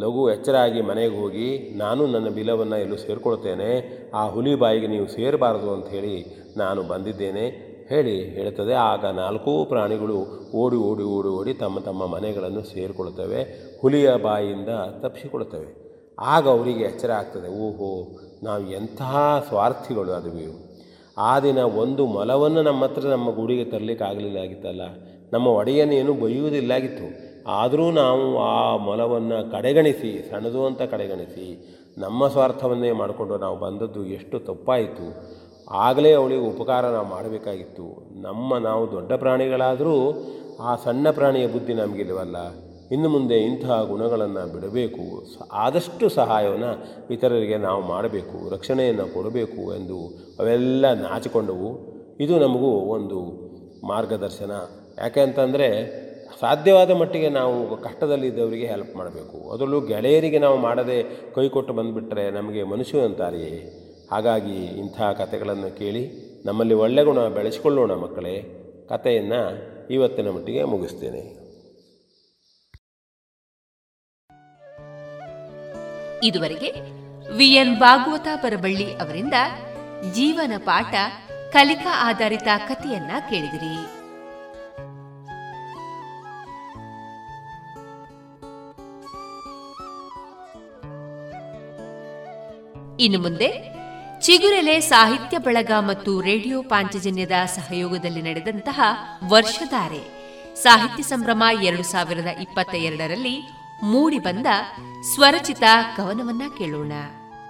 [0.00, 3.70] ಲಘು ಎಚ್ಚರಾಗಿ ಮನೆಗೆ ಹೋಗಿ ನಾನು ನನ್ನ ಬಿಲವನ್ನು ಎಲ್ಲೂ ಸೇರಿಕೊಳ್ತೇನೆ,
[4.14, 6.16] ಆ ಹುಲಿ ಬಾಯಿಗೆ ನೀವು ಸೇರಬಾರದು ಅಂತ ಹೇಳಿ
[6.56, 7.44] ನಾನು ಬಂದಿದ್ದೇನೆ.
[7.88, 10.18] ಹೇಳಿ ಹೇಳುತ್ತದೆ ಆಗ ನಾಲ್ಕೂ ಪ್ರಾಣಿಗಳು
[10.54, 13.40] ಓಡಿ ಓಡಿ ಓಡಿ ಓಡಿ ತಮ್ಮ ತಮ್ಮ ಮನೆಗಳನ್ನು ಸೇರಿಕೊಳ್ತವೆ,
[13.82, 14.68] ಹುಲಿಯ ಬಾಯಿಯಿಂದ
[15.02, 15.68] ತಪ್ಪಿಸಿಕೊಳ್ತವೆ.
[16.18, 17.90] ಆಗ ಅವರಿಗೆ ಎಚ್ಚರ ಆಗ್ತದೆ, ಓಹೋ,
[18.42, 20.46] ನಾವು ಎಂತಹ ಸ್ವಾರ್ಥಿಗಳು ಅದುವೆ.
[21.18, 24.82] ಆ ದಿನ ಒಂದು ಮೊಲವನ್ನು ನಮ್ಮ ಹತ್ರ ನಮ್ಮ ಗುಡಿಗೆ ತರಲಿಕ್ಕೆ ಆಗಲಿಲ್ಲಾಗಿತ್ತಲ್ಲ
[25.32, 27.08] ನಮ್ಮ ಒಡೆಯನೇನು ಬೈಯುವುದಿಲ್ಲಾಗಿತ್ತು
[27.46, 31.46] ಆದರೂ ನಾವು ಆ ಮೊಲವನ್ನು ಕಡೆಗಣಿಸಿ, ಸಣ್ಣದು ಅಂತ ಕಡೆಗಣಿಸಿ,
[31.98, 35.06] ನಮ್ಮ ಸ್ವಾರ್ಥವನ್ನೇ ಮಾಡಿಕೊಂಡು ನಾವು ಬಂದದ್ದು ಎಷ್ಟು ತಪ್ಪಾಯಿತು,
[35.70, 38.12] ಆಗಲೇ ಅವಳಿಗೆ ಉಪಕಾರ ನಾವು ಮಾಡಬೇಕಾಗಿತ್ತು.
[38.22, 40.14] ನಮ್ಮ ನಾವು ದೊಡ್ಡ ಪ್ರಾಣಿಗಳಾದರೂ
[40.60, 42.36] ಆ ಸಣ್ಣ ಪ್ರಾಣಿಯ ಬುದ್ಧಿ ನಮಗಿಲ್ವಲ್ಲ
[42.92, 45.26] ಇನ್ನು ಮುಂದೆ ಇಂತಹ ಗುಣಗಳನ್ನು ಬಿಡಬೇಕು.
[45.52, 46.70] ಆದಷ್ಟು ಸಹಾಯವನ್ನು
[47.12, 49.98] ಇತರರಿಗೆ ನಾವು ಮಾಡಬೇಕು, ರಕ್ಷಣೆಯನ್ನು ಕೊಡಬೇಕು ಎಂದು
[50.38, 51.70] ಅವೆಲ್ಲ ನಾಚಿಕೊಂಡವು.
[52.20, 53.18] ಇದು ನಮಗೂ ಒಂದು
[53.86, 54.50] ಮಾರ್ಗದರ್ಶನ.
[54.98, 56.01] ಯಾಕೆ ಅಂತಂದರೆ
[56.42, 59.52] ಸಾಧ್ಯವಾದ ಮಟ್ಟಿಗೆ ನಾವು ಕಷ್ಟದಲ್ಲಿದ್ದವರಿಗೆ ಹೆಲ್ಪ್ ಮಾಡಬೇಕು.
[59.52, 61.02] ಅದರಲ್ಲೂ ಗೆಳೆಯರಿಗೆ ನಾವು ಮಾಡದೆ
[61.34, 63.78] ಕೈ ಕೊಟ್ಟು ಬಂದುಬಿಟ್ರೆ ನಮಗೆ ಮನುಷ್ಯ ಅಂತಾರೆಯೇ?
[64.10, 66.10] ಹಾಗಾಗಿ ಇಂಥ ಕಥೆಗಳನ್ನು ಕೇಳಿ
[66.46, 68.42] ನಮ್ಮಲ್ಲಿ ಒಳ್ಳೆ ಗುಣ ಬೆಳೆಸಿಕೊಳ್ಳೋಣ ಮಕ್ಕಳೇ.
[68.88, 69.42] ಕಥೆಯನ್ನು
[69.90, 71.20] ಇವತ್ತಿನ ಮಟ್ಟಿಗೆ ಮುಗಿಸ್ತೇನೆ.
[76.26, 76.72] ಇದುವರೆಗೆ
[77.36, 79.34] ವಿಎನ್ ಭಾಗವತ ಪರಬಳ್ಳಿ ಅವರಿಂದ
[80.12, 80.94] ಜೀವನ ಪಾಠ
[81.52, 84.01] ಕಲಿಕಾ ಆಧಾರಿತ ಕಥೆಯನ್ನ ಕೇಳಿದಿರಿ.
[93.02, 93.48] ಇನ್ನು ಮುಂದೆ
[94.20, 98.80] ಚಿಗುರೆಲೆ ಸಾಹಿತ್ಯ ಬಳಗ ಮತ್ತು ರೇಡಿಯೋ ಪಾಂಚಜನ್ಯದ ಸಹಯೋಗದಲ್ಲಿ ನಡೆದಂತಹ
[99.28, 100.22] ವರ್ಷಧಾರೆ
[100.54, 103.40] ಸಾಹಿತ್ಯ ಸಂಭ್ರಮ ಎರಡು ಸಾವಿರದ ಇಪ್ಪತ್ತ ಎರಡರಲ್ಲಿ
[103.82, 104.46] ಮೂಡಿಬಂದ
[105.14, 105.62] ಸ್ವರಚಿತ
[105.96, 106.92] ಕವನವನ್ನ ಕೇಳೋಣ.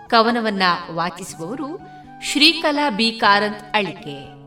[0.08, 1.80] ಕವನವನ್ನ ವಾಚಿಸುವವರು
[2.22, 4.41] ಶ್ರೀಕಲಾ ಬಿ ಕಾರಂತ್ ಅಳಿಕೆ.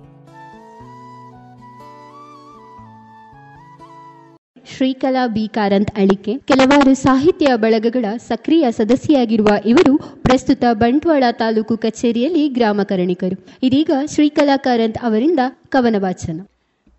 [4.68, 6.38] ಶ್ರೀಕಲಾ ಬಿ ಕಾರಂತ್ ಅಳಿಕೆ.
[6.38, 13.46] ಕೆಲವಾರು ಸಾಹಿತ್ಯ ಬಳಗಗಳ ಸಕ್ರಿಯ ಸದಸ್ಯೆಯಾಗಿರುವ ಇವರು ಪ್ರಸ್ತುತ ಬಂಟ್ವಾಳ ತಾಲೂಕು ಕಚೇರಿಯಲ್ಲಿ ಗ್ರಾಮ ಕರಣಿಕರು.
[13.64, 15.40] ಇದೀಗ ಶ್ರೀಕಲಾ ಕಾರಂತ್ ಅವರಿಂದ
[15.70, 16.42] ಕವನ ವಾಚನ.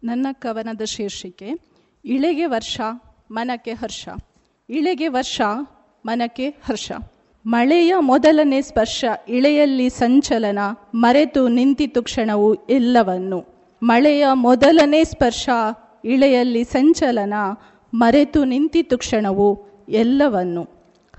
[0.05, 1.51] ನನ್ನ ಕವನದ ಶೀರ್ಷಿಕೆ,
[2.05, 2.81] ಇಳೆಗೆ ವರ್ಷ,
[3.31, 4.09] ಮನಕ್ಕೆ ಹರ್ಷ.
[4.71, 5.41] ಇಳೆಗೆ ವರ್ಷ,
[6.07, 6.93] ಮನಕ್ಕೆ ಹರ್ಷ.
[7.47, 10.59] ಮಳೆಯ ಮೊದಲನೇ ಸ್ಪರ್ಶ, ಇಳೆಯಲ್ಲಿ ಸಂಚಲನ.
[10.95, 13.45] ಮರೆತು ನಿಂತಿತು ಕ್ಷಣವು ಎಲ್ಲವನ್ನು.
[13.83, 15.49] ಮಳೆಯ ಮೊದಲನೇ ಸ್ಪರ್ಶ
[16.07, 17.35] ಇಳೆಯಲ್ಲಿ ಸಂಚಲನ,
[17.95, 20.63] ಮರೆತು ನಿಂತಿತು ಕ್ಷಣವು ಎಲ್ಲವನ್ನು.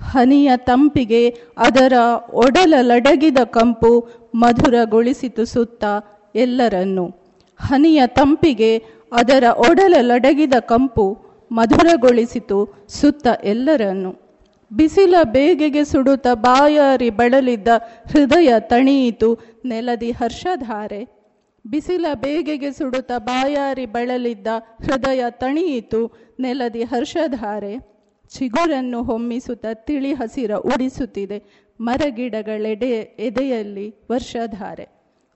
[0.02, 1.94] ಹನಿಯ ತಂಪಿಗೆ ಅದರ
[2.34, 5.84] ಒಡಲ ಲಡಗಿದ ಕಂಪು ಮಧುರಗೊಳಿಸಿತು ಸುತ್ತ
[6.36, 7.06] ಎಲ್ಲರನ್ನು.
[7.58, 8.78] ಹನಿಯ ತಂಪಿಗೆ
[9.12, 11.18] ಅದರ ಒಡಲ ಲಡಗಿದ ಕಂಪು
[11.52, 14.28] ಮಧುರಗೊಳಿಸಿತು ಸುತ್ತ ಎಲ್ಲರನ್ನು.
[14.74, 17.68] ಬಿಸಿಲ ಬೇಗೆಗೆ ಸುಡುತ್ತ ಬಾಯಾರಿ ಬಳಲಿದ್ದ
[18.12, 21.17] ಹೃದಯ ತಣಿಯಿತು ನೆಲದಿ ಹರ್ಷಧಾರೆ.
[21.70, 24.48] ಬಿಸಿಲ ಬೇಗೆಗೆ ಸುಡುತ್ತ ಬಾಯಾರಿ ಬಳಲಿದ್ದ
[24.86, 26.02] ಹೃದಯ ತಣಿಯಿತು.
[26.40, 27.74] ನೆಲದಿ ಹರ್ಷಧಾರೆ
[28.32, 31.38] ಚಿಗುರನ್ನು ಹೊಮ್ಮಿಸುತ್ತ ತಿಳಿ ಹಸಿರ ಉಡಿಸುತ್ತಿದೆ.
[31.80, 32.92] ಮರಗಿಡಗಳೆಡೆ
[33.28, 34.86] ಎದೆಯಲ್ಲಿ ವರ್ಷಧಾರೆ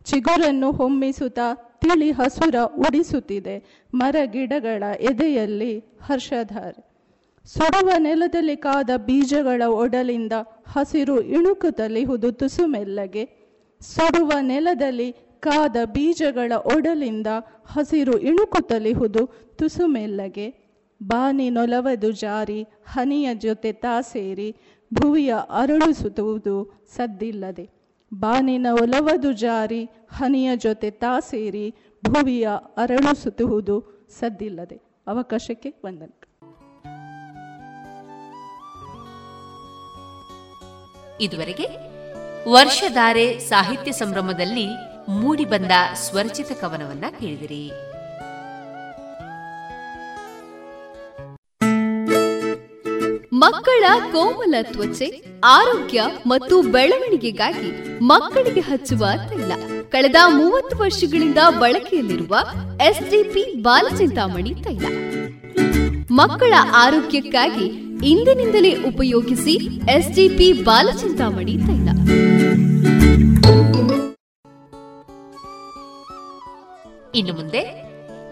[0.05, 1.47] ಚಿಗುರನ್ನು ಹೊಮ್ಮಿಸುತ್ತಾ
[1.81, 3.55] ತಿಳಿ ಹಸುರ ಉಡಿಸುತ್ತಿದೆ.
[3.93, 6.81] ಮರಗಿಡಗಳ ಎದೆಯಲ್ಲಿ ಹರ್ಷಧಾರೆ
[7.47, 10.33] ಸುಡುವ ನೆಲದಲ್ಲಿ ಕಾದ ಬೀಜಗಳ ಒಡಲಿಂದ
[10.67, 13.23] ಹಸಿರು ಇಣುಕುತ್ತಲಿಹುದು ತುಸು ಮೆಲ್ಲಗೆ
[13.81, 15.09] ಸುಡುವ ನೆಲದಲ್ಲಿ
[15.41, 17.27] ಕಾದ ಬೀಜಗಳ ಒಡಲಿಂದ
[17.65, 20.61] ಹಸಿರು ಇಣುಕುತ್ತಲಿಹುದು ತುಸು ಮೆಲ್ಲಗೆ
[21.03, 24.55] ಬಾನಿ ನೊಲವದು ಜಾರಿ, ಹನಿಯ ಜೊತೆ ತಾ ಸೇರಿ
[24.93, 27.69] ಭುವಿಯ ಅರಳಿಸುವುದು ಸದ್ದಿಲ್ಲದೆ.
[28.13, 34.75] ಬಾನಿನ ಒಲವದು ಜಾರಿ, ಹನಿಯ ಜೊತೆ ತಾ ಸೇರಿ ಭುವಿಯ ಅರಳಿಸುವುದು ಸದ್ದಿಲ್ಲದೆ.
[35.07, 36.31] ಅವಕಾಶಕ್ಕೆ ವಂದನೆ.
[41.21, 41.67] ಇದುವರೆಗೆ
[42.51, 47.71] ವರ್ಷಧಾರೆ ಸಾಹಿತ್ಯ ಸಂಭ್ರಮದಲ್ಲಿ ಮೂಡಿಬಂದ ಸ್ವರಚಿತ ಕವನವನ್ನ ಕೇಳಿದಿರಿ.
[53.33, 59.51] ಮಕ್ಕಳ ಕೋಮಲ ತ್ವಚೆ, ಆರೋಗ್ಯ ಮತ್ತು ಬೆಳವಣಿಗೆಗಾಗಿ ಮಕ್ಕಳಿಗೆ ಹಚ್ಚುವ ತೈಲ.
[59.89, 62.37] ಕಳೆದ ಮೂವತ್ತು ವರ್ಷಗಳಿಂದ ಬಳಕೆಯಲ್ಲಿರುವ
[62.81, 64.85] ಎಸ್ಡಿಪಿ ಬಾಲಚಿಂತಾಮಣಿ ತೈಲ.
[66.11, 67.65] ಮಕ್ಕಳ ಆರೋಗ್ಯಕ್ಕಾಗಿ
[68.07, 69.53] ಇಂದಿನಿಂದಲೇ ಉಪಯೋಗಿಸಿ
[69.91, 71.89] ಎಸ್ಡಿಪಿ ಬಾಲಚಿಂತಾಮಣಿ ತೈಲ.
[77.15, 77.83] ಇನ್ನು ಮುಂದೆ,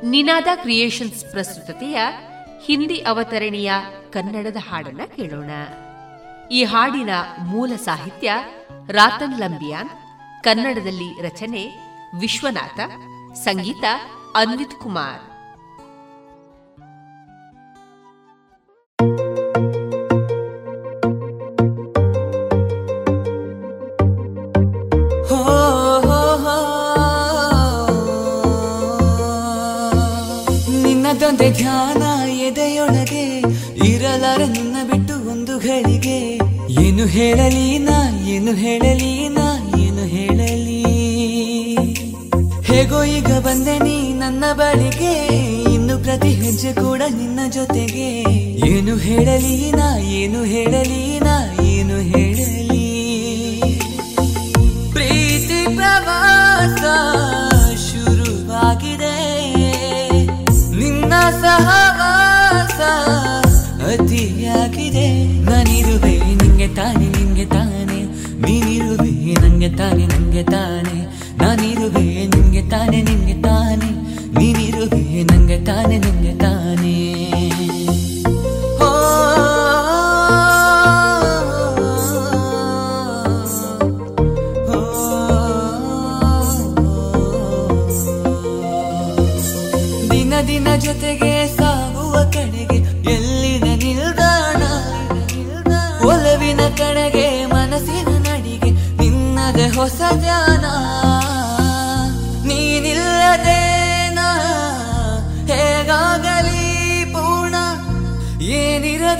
[0.06, 2.00] ನಿನಾದ ಕ್ರಿಯೇಷನ್ಸ್ ಪ್ರಸ್ತುತತೆಯ
[2.66, 3.72] ಹಿಂದಿ ಅವತರಣಿಯ
[4.12, 5.50] ಕನ್ನಡದ ಹಾಡನ್ನ ಕೇಳೋಣ.
[6.52, 7.10] ಈ ಹಾಡಿನ
[7.44, 8.32] ಮೂಲ ಸಾಹಿತ್ಯ
[8.92, 9.90] ರಾತನ್ ಲಂಬಿಯಾನ್,
[10.44, 11.70] ಕನ್ನಡದಲ್ಲಿ ರಚನೆ
[12.20, 12.80] ವಿಶ್ವನಾಥ,
[13.34, 13.84] ಸಂಗೀತ
[14.36, 15.39] ಅನ್ವಿತ್ ಕುಮಾರ್.
[31.30, 32.04] ನಿನ್ನದೊಂದೆ ಧ್ಯಾನ
[32.46, 33.24] ಎದೆಯೊಳಗೆ
[33.88, 36.18] ಇರಲಾರ ನಿನ್ನ ಬಿಟ್ಟು ಒಂದು ಘಳಿಗೆ.
[36.84, 37.98] ಏನು ಹೇಳಲಿ ನಾ,
[38.36, 39.46] ಏನು ಹೇಳಲಿ ನಾ,
[39.80, 40.80] ಏನು ಹೇಳಲಿ.
[42.70, 45.14] ಹೇಗೋ ಈಗ ಬಂದೆ ನೀ ನನ್ನ ಬಳಿಗೆ,
[45.74, 48.10] ಇನ್ನು ಪ್ರತಿ ಹೆಜ್ಜೆ ಕೂಡ ನಿನ್ನ ಜೊತೆಗೆ.
[48.72, 49.88] ಏನು ಹೇಳಲಿ ನಾ,
[50.22, 51.36] ಏನು ಹೇಳಲಿ ನಾ
[61.50, 62.80] ಸಹವಾಸ
[63.82, 65.08] ಅತಿಯಾಗಿದೆ.
[65.42, 68.00] ನಾನಿರುವೆ ನಿಂಗೆ ತಾನೆ ನಿಂಗೆ ತಾನೆ.
[68.46, 69.12] ನೀನಿರುವೆ
[69.42, 70.69] ನಂಗೆ ತಾನೆ ನಂಗೆ ತಾನೆ.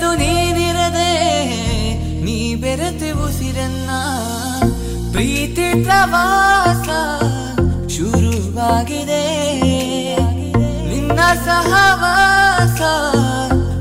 [0.00, 1.10] ಏನಿರದು ನೀನಿರದೆ,
[2.24, 3.90] ನೀ ಬೆರೆತೆ ಉಸಿರನ್ನ.
[5.12, 6.88] ಪ್ರೀತಿ ಪ್ರವಾಸ
[7.90, 9.24] ಶುರುವಾಗಿದೆ.
[10.88, 12.80] ನಿನ್ನ ಸಹವಾಸ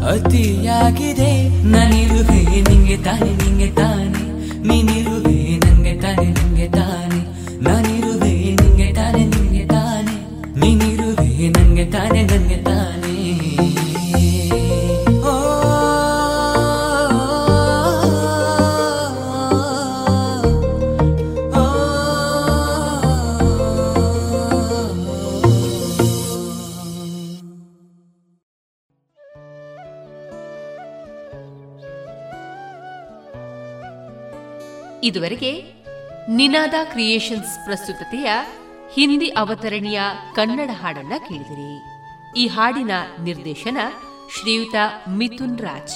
[0.04, 1.32] ಅತಿಯಾಗಿದೆ.
[1.64, 3.99] ನಾನಿರುವೆ ನಿಂಗೆ ತಾನೆ ನಿಂಗೆ ತಾನೆ.
[36.70, 38.30] ನಿನಾದ ಕ್ರಿಯೇಷನ್ಸ್ ಪ್ರಸ್ತುತತೆಯ
[38.94, 40.02] ಹಿಂದಿ ಅವತರಣಿಯ
[40.36, 41.72] ಕನ್ನಡ ಹಾಡನ್ನ ಕೇಳಿದಿರಿ.
[42.40, 42.92] ಈ ಹಾಡಿನ
[43.24, 43.78] ನಿರ್ದೇಶನ
[44.40, 44.76] ಶ್ರೀಯುತ
[45.10, 45.96] ಮಿಥುನ್ ರಾಜ್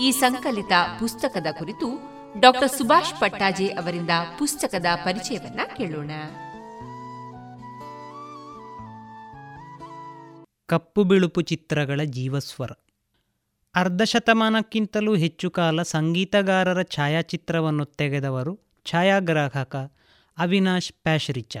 [0.00, 1.86] ಈ ಸಂಕಲಿತ ಪುಸ್ತಕದ ಕುರಿತು
[2.40, 6.10] ಡಾಕ್ಟರ್ ಸುಭಾಷ್ ಪಟ್ಟಾಜೆ ಅವರಿಂದ ಪುಸ್ತಕದ ಪರಿಚಯವನ್ನ ಕೇಳೋಣ.
[10.66, 12.70] ಕಪ್ಪು ಬಿಳುಪು ಚಿತ್ರಗಳ ಜೀವಸ್ವರ.
[13.74, 19.92] ಅರ್ಧ ಶತಮಾನಕ್ಕಿಂತಲೂ ಹೆಚ್ಚು ಕಾಲ ಸಂಗೀತಗಾರರ ಛಾಯಾಚಿತ್ರವನ್ನು ತೆಗೆದವರು ಛಾಯಾಗ್ರಾಹಕ
[20.38, 21.56] ಅವಿನಾಶ್ ಪ್ಯಾಶ್ರಿಚ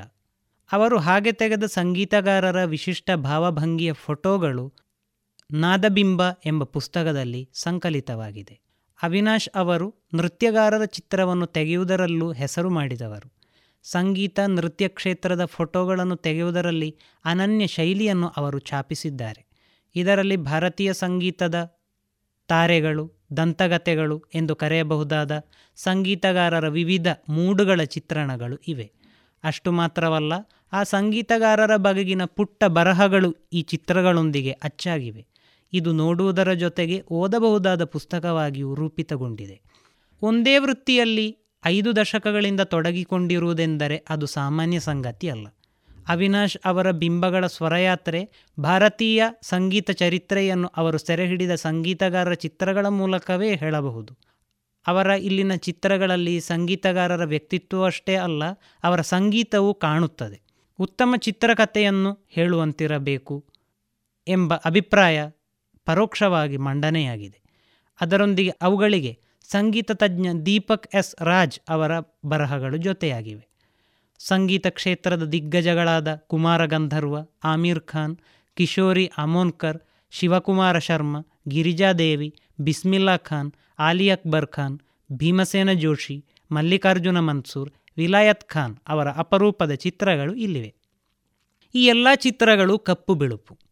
[0.72, 4.72] ಅವರು ಹಾಗೆ ತೆಗೆದ ಸಂಗೀತಗಾರರ ವಿಶಿಷ್ಟ ಭಾವಭಂಗಿಯ ಫೋಟೋಗಳು
[5.54, 8.60] ನಾದಬಿಂಬ ಎಂಬ ಪುಸ್ತಕದಲ್ಲಿ ಸಂಕಲಿತವಾಗಿದೆ.
[9.02, 13.32] ಅವಿನಾಶ್ ಅವರು ನೃತ್ಯಗಾರರ ಚಿತ್ರವನ್ನು ತೆಗೆಯುವುದರಲ್ಲೂ ಹೆಸರು ಮಾಡಿದವರು.
[13.82, 19.46] ಸಂಗೀತ, ನೃತ್ಯ ಕ್ಷೇತ್ರದ ಫೋಟೋಗಳನ್ನು ತೆಗೆಯುವುದರಲ್ಲಿ ಅನನ್ಯ ಶೈಲಿಯನ್ನು ಅವರು ಛಾಪಿಸಿದ್ದಾರೆ.
[19.96, 21.78] ಇದರಲ್ಲಿ ಭಾರತೀಯ ಸಂಗೀತದ
[22.48, 25.40] ತಾರೆಗಳು ದಂತಗತೆಗಳು ಎಂದು ಕರೆಯಬಹುದಾದ
[25.76, 28.92] ಸಂಗೀತಗಾರರ ವಿವಿಧ ಮೂಡುಗಳ ಚಿತ್ರಣಗಳು ಇವೆ.
[29.44, 30.32] ಅಷ್ಟು ಮಾತ್ರವಲ್ಲ,
[30.72, 35.33] ಆ ಸಂಗೀತಗಾರರ ಬಗೆಗಿನ ಪುಟ್ಟ ಬರಹಗಳು ಈ ಚಿತ್ರಗಳೊಂದಿಗೆ ಅಚ್ಚಾಗಿವೆ.
[35.74, 39.62] ಇದು ನೋಡುವುದರ ಜೊತೆಗೆ ಓದಬಹುದಾದ ಪುಸ್ತಕವಾಗಿಯೂ ರೂಪಿತಗೊಂಡಿದೆ.
[40.22, 45.46] ಒಂದೇ ವೃತ್ತಿಯಲ್ಲಿ ಐದು ದಶಕಗಳಿಂದ ತೊಡಗಿಕೊಂಡಿರುವುದೆಂದರೆ ಅದು ಸಾಮಾನ್ಯ ಸಂಗತಿ ಅಲ್ಲ.
[46.08, 48.30] ಅವಿನಾಶ್ ಅವರ ಬಿಂಬಗಳ ಸ್ವರಯಾತ್ರೆ,
[48.60, 54.16] ಭಾರತೀಯ ಸಂಗೀತ ಚರಿತ್ರೆಯನ್ನು ಅವರು ಸೆರೆಹಿಡಿದ ಸಂಗೀತಗಾರರ ಚಿತ್ರಗಳ ಮೂಲಕವೇ ಹೇಳಬಹುದು.
[54.86, 58.44] ಅವರ ಇಲ್ಲಿನ ಚಿತ್ರಗಳಲ್ಲಿ ಸಂಗೀತಗಾರರ ವ್ಯಕ್ತಿತ್ವವಷ್ಟೇ ಅಲ್ಲ,
[58.84, 60.42] ಅವರ ಸಂಗೀತವು ಕಾಣುತ್ತದೆ.
[60.78, 63.44] ಉತ್ತಮ ಚಿತ್ರಕಥೆಯನ್ನು ಹೇಳುವಂತಿರಬೇಕು
[64.28, 65.24] ಎಂಬ ಅಭಿಪ್ರಾಯ
[65.84, 67.40] ಪರೋಕ್ಷವಾಗಿ ಮಂಡನೆಯಾಗಿದೆ.
[68.00, 69.18] ಅದರೊಂದಿಗೆ ಅವುಗಳಿಗೆ
[69.50, 71.92] ಸಂಗೀತ ತಜ್ಞ ದೀಪಕ್ ಎಸ್ ರಾಜ್ ಅವರ
[72.24, 73.48] ಬರಹಗಳು ಜೊತೆಯಾಗಿವೆ.
[74.18, 78.16] ಸಂಗೀತ ಕ್ಷೇತ್ರದ ದಿಗ್ಗಜಗಳಾದ ಕುಮಾರ ಗಂಧರ್ವ, ಆಮೀರ್ ಖಾನ್,
[78.54, 79.78] ಕಿಶೋರಿ ಅಮೋನ್ಕರ್,
[80.10, 81.16] ಶಿವಕುಮಾರ ಶರ್ಮ
[81.48, 84.78] ಗಿರಿಜಾದೇವಿ ಬಿಸ್ಮಿಲ್ಲಾ ಖಾನ್, ಆಲಿ ಅಕ್ಬರ್ ಖಾನ್,
[85.12, 90.74] ಭೀಮಸೇನ ಜೋಶಿ, ಮಲ್ಲಿಕಾರ್ಜುನ ಮನ್ಸೂರ್, ವಿಲಾಯತ್ ಖಾನ್ ಅವರ ಅಪರೂಪದ ಚಿತ್ರಗಳು ಇಲ್ಲಿವೆ.
[91.74, 93.63] ಈ ಎಲ್ಲ ಚಿತ್ರಗಳು ಕಪ್ಪು ಬಿಳುಪು.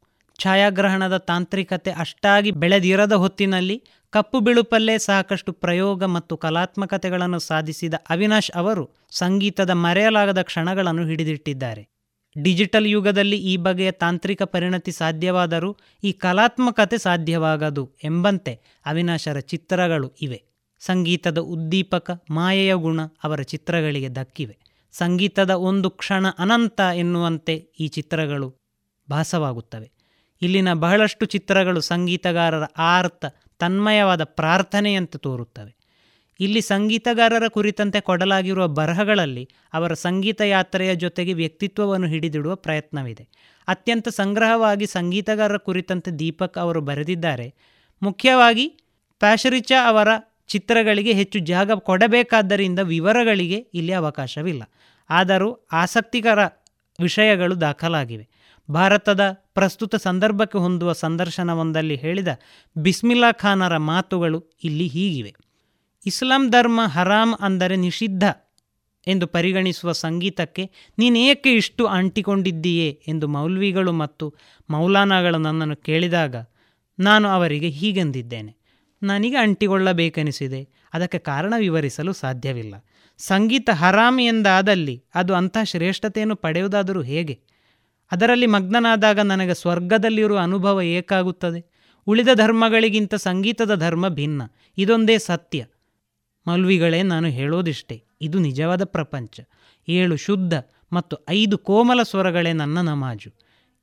[0.42, 3.76] ಛಾಯಾಗ್ರಹಣದ ತಾಂತ್ರಿಕತೆ ಅಷ್ಟಾಗಿ ಬೆಳೆದಿರದ ಹೊತ್ತಿನಲ್ಲಿ
[4.10, 11.86] ಕಪ್ಪು ಬಿಳುಪಲ್ಲೇ ಸಾಕಷ್ಟು ಪ್ರಯೋಗ ಮತ್ತು ಕಲಾತ್ಮಕತೆಗಳನ್ನು ಸಾಧಿಸಿದ ಅವಿನಾಶ್ ಅವರು ಸಂಗೀತದ ಮರೆಯಲಾಗದ ಕ್ಷಣಗಳನ್ನು ಹಿಡಿದಿಟ್ಟಿದ್ದಾರೆ.
[12.42, 20.42] ಡಿಜಿಟಲ್ ಯುಗದಲ್ಲಿ ಈ ಬಗೆಯ ತಾಂತ್ರಿಕ ಪರಿಣತಿ ಸಾಧ್ಯವಾದರೂ ಈ ಕಲಾತ್ಮಕತೆ ಸಾಧ್ಯವಾಗದು ಎಂಬಂತೆ ಅವಿನಾಶರ ಚಿತ್ರಗಳು ಇವೆ.
[20.80, 24.58] ಸಂಗೀತದ ಉದ್ದೀಪಕ, ಮಾಯೆಯ ಗುಣ ಅವರ ಚಿತ್ರಗಳಿಗೆ ದಕ್ಕಿವೆ.
[24.92, 28.54] ಸಂಗೀತದ ಒಂದು ಕ್ಷಣ ಅನಂತ ಎನ್ನುವಂತೆ ಈ ಚಿತ್ರಗಳು
[29.10, 30.01] ಭಾಸವಾಗುತ್ತವೆ.
[30.42, 33.24] ಇಲ್ಲಿನ ಬಹಳಷ್ಟು ಚಿತ್ರಗಳು ಸಂಗೀತಗಾರರ ಆರ್ತ,
[33.58, 35.76] ತನ್ಮಯವಾದ ಪ್ರಾರ್ಥನೆಯಂತೆ ತೋರುತ್ತವೆ.
[36.40, 43.28] ಇಲ್ಲಿ ಸಂಗೀತಗಾರರ ಕುರಿತಂತೆ ಕೊಡಲಾಗಿರುವ ಬರಹಗಳಲ್ಲಿ ಅವರ ಸಂಗೀತ ಯಾತ್ರೆಯ ಜೊತೆಗೆ ವ್ಯಕ್ತಿತ್ವವನ್ನು ಹಿಡಿದಿಡುವ ಪ್ರಯತ್ನವಿದೆ.
[43.68, 47.54] ಅತ್ಯಂತ ಸಂಗ್ರಹವಾಗಿ ಸಂಗೀತಗಾರರ ಕುರಿತಂತೆ ದೀಪಕ್ ಅವರು ಬರೆದಿದ್ದಾರೆ.
[48.02, 48.68] ಮುಖ್ಯವಾಗಿ
[49.18, 50.08] ಪ್ಯಾಶರಿಚಾ ಅವರ
[50.46, 54.62] ಚಿತ್ರಗಳಿಗೆ ಹೆಚ್ಚು ಜಾಗ ಕೊಡಬೇಕಾದ್ದರಿಂದ ವಿವರಗಳಿಗೆ ಇಲ್ಲಿ ಅವಕಾಶವಿಲ್ಲ.
[55.10, 56.44] ಆದರೂ ಆಸಕ್ತಿಕರ
[57.00, 58.28] ವಿಷಯಗಳು ದಾಖಲಾಗಿವೆ.
[58.70, 62.28] ಭಾರತದ ಪ್ರಸ್ತುತ ಸಂದರ್ಭಕ್ಕೆ ಹೊಂದುವ ಸಂದರ್ಶನವೊಂದಲ್ಲಿ ಹೇಳಿದ
[62.76, 65.34] ಬಿಸ್ಮಿಲ್ಲಾ ಖಾನರ ಮಾತುಗಳು ಇಲ್ಲಿ ಹೀಗಿವೆ.
[66.06, 68.24] ಇಸ್ಲಾಂ ಧರ್ಮ ಹರಾಮ್ ಅಂದರೆ ನಿಷಿದ್ಧ
[69.06, 74.34] ಎಂದು ಪರಿಗಣಿಸುವ ಸಂಗೀತಕ್ಕೆ ನೀನೇಕೆ ಇಷ್ಟು ಅಂಟಿಕೊಂಡಿದ್ದೀಯೇ ಎಂದು ಮೌಲ್ವಿಗಳು ಮತ್ತು
[74.70, 76.36] ಮೌಲಾನಾಗಳು ನನ್ನನ್ನು ಕೇಳಿದಾಗ
[76.98, 78.56] ನಾನು ಅವರಿಗೆ ಹೀಗೆಂದಿದ್ದೇನೆ.
[79.02, 80.68] ನನಗೆ ಅಂಟಿಕೊಳ್ಳಬೇಕೆನಿಸಿದೆ.
[80.92, 82.74] ಅದಕ್ಕೆ ಕಾರಣ ವಿವರಿಸಲು ಸಾಧ್ಯವಿಲ್ಲ.
[83.18, 87.40] ಸಂಗೀತ ಹರಾಮ್ ಎಂದಾದಲ್ಲಿ ಅದು ಅಂಥ ಶ್ರೇಷ್ಠತೆಯನ್ನು ಪಡೆಯುವುದಾದರೂ ಹೇಗೆ?
[88.12, 91.72] ಅದರಲ್ಲಿ ಮಗ್ನನಾದಾಗ ನನಗೆ ಸ್ವರ್ಗದಲ್ಲಿರುವ ಅನುಭವ ಏಕಾಗುತ್ತದೆ.
[92.06, 94.42] ಉಳಿದ ಧರ್ಮಗಳಿಗಿಂತ ಸಂಗೀತದ ಧರ್ಮ ಭಿನ್ನ.
[94.78, 95.66] ಇದೊಂದೇ ಸತ್ಯ.
[96.48, 98.04] ಮಲ್ವಿಗಳೇ ನಾನು ಹೇಳೋದಿಷ್ಟೇ.
[98.20, 99.40] ಇದು ನಿಜವಾದ ಪ್ರಪಂಚ.
[99.88, 100.54] ಏಳು ಶುದ್ಧ
[100.92, 103.30] ಮತ್ತು ಐದು ಕೋಮಲ ಸ್ವರಗಳೇ ನನ್ನ ನಮಾಜು.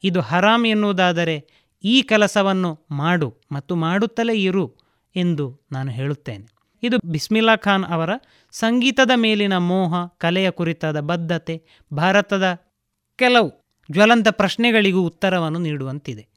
[0.04, 1.48] ಇದು ಹರಾಮ್ ಎನ್ನುವುದಾದರೆ
[1.84, 4.76] ಈ ಕೆಲಸವನ್ನು ಮಾಡು ಮತ್ತು ಮಾಡುತ್ತಲೇ ಇರು
[5.16, 6.48] ಎಂದು ನಾನು ಹೇಳುತ್ತೇನೆ.
[6.84, 8.10] ಇದು ಬಿಸ್ಮಿಲ್ಲಾ ಖಾನ್ ಅವರ
[8.52, 12.60] ಸಂಗೀತದ ಮೇಲಿನ ಮೋಹ, ಕಲೆಯ ಕುರಿತಾದ ಬದ್ಧತೆ, ಭಾರತದ
[13.16, 16.28] ಕೆಲವು ಜ್ವಲಂತ ಪ್ರಶ್ನೆಗಳಿಗೂ ಉತ್ತರವನ್ನು ನೀಡುವಂತಿದೆ.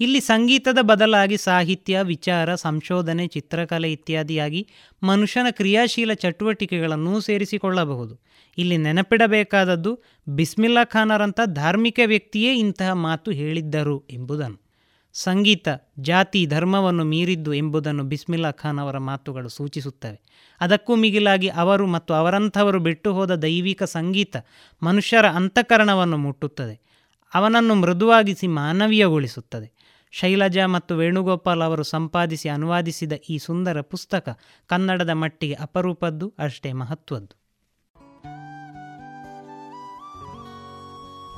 [0.00, 4.68] ಇಲ್ಲಿ ಸಂಗೀತದ ಬದಲಾಗಿ ಸಾಹಿತ್ಯ, ವಿಚಾರ, ಸಂಶೋಧನೆ, ಚಿತ್ರಕಲೆ ಇತ್ಯಾದಿಯಾಗಿ
[5.02, 8.20] ಮನುಷ್ಯನ ಕ್ರಿಯಾಶೀಲ ಚಟುವಟಿಕೆಗಳನ್ನು ಸೇರಿಸಿಕೊಳ್ಳಬಹುದು.
[8.58, 14.70] ಇಲ್ಲಿ ನೆನಪಿಡಬೇಕಾದದ್ದು, ಬಿಸ್ಮಿಲ್ಲಾ ಖಾನರಂಥ ಧಾರ್ಮಿಕ ವ್ಯಕ್ತಿಯೇ ಇಂತಹ ಮಾತು ಹೇಳಿದ್ದರು ಎಂಬುದನ್ನು
[15.12, 15.68] ಸಂಗೀತ,
[15.98, 20.20] ಜಾತಿ, ಧರ್ಮವನ್ನು ಮೀರಿದ್ದು ಎಂಬುದನ್ನು ಬಿಸ್ಮಿಲ್ಲಾ ಖಾನ್ ಅವರ ಮಾತುಗಳು ಸೂಚಿಸುತ್ತವೆ.
[20.60, 24.36] ಅದಕ್ಕೂ ಮಿಗಿಲಾಗಿ ಅವರು ಮತ್ತು ಅವರಂಥವರು ಬಿಟ್ಟು ಹೋದ ದೈವಿಕ ಸಂಗೀತ
[24.82, 26.89] ಮನುಷ್ಯರ ಅಂತಃಕರಣವನ್ನು ಮುಟ್ಟುತ್ತದೆ.
[27.34, 29.72] ಅವನನ್ನು ಮೃದುವಾಗಿಸಿ ಮಾನವೀಯಗೊಳಿಸುತ್ತದೆ.
[30.10, 37.40] ಶೈಲಜಾ ಮತ್ತು ವೇಣುಗೋಪಾಲ್ ಅವರು ಸಂಪಾದಿಸಿ ಅನುವಾದಿಸಿದ ಈ ಸುಂದರ ಪುಸ್ತಕ ಕನ್ನಡದ ಮಟ್ಟಿಗೆ ಅಪರೂಪದ್ದು ಅಷ್ಟೇ ಮಹತ್ವದ್ದು.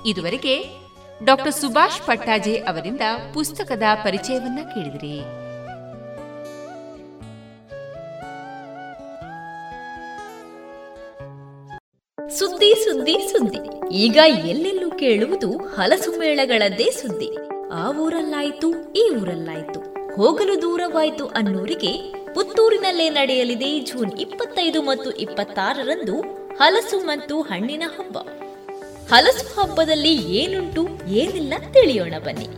[0.06, 0.82] ಇದುವರೆಗೆ
[1.24, 3.00] ಡಾಕ್ಟರ್ ಸುಭಾಷ್ ಪಟ್ಟಾಜೆ ಅವರಿಂದ
[3.34, 5.20] ಪುಸ್ತಕದ ಪರಿಚಯವನ್ನ ಕೇಳಿದಿರಿ.
[12.38, 13.94] ಸುದ್ದಿ ಸುದ್ದಿ ಸುದ್ದಿ.
[13.94, 17.30] ಈಗ ಎಲ್ಲೆಲ್ಲೂ ಕೇಳುವುದು ಹಲಸು ಮೇಳಗಳದ್ದೇ ಸುದ್ದಿ.
[17.72, 19.80] ಆ ಊರಲ್ಲಾಯ್ತು, ಈ ಊರಲ್ಲಾಯ್ತು.
[20.16, 26.20] ಹೋಗಲು ದೂರವಾಯ್ತು ಅನ್ನೋರಿಗೆ ಪುತ್ತೂರಿನಲ್ಲೇ ನಡೆಯಲಿದೆ ಜೂನ್ ಇಪ್ಪತ್ತೈದು ಮತ್ತು ಇಪ್ಪತ್ತಾರರಂದು
[26.58, 28.18] ಹಲಸು ಮತ್ತು ಹಣ್ಣಿನ ಹಬ್ಬ.
[29.14, 32.48] ಹಲಸು ಹಬ್ಬದಲ್ಲಿ ಏನುಂಟು, ಏನಿಲ್ಲ ತಿಳಿಯೋಣ ಬನ್ನಿ.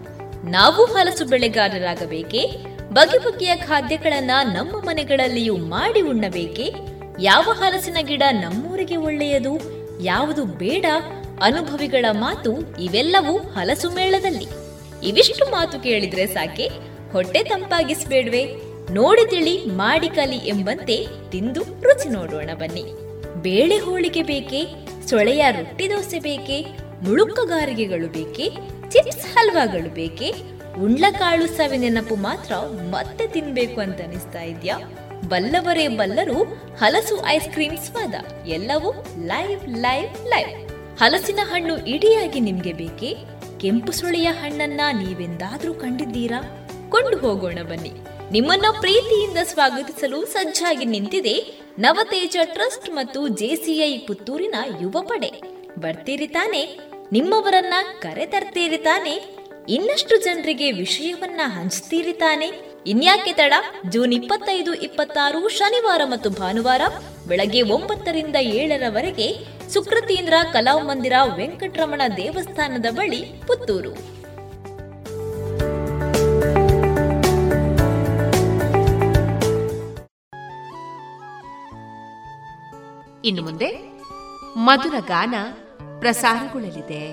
[0.51, 2.47] ನಾವು ಹಲಸು ಬೆಳೆಗಾರರಾಗಬೇಕೇ?
[2.93, 6.75] ಬಗೆ ಬಗೆಯ ಖಾದ್ಯಗಳನ್ನ ನಮ್ಮ ಮನೆಗಳಲ್ಲಿಯೂ ಮಾಡಿ ಉಣ್ಣಬೇಕೆ?
[7.21, 9.55] ಯಾವ ಹಲಸಿನ ಗಿಡ ನಮ್ಮೂರಿಗೆ ಒಳ್ಳೆಯದು?
[10.03, 10.85] ಯಾವುದು ಬೇಡ?
[11.43, 14.47] ಅನುಭವಿಗಳ ಮಾತು ಇವೆಲ್ಲವೂ ಹಲಸು ಮೇಳದಲ್ಲಿ.
[15.07, 16.71] ಇವಿಷ್ಟು ಮಾತು ಕೇಳಿದ್ರೆ ಸಾಕೆ?
[17.13, 18.55] ಹೊಟ್ಟೆ ತಂಪಾಗಿಸ್ಬೇಡ್ವೆ.
[18.93, 22.85] ನೋಡಿ ತಿಳಿ, ಮಾಡಿ ಕಲಿ ಎಂಬಂತೆ ತಿಂದು ರುಚಿ ನೋಡೋಣ ಬನ್ನಿ.
[23.43, 24.67] ಬೇಳೆ ಹೋಳಿಗೆ ಬೇಕೆ?
[25.09, 26.67] ಸೊಳೆಯ ರೊಟ್ಟಿ ದೋಸೆ ಬೇಕೆ?
[27.03, 28.51] ಮುಳುಕುಗಾರಿಗೆಗಳು ಬೇಕೆ?
[28.91, 30.35] ಚಿಪ್ಸ್ ಹಲ್ವಾಗಳು ಬೇಕೆ?
[30.83, 32.55] ಉಂಡ್ಲಕಾಳು ಸವಿ ನೆನಪು ಮಾತ್ರ
[32.91, 34.79] ಮತ್ತೆ ತಿನ್ಬೇಕು ಅಂತ ಅನಿಸ್ತಾ ಇದ್ಯಾ?
[35.29, 36.43] ಬಲ್ಲವರೇ ಬಲ್ಲರು
[36.79, 38.47] ಹಲಸು ಐಸ್ ಕ್ರೀಮ್ ಸ್ವಾದ.
[38.47, 38.93] ಎಲ್ಲವೂ
[39.25, 40.64] ಲೈವ್ ಲೈವ್ ಲೈವ್.
[40.99, 43.17] ಹಲಸಿನ ಹಣ್ಣು ಇಡಿಯಾಗಿ ನಿಮ್ಗೆ ಬೇಕೇ?
[43.61, 46.69] ಕೆಂಪು ಸುಳಿಯ ಹಣ್ಣನ್ನ ನೀವೆಂದಾದ್ರೂ ಕಂಡಿದ್ದೀರಾ?
[46.89, 47.93] ಕೊಂಡು ಹೋಗೋಣ ಬನ್ನಿ.
[48.33, 55.33] ನಿಮ್ಮನ್ನ ಪ್ರೀತಿಯಿಂದ ಸ್ವಾಗತಿಸಲು ಸಜ್ಜಾಗಿ ನಿಂತಿದೆ ನವತೇಜ ಟ್ರಸ್ಟ್ ಮತ್ತು ಜೆಸಿಐ ಪುತ್ತೂರಿನ ಯುವ ಪಡೆ.
[55.79, 56.79] ಬರ್ತೀರಿ ತಾನೆ?
[57.13, 59.37] ನಿಮ್ಮವರನ್ನ ಕರೆ ತರ್ತೀರಿ ತಾನೆ?
[59.69, 62.53] ಇನ್ನಷ್ಟು ಜನರಿಗೆ ವಿಷಯವನ್ನ ಹಂಚ್ತೀರಿ ತಾನೆ?
[62.87, 63.53] ಇನ್ಯಾಕೆ ತಡ?
[63.91, 66.81] ಜೂನ್ ಇಪ್ಪತ್ತೈದು, ಇಪ್ಪತ್ತಾರು, ಶನಿವಾರ ಮತ್ತು ಭಾನುವಾರ
[67.29, 73.93] ಬೆಳಗ್ಗೆ ಒಂಬತ್ತರಿಂದ ಏಳರವರೆಗೆ ಸುಕೃತೀಂದ್ರ ಕಲಾಮಂದಿರ ವೆಂಕಟರಮಣ ದೇವಸ್ಥಾನದ ಬಳಿ ಪುತ್ತೂರು
[83.25, 83.69] ಇನ್ನು ಮುಂದೆ
[84.57, 85.35] ಮಧುರ ಗಾನ
[86.01, 87.05] ಪ್ರಸಾರಗೊಳ್ಳಲಿದೆ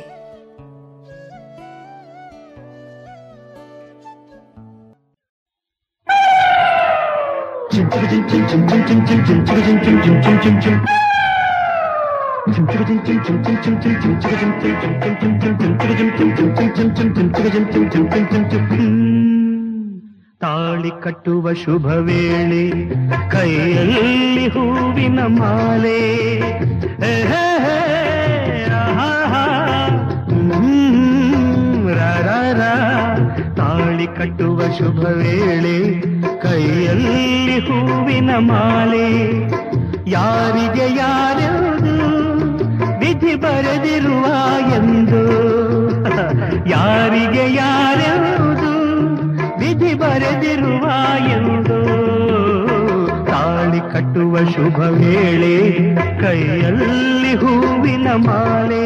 [20.41, 22.71] ತಾಳಿ ಕಟ್ಟುವ ಶುಭ ವೇಳೆ,
[23.29, 25.99] ಕೈಯಲ್ಲಿ ಹೂವಿನ ಮಾಲೆ.
[33.55, 36.01] ತಾಳಿ ಕಟ್ಟುವ ಶುಭ ವೇಳೆ,
[36.41, 39.07] ಕೈಯಲ್ಲಿ ಹೂವಿನ ಮಾಲೆ.
[40.07, 41.50] ಯಾರಿಗೆ ಯಾರ್ಯಾವುದು
[43.21, 44.25] ವಿಧಿ ಬರೆದಿರುವ
[44.75, 45.21] ಎಂದು.
[46.69, 48.71] ಯಾರಿಗೆ ಯಾರೆಂದು
[49.59, 50.85] ವಿಧಿ ಬರೆದಿರುವ
[51.29, 51.79] ಎಂದು.
[53.25, 55.55] ತಾಳಿ ಕಟ್ಟುವ ಶುಭ ವೇಳೆ
[56.21, 58.85] ಕೈಯಲ್ಲಿ ಹೂವಿನ ಮಾಲೆ.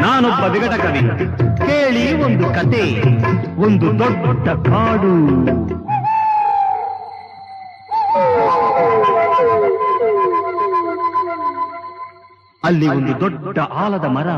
[0.00, 1.02] ನಾನೊಬ್ಬ ವಿಗಟ ಕವಿ
[1.66, 2.84] ಕೇಳಿ ಒಂದು ಕತೆ,
[3.60, 5.14] ಒಂದು ದೊಡ್ಡ ಕಾಡು.
[12.64, 14.28] ಅಲ್ಲಿ ಒಂದು ದೊಡ್ಡ ಆಲದ ಮರ.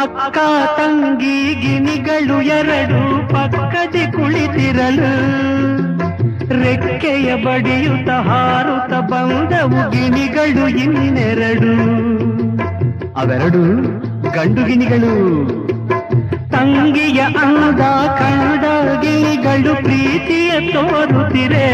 [0.00, 0.38] ಅಕ್ಕ
[0.78, 5.12] ತಂಗಿ ಗಿಣಿಗಳು ಎರಡು ಪಕ್ಕದಿ ಕುಳಿತಿರಲು.
[6.62, 11.74] ರೆಕ್ಕೆಯ ಬಡಿಯುತ್ತ ಹಾರುತ್ತ ಬಂದವು ಗಿಣಿಗಳು ಇನ್ನೆರಡು.
[13.20, 13.62] ಅವೆರಡು
[14.30, 15.14] ಗಂಡು ಗಿಣಿಗಳು.
[16.50, 17.80] ತಂಗಿಯ ಅಂದ
[18.18, 18.64] ಕಂಡ
[19.02, 21.71] ಗಿಣಿಗಳು ಪ್ರೀತಿಯ ತೋರುತ್ತಿರೆ.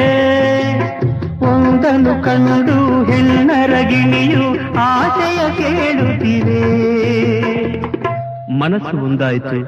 [3.79, 4.45] ಹೆಣ್ಣರ ಗಿಣಿಯು
[4.85, 6.61] ಆಶಯ ಕೇಳುತ್ತಿದೆ
[8.61, 9.59] ಮನಸ್ಸು ಒಂದಾಯಿತು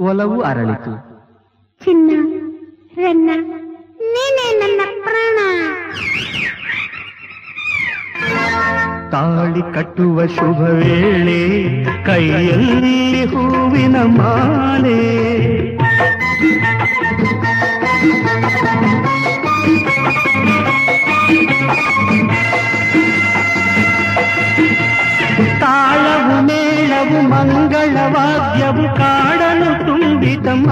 [0.00, 0.92] ಒಲವು ಅರಳಿತು
[1.80, 2.10] ಚಿನ್ನ
[2.98, 3.30] ರನ್ನ
[4.06, 5.38] ನೀನೇ ನನ್ನ ಪ್ರಾಣ
[9.12, 11.40] ತಾಳಿ ಕಟ್ಟುವ ಶುಭ ವೇಳೆ
[12.06, 14.98] ಕೈಯಲ್ಲಿ ಹೂವಿನ ಮಾಲೆ
[25.59, 30.69] ತಾಳವು ಮೇಳವು ಮಂಗಳವಾದ್ಯವು ಕಾಡಲು ತುಂಬಿತಮ್ಮ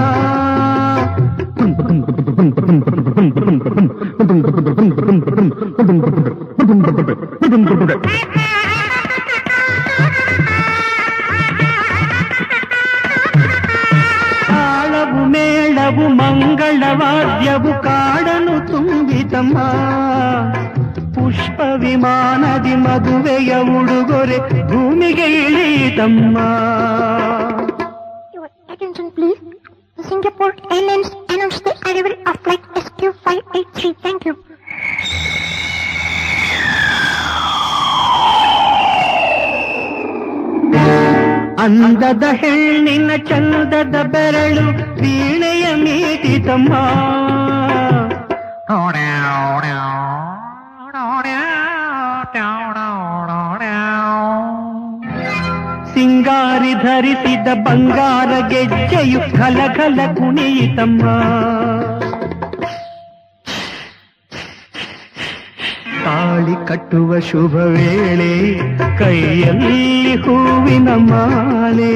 [14.48, 19.56] ತಾಳವು ಮೇಳವು ಮಂಗಳವಾದ್ಯವು ಕಾಡಲು ತುಂಬಿತಮ್ಮ
[21.16, 24.38] ಪುಷ್ಪ ವಿಮಾನದಿ ಮದುವೆಯ ಉಡುಗೊರೆ
[24.70, 26.36] ಭೂಮಿಗೆ ಇಳಿತಮ್ಮ
[28.68, 29.40] Attention please.
[29.98, 33.94] Singapore Airlines announced the arrival of flight SQ583.
[33.98, 34.34] Thank you.
[41.64, 44.64] ಅಂದದ ಹೆಣ್ಣಿನ ಚಂದದ ಬೆರಳು
[45.00, 46.72] ವೀಣೆಯ ಮೀಟಿತಮ್ಮ
[55.97, 61.01] ಸಿಂಗಾರಿ ಧರಿಸಿದ ಬಂಗಾರ ಗೆಜ್ಜೆಯು ಕಲಕಲ ಕುಣಿಯಿತಮ್ಮ.
[66.03, 68.33] ತಾಳಿ ಕಟ್ಟುವ ಶುಭ ವೇಳೆ
[68.97, 71.95] ಕೈಯಲ್ಲಿ ಹೂವಿನ ಮಾಲೆ.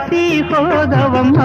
[0.00, 1.38] ಹರಸಿ ಹೋದವಮ್ಮ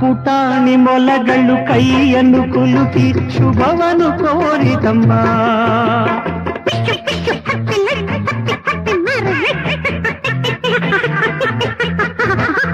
[0.00, 3.06] ಪುಟಾಣಿ ಮೊಲಗಳು ಕೈಯನ್ನು ಕುಲುಕಿ
[3.36, 5.10] ಶುಭವನ್ನು ಕೋರಿದಮ್ಮ
[6.78, 7.34] ಜಿಂಕೆಯು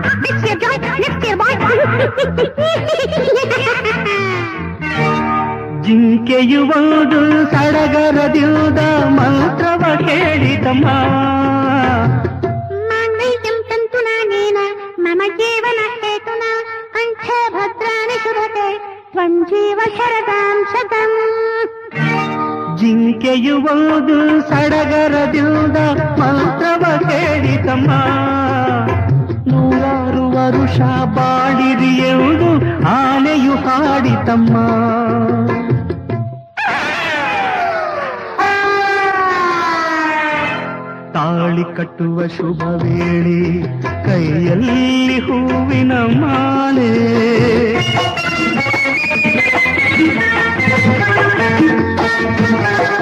[0.06, 1.80] ಒಂದು ಸಡಗರದಿಂದ ಮಂತ್ರವ
[2.60, 4.31] ಹೇಳಿದಮ್ಮ
[5.93, 7.19] ಜಿಂಕೆಯುವುದು
[7.51, 8.79] ಸಡಗರದಿಲ್ದ
[9.17, 10.85] ಮಂತ್ರವ ಹೇಳಿದಮ್ಮ
[15.39, 16.43] జీవన హేతున
[16.99, 18.65] అంఠే భద్రాని శుభతే
[19.11, 21.13] త్వం జీవ శరదాం శతం
[22.79, 24.17] జింకెయుವುದು
[24.49, 25.77] ಸಡಗರದಿಂದ
[26.21, 27.91] ಮಂತ್ರವ ಹೇಳಿತಮ್ಮ
[29.49, 30.79] ನೂರಾರು ವರುಷ
[31.17, 32.51] ಬಾಳಿರಿಯುವುದು
[32.93, 34.55] ಆನೆಯು ಹಾಡಿತಮ್ಮ
[41.23, 43.61] ತಾಳಿ ಕಟ್ಟುವ ಶುಭ ವೇಳೆ
[44.05, 46.93] ಕೈಯಲ್ಲಿ ಹೂವಿನ ಮಾಲೆ.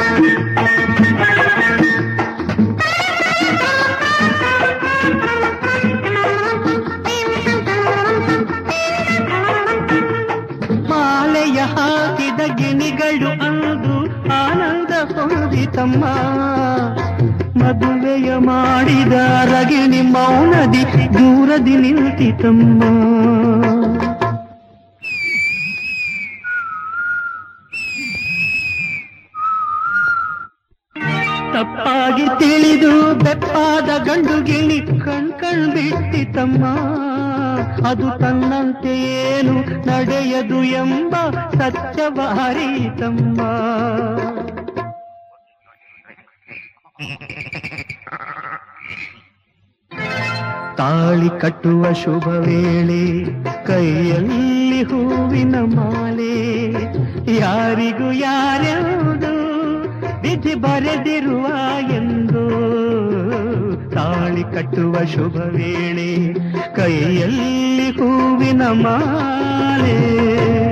[0.01, 1.50] ಮಾಲೆಯ
[18.45, 19.15] ಮಾಡಿದ
[19.53, 22.81] ರಗಿಣಿ ಮೌನದಿ ದೂರದಿ ನಿಂತಿತಮ್ಮ
[31.53, 32.91] ತಪ್ಪಾಗಿ ತಿಳಿದು
[33.23, 36.63] ಬೆಪ್ಪಾದ ಗಂಡು ಗಿಣಿ ಕಣ್ ಕಣ್ ಬಿಟ್ಟಿತಮ್ಮ
[37.89, 38.93] ಅದು ತನ್ನಂತೆ
[39.25, 39.55] ಏನು
[39.89, 41.13] ನಡೆಯದು ಎಂಬ
[41.59, 43.39] ಸತ್ಯವ ಅರಿತಮ್ಮ.
[50.81, 53.25] ತಾಳಿ ಕಟ್ಟುವ ಶುಭ ವೇಳೆ,
[53.65, 56.71] ಕೈಯಲ್ಲಿ ಹೂವಿನ ಮಾಲೆ.
[57.39, 59.51] ಯಾರಿಗೂ ಯಾರ್ಯಾವುದು
[60.21, 61.47] ವಿಧಿ ಬರೆದಿರುವ
[61.91, 62.49] ಎಂದು
[63.91, 66.33] ತಾಳಿ ಕಟ್ಟುವ ಶುಭ ವೇಳೆ,
[66.75, 70.70] ಕೈಯಲ್ಲಿ ಹೂವಿನ ಮಾಲೆ.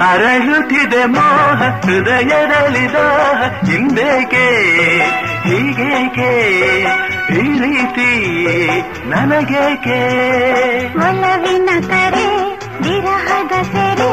[0.00, 2.98] ಅರಳುತ್ತಿದೆ ಮೋಹ ಹೃದಯದಲ್ಲಿದ
[3.66, 4.46] ಹಿಂದೇಕೆ
[5.44, 6.30] ಹೀಗೇಕೆ
[7.30, 8.10] ಈ ರೀತಿ
[9.06, 9.98] ನನಗೇಕೆ?
[10.98, 12.28] ಒಲವಿನ ಕರೆ
[12.80, 14.12] ವಿರಹದ ಸೆರೆ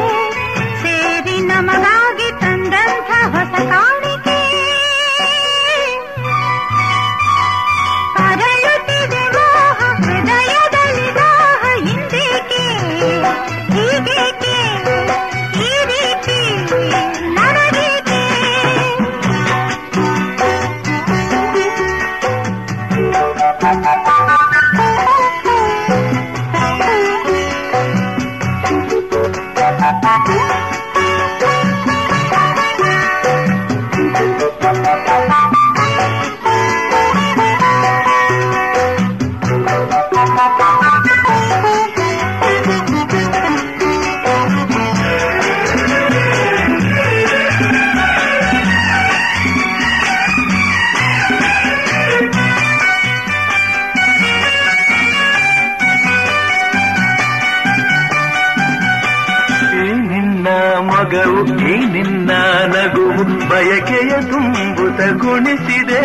[64.96, 66.02] ತುಂಬುತ ಗುಣಿಸಿದೆ.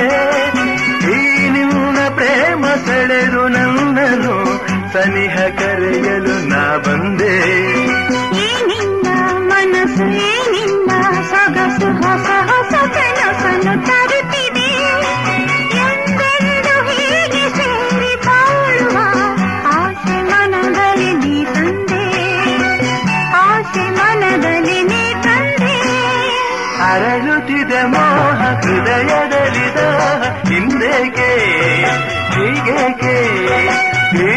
[1.11, 4.35] ಈ ನಿನ್ನ ಪ್ರೇಮ ಸೆಳೆದು ನನ್ನನು
[4.93, 7.35] ಸನಿಹ ಕರೆಯಲು ನಾ ಬಂದೆ.
[9.49, 10.05] ಮನಸ್ಸು
[10.53, 10.91] ನಿನ್ನ
[11.29, 14.67] ಸೊಗಸು ಹೊಸ ಹೊಸ ಕನಸನ್ನು ತರುತ್ತಿದೆ
[16.89, 18.97] ಹೀಗೆ ಸೇರಿ ಬಾಳುವ
[19.73, 22.03] ಆಸೆ ಮನದಲ್ಲಿ ನೀ ತಂದೆ.
[23.41, 25.75] ಆಸೆ ಮನದಲ್ಲಿ ನೀ ತಂದೆ.
[26.89, 28.41] ಅರಳುತ್ತಿದೆ ಮೋಹ
[30.99, 31.27] ಹೇಗೆ
[32.33, 33.15] ಹೀಗೇಗೆ
[34.19, 34.29] ಈ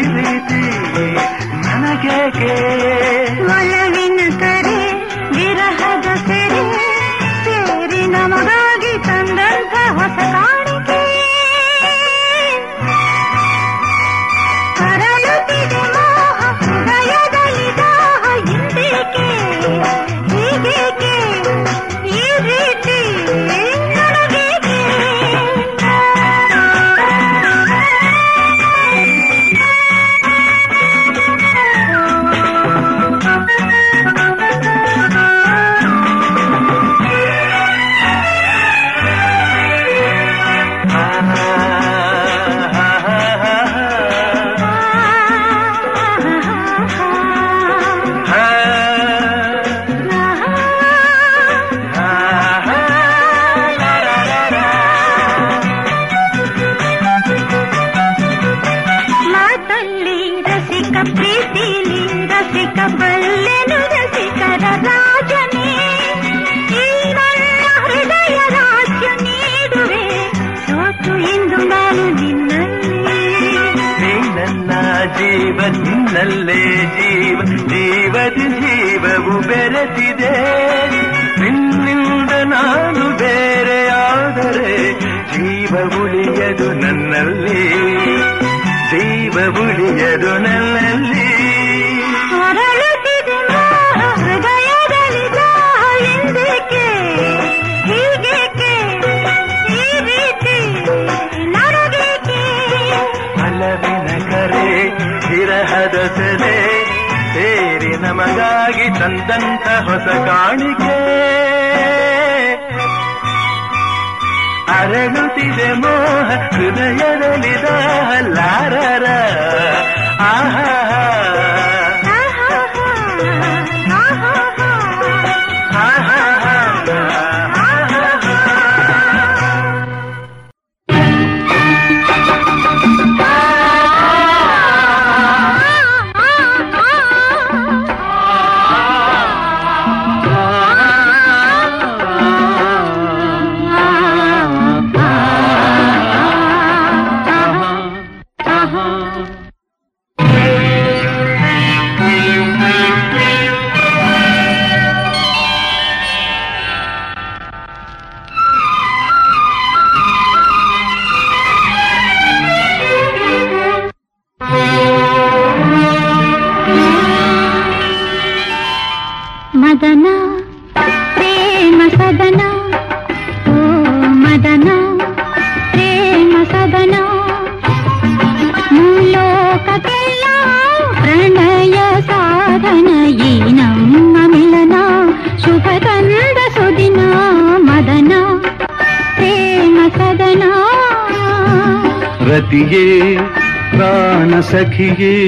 [194.73, 195.27] ಸಖಿಯೇ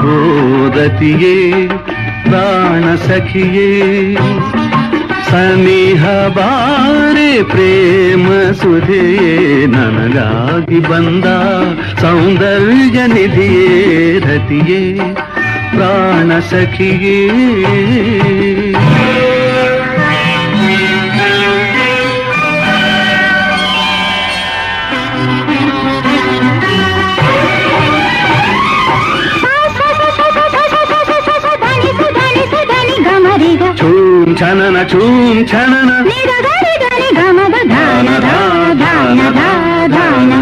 [0.00, 1.68] ಓದತಿಯೇ
[2.22, 4.14] ಪ್ರಾಣ ಸಖಿಯೇ.
[5.30, 11.24] ಸನಿಹ ಬಾರೆ ಪ್ರೇಮ ಸುಧೆಯೇ, ನನಗಾಗಿ ಬಂದ
[12.00, 15.14] ಸೌಂದರ್ಯ ನಿಧಿಯೇ, ರತಿಯೇ,
[15.74, 17.20] ಪ್ರಾಣ ಸಖಿಯೇ.
[34.90, 35.16] ಛೂಂ
[35.50, 35.90] ಛಣನ
[37.70, 39.20] ಧಾನ ಧಾನ
[39.92, 40.32] ಧಾನ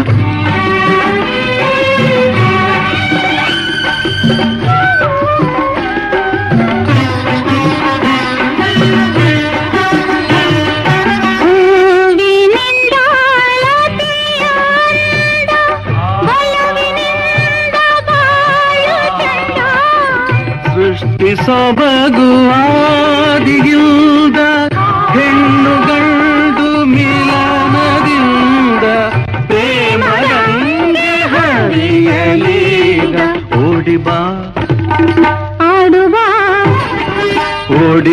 [20.73, 22.61] ಸೃಷ್ಟಿಸೋ ಬಗುವಾ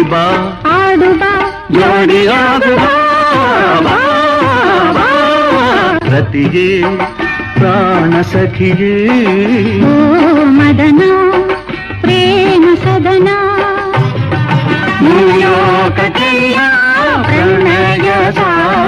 [0.07, 0.25] ఆడుబా
[0.71, 1.31] ఆడుబా.
[1.71, 2.93] జోడి ఆడుబా
[6.17, 6.69] రతియే
[7.59, 8.95] ప్రాణ సఖియే.
[10.59, 11.11] మదనా
[12.03, 13.37] ప్రేమ సదనా.
[17.23, 18.87] ప్రణయ సాధన.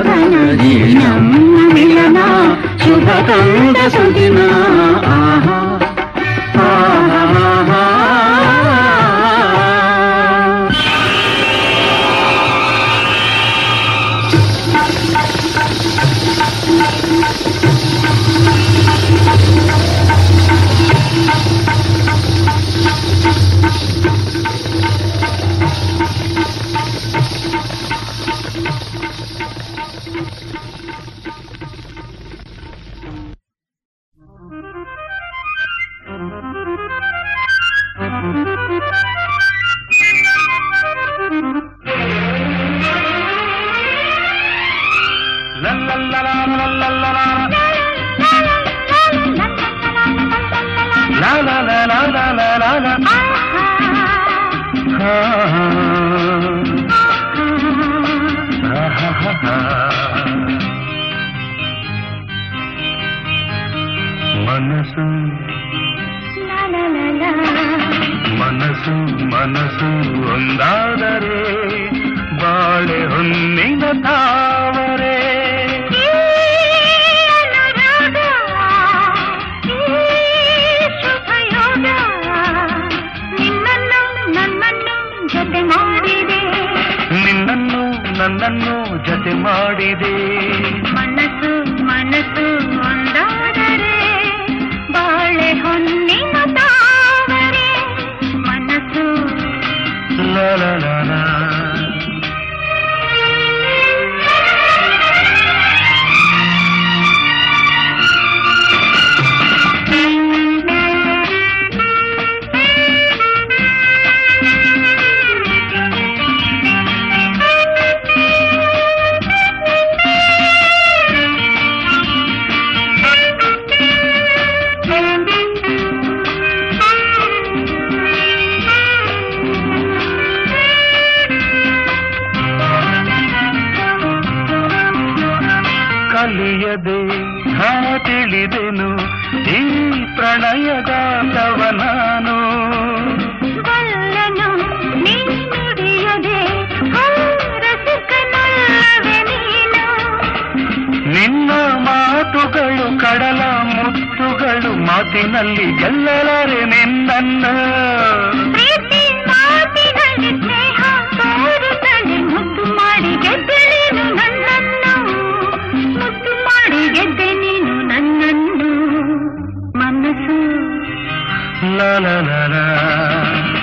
[5.07, 5.58] ఆహా.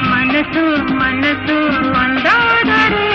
[0.10, 0.64] మనసు
[1.00, 1.58] మనసు
[2.02, 3.10] అందాదరే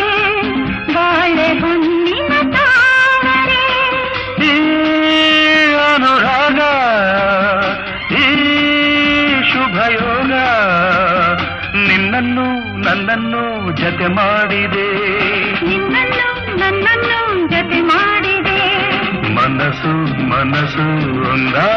[0.94, 3.62] బాಳೆ ಹೊನ್ನಿನ ತಾವರೆ
[4.48, 4.54] ಈ
[5.86, 6.60] ಅನುರಾಗ
[8.20, 8.26] ಈ
[9.52, 10.32] ಶುಭಯೋಗ
[11.88, 12.46] ನಿನ್ನನ್ನು
[12.86, 13.44] ನನ್ನನ್ನು
[13.82, 14.88] ಜತೆ ಮಾಡಿದೆ
[15.70, 16.28] ನಿನ್ನನ್ನು
[16.58, 17.20] ನನ್ನನ್ನು
[17.54, 18.60] ಜತೆ ಮಾಡಿದೆ
[19.38, 19.94] ಮನಸ್ಸು
[20.32, 20.86] ಮನಸ್ಸು
[21.30, 21.68] ಒಂದಾ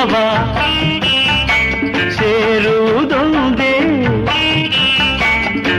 [0.00, 0.18] ತೀರವ
[2.10, 3.72] ಸೇರುವುದೊಂದೇ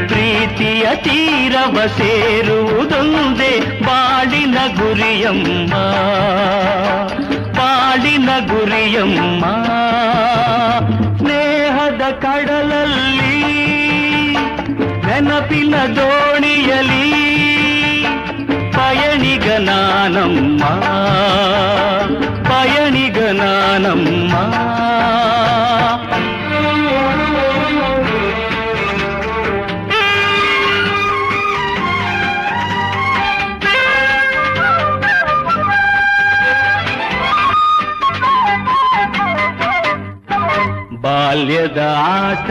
[0.08, 3.50] ಪ್ರೀತಿಯ ತೀರವ ಸೇರುವುದೊಂದೇ
[3.86, 5.74] ಬಾಳಿನ ಗುರಿಯಮ್ಮ
[7.58, 9.44] ಬಾಳಿನ ಗುರಿಯಮ್ಮ
[11.18, 13.36] ಸ್ನೇಹದ ಕಡಲಲ್ಲಿ
[15.08, 17.06] ನೆನಪಿನ ದೋಣಿಯಲಿ
[18.72, 20.64] ಪಯಣಿಗ ನಾನಮ್ಮ
[23.42, 24.34] ಪಯಣಿಗ ನಾನಮ್ಮ
[41.04, 41.80] ಬಾಲ್ಯದ
[42.14, 42.50] ಆಟ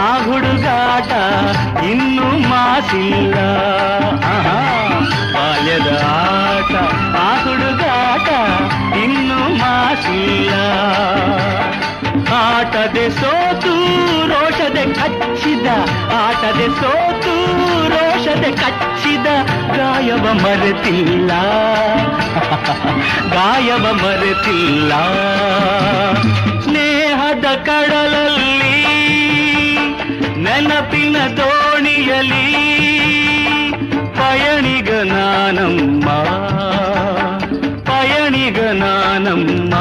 [0.00, 1.12] ಆ ಹುಡುಗಾಟ
[1.90, 3.36] ಇನ್ನೂ ಮಾಸಿಲ್ಲ
[12.82, 13.88] ಆಟದೆ ಸೋತು,
[14.28, 15.66] ರೋಷದೆ ಕಚ್ಚಿದ,
[16.12, 19.26] ಆಟದೆ ಸೋತು, ರೋಷದೆ ಕಚ್ಚಿದ,
[19.76, 21.28] ಗಾಯವ ಮರೆತಿಲ್ಲ.
[23.34, 24.92] ಗಾಯವ ಮರೆತಿಲ್ಲ.
[26.60, 28.84] ಸ್ನೇಹದ ಕಡಲಲ್ಲಿ,
[30.42, 32.64] ನೆನಪಿನ ದೋಣಿಯಲಿ
[34.14, 36.10] ಪಯಣಿಗ ನಾನಮ್ಮ
[37.82, 39.74] ಪಯಣಿಗ ನಾನಮ್ಮ.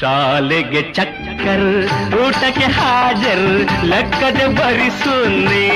[0.00, 5.68] ಶಾಲೆಗೆ ಚಕ್ಕರ್, ಊಟಕ್ಕೆ ಹಾಜರ್, ಲೆಕ್ಕದೆ ಭರಿಸುನ್ನಿ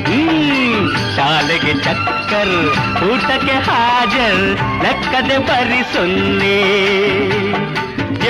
[0.00, 0.96] ಹ್ಮ್.
[1.16, 2.74] ಶಾಲೆಗೆ ಚಕ್ಕರ್,
[3.04, 6.60] ಊಟಕ್ಕೆ ಹಾಜರ್, ಲೆಕ್ಕದೆ ಭರಿಸುನ್ನಿ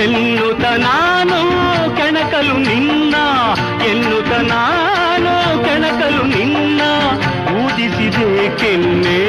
[0.03, 3.15] ಎನ್ನುತ್ತ ನಾನು ಕೆಣಕಲು ನಿನ್ನ,
[3.91, 6.81] ಎನ್ನುತ್ತ ನಾನು ಕೆಣಕಲು ನಿನ್ನ,
[7.57, 9.27] ಊದಿಸಿದೆ ಕೆನ್ನೆ.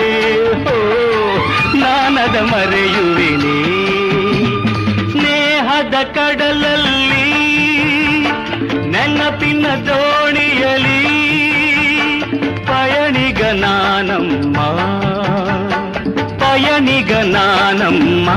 [1.79, 3.86] ನಾನದ ಮರೆಯುವೆನೇ.
[9.87, 11.01] ದೋಣಿಯಲಿ
[12.65, 14.57] ಪಯಣಿಗ ನಾನಮ್ಮ
[16.39, 18.29] ಪಯಣಿಗ ನಾನಮ್ಮ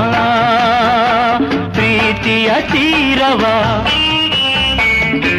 [1.71, 3.43] ಪ್ರೀತಿಯ ತೀರವ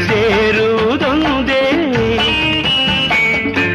[0.09, 1.62] ಸೇರುವುದೊಂದೇ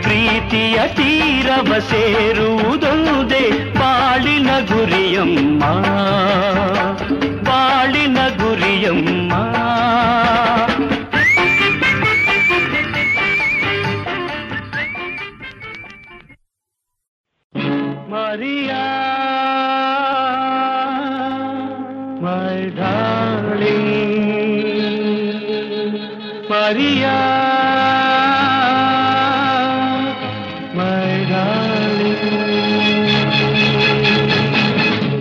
[0.01, 3.43] ಪ್ರೀತಿಯ ತೀರವ ಸೇರುವುದೊಂದೇ
[3.79, 5.63] ಬಾಳಿನ ಗುರಿಯಮ್ಮ
[26.67, 27.11] ಮರಿಯಾ
[30.77, 32.25] ಮೈ ಡಾರ್ಲಿಂಗ್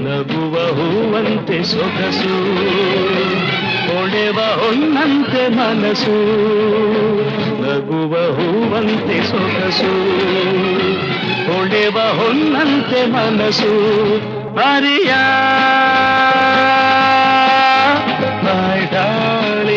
[0.06, 2.32] ನಗುವ ಹೂವಂತೆ ಸೊಗಸು
[3.89, 6.16] ಹೊಳೆವ ಹೊನ್ನಂತೆ ಮನಸ್ಸು
[7.62, 9.93] ನಗುವ ಹೂವಂತೆ ಸೊಗಸು
[11.48, 13.73] ಹೊಳೆವ ಹೊನ್ನಂತೆ ಮನಸ್ಸು
[14.59, 15.12] ಹರಿಯ
[18.47, 19.76] ಮೈ ಡಾರ್ಲಿಂಗ್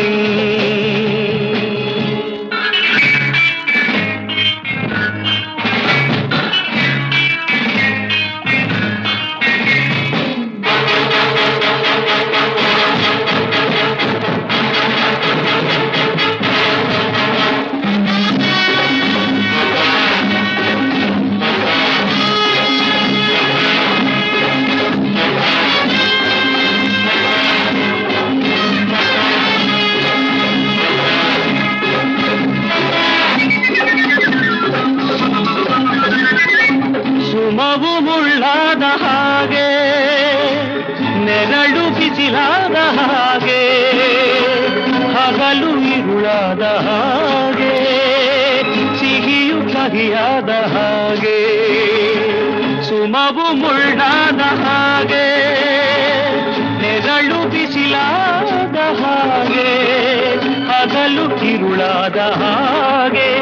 [62.20, 63.40] ಹಾಗೆ,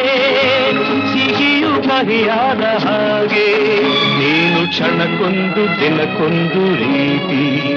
[1.13, 3.77] ಸಿಹಿಯು ಕಹಿಯಾದ ಹಾಗೆ.
[4.19, 7.73] ನೀನು ಕ್ಷಣಕ್ಕೊಂದು, ದಿನಕ್ಕೊಂದು ರೀತಿ,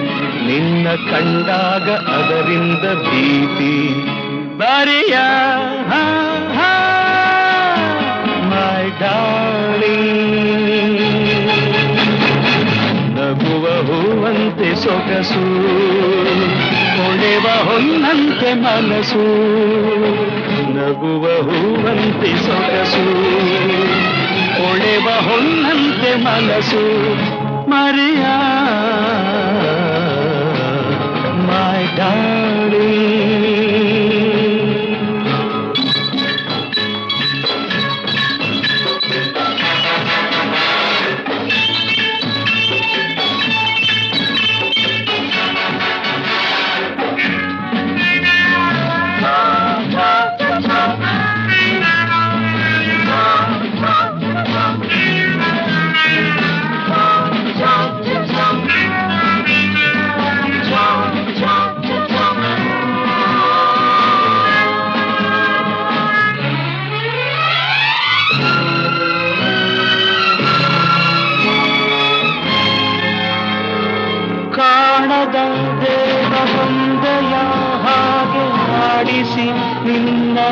[0.47, 3.95] ನಿನ್ನ ಕಂಡಾಗ ಅದರಿಂದ ಭೀತಿ.
[4.59, 5.19] ಬರೆಯ
[8.49, 10.11] ಮೈ ಡಾರ್ಲಿಂಗ್.
[13.17, 15.71] ನಗುವ ಹೂವಂತೆ ಸೊಗಸು.
[17.01, 19.25] ಹೊಳೆವ ಹೊನ್ನಂತೆ ಮನಸ್ಸು
[20.75, 23.05] ನಗುವ ಹೂವಂತೆ ಸೊಗಸು.
[24.63, 26.85] ಹೊಳೆವ ಹೊನ್ನಂತೆ ಮನಸ್ಸು
[27.71, 28.23] ಮರೆಯ
[31.33, 31.87] ಮೈ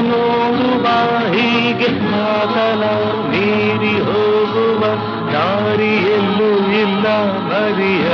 [0.07, 0.87] ನೋಡುವ
[1.35, 1.91] ಹೀಗೆ
[2.27, 2.83] ಆಗಲ
[3.31, 4.83] ಮೀರಿ ಹೋಗುವ
[5.33, 6.51] ದಾರಿಯಲ್ಲೂ
[6.83, 7.07] ಇಲ್ಲ
[7.49, 8.09] ಮರಿಯ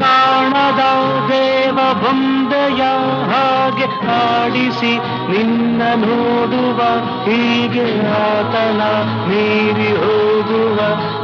[0.00, 0.82] ಕಾಣದ
[1.30, 2.82] ದೇವ ಬಂದೆಯ
[3.30, 3.86] ಹಾಗೆ
[4.18, 4.92] ಆಡಿಸಿ
[5.32, 6.80] ನಿನ್ನ ನೋಡುವ
[7.26, 7.86] ಹೀಗೆ
[8.20, 8.82] ಆತನ
[9.28, 10.78] ಮೀರಿ ಹೋಗುವ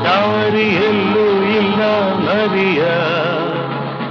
[0.04, 1.26] ದಾರಿಯಲ್ಲೂ
[1.58, 1.80] ಇಲ್ಲ
[2.24, 2.82] ಮರಿಯ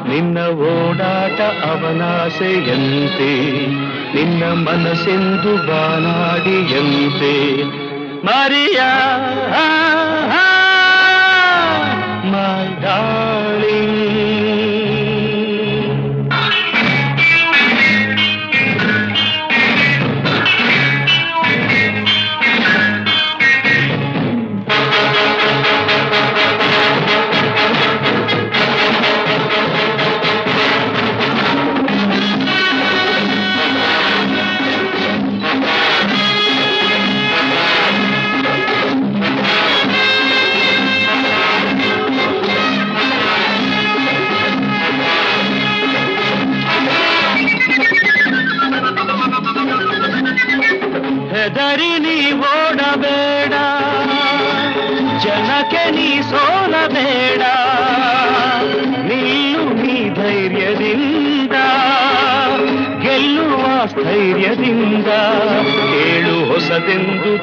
[0.09, 0.37] ನಿನ್ನ
[0.69, 3.29] ಓಡಾಟ ಅವನಾಸೆಯಂತೆ
[4.15, 7.33] ನಿನ್ನ ಮನಸ್ಸೆಂದು ಬಾನಾಡಿಯಂತೆ
[8.25, 8.79] ಮರಿಯ
[12.33, 12.67] ಮೈ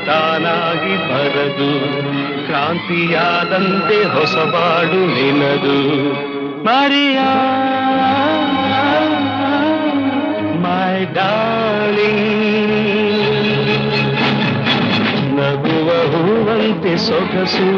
[0.06, 1.70] ತಾನಾಗಿ ಬರದು,
[2.47, 6.12] ಕ್ರಾಂತಿಯಾದಂತೆ ಹೊಸಬಾಡು ನಿನದು.
[6.64, 7.31] Maria,
[10.55, 12.40] my darling.
[15.40, 17.68] ನಗುವ ಹೂವಂತೆ ಸೊಗಸು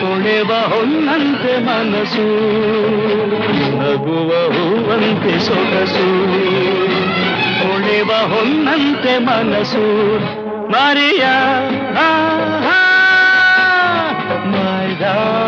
[0.00, 2.26] ಕೊಳೆವ ಹೊನ್ನಂತೆ ಮನಸ್ಸು
[3.78, 6.08] ನಗುವ ಹೂವಂತೆ ಸೊಗಸು
[7.62, 10.08] ಕೊಳೆವ ಹೊನ್ನಂತೆ ಮನಸ್ಸು
[10.72, 11.24] ಮರಿಯ
[14.52, 15.47] ಮೈ ಡಾರ್ಲಿಂಗ್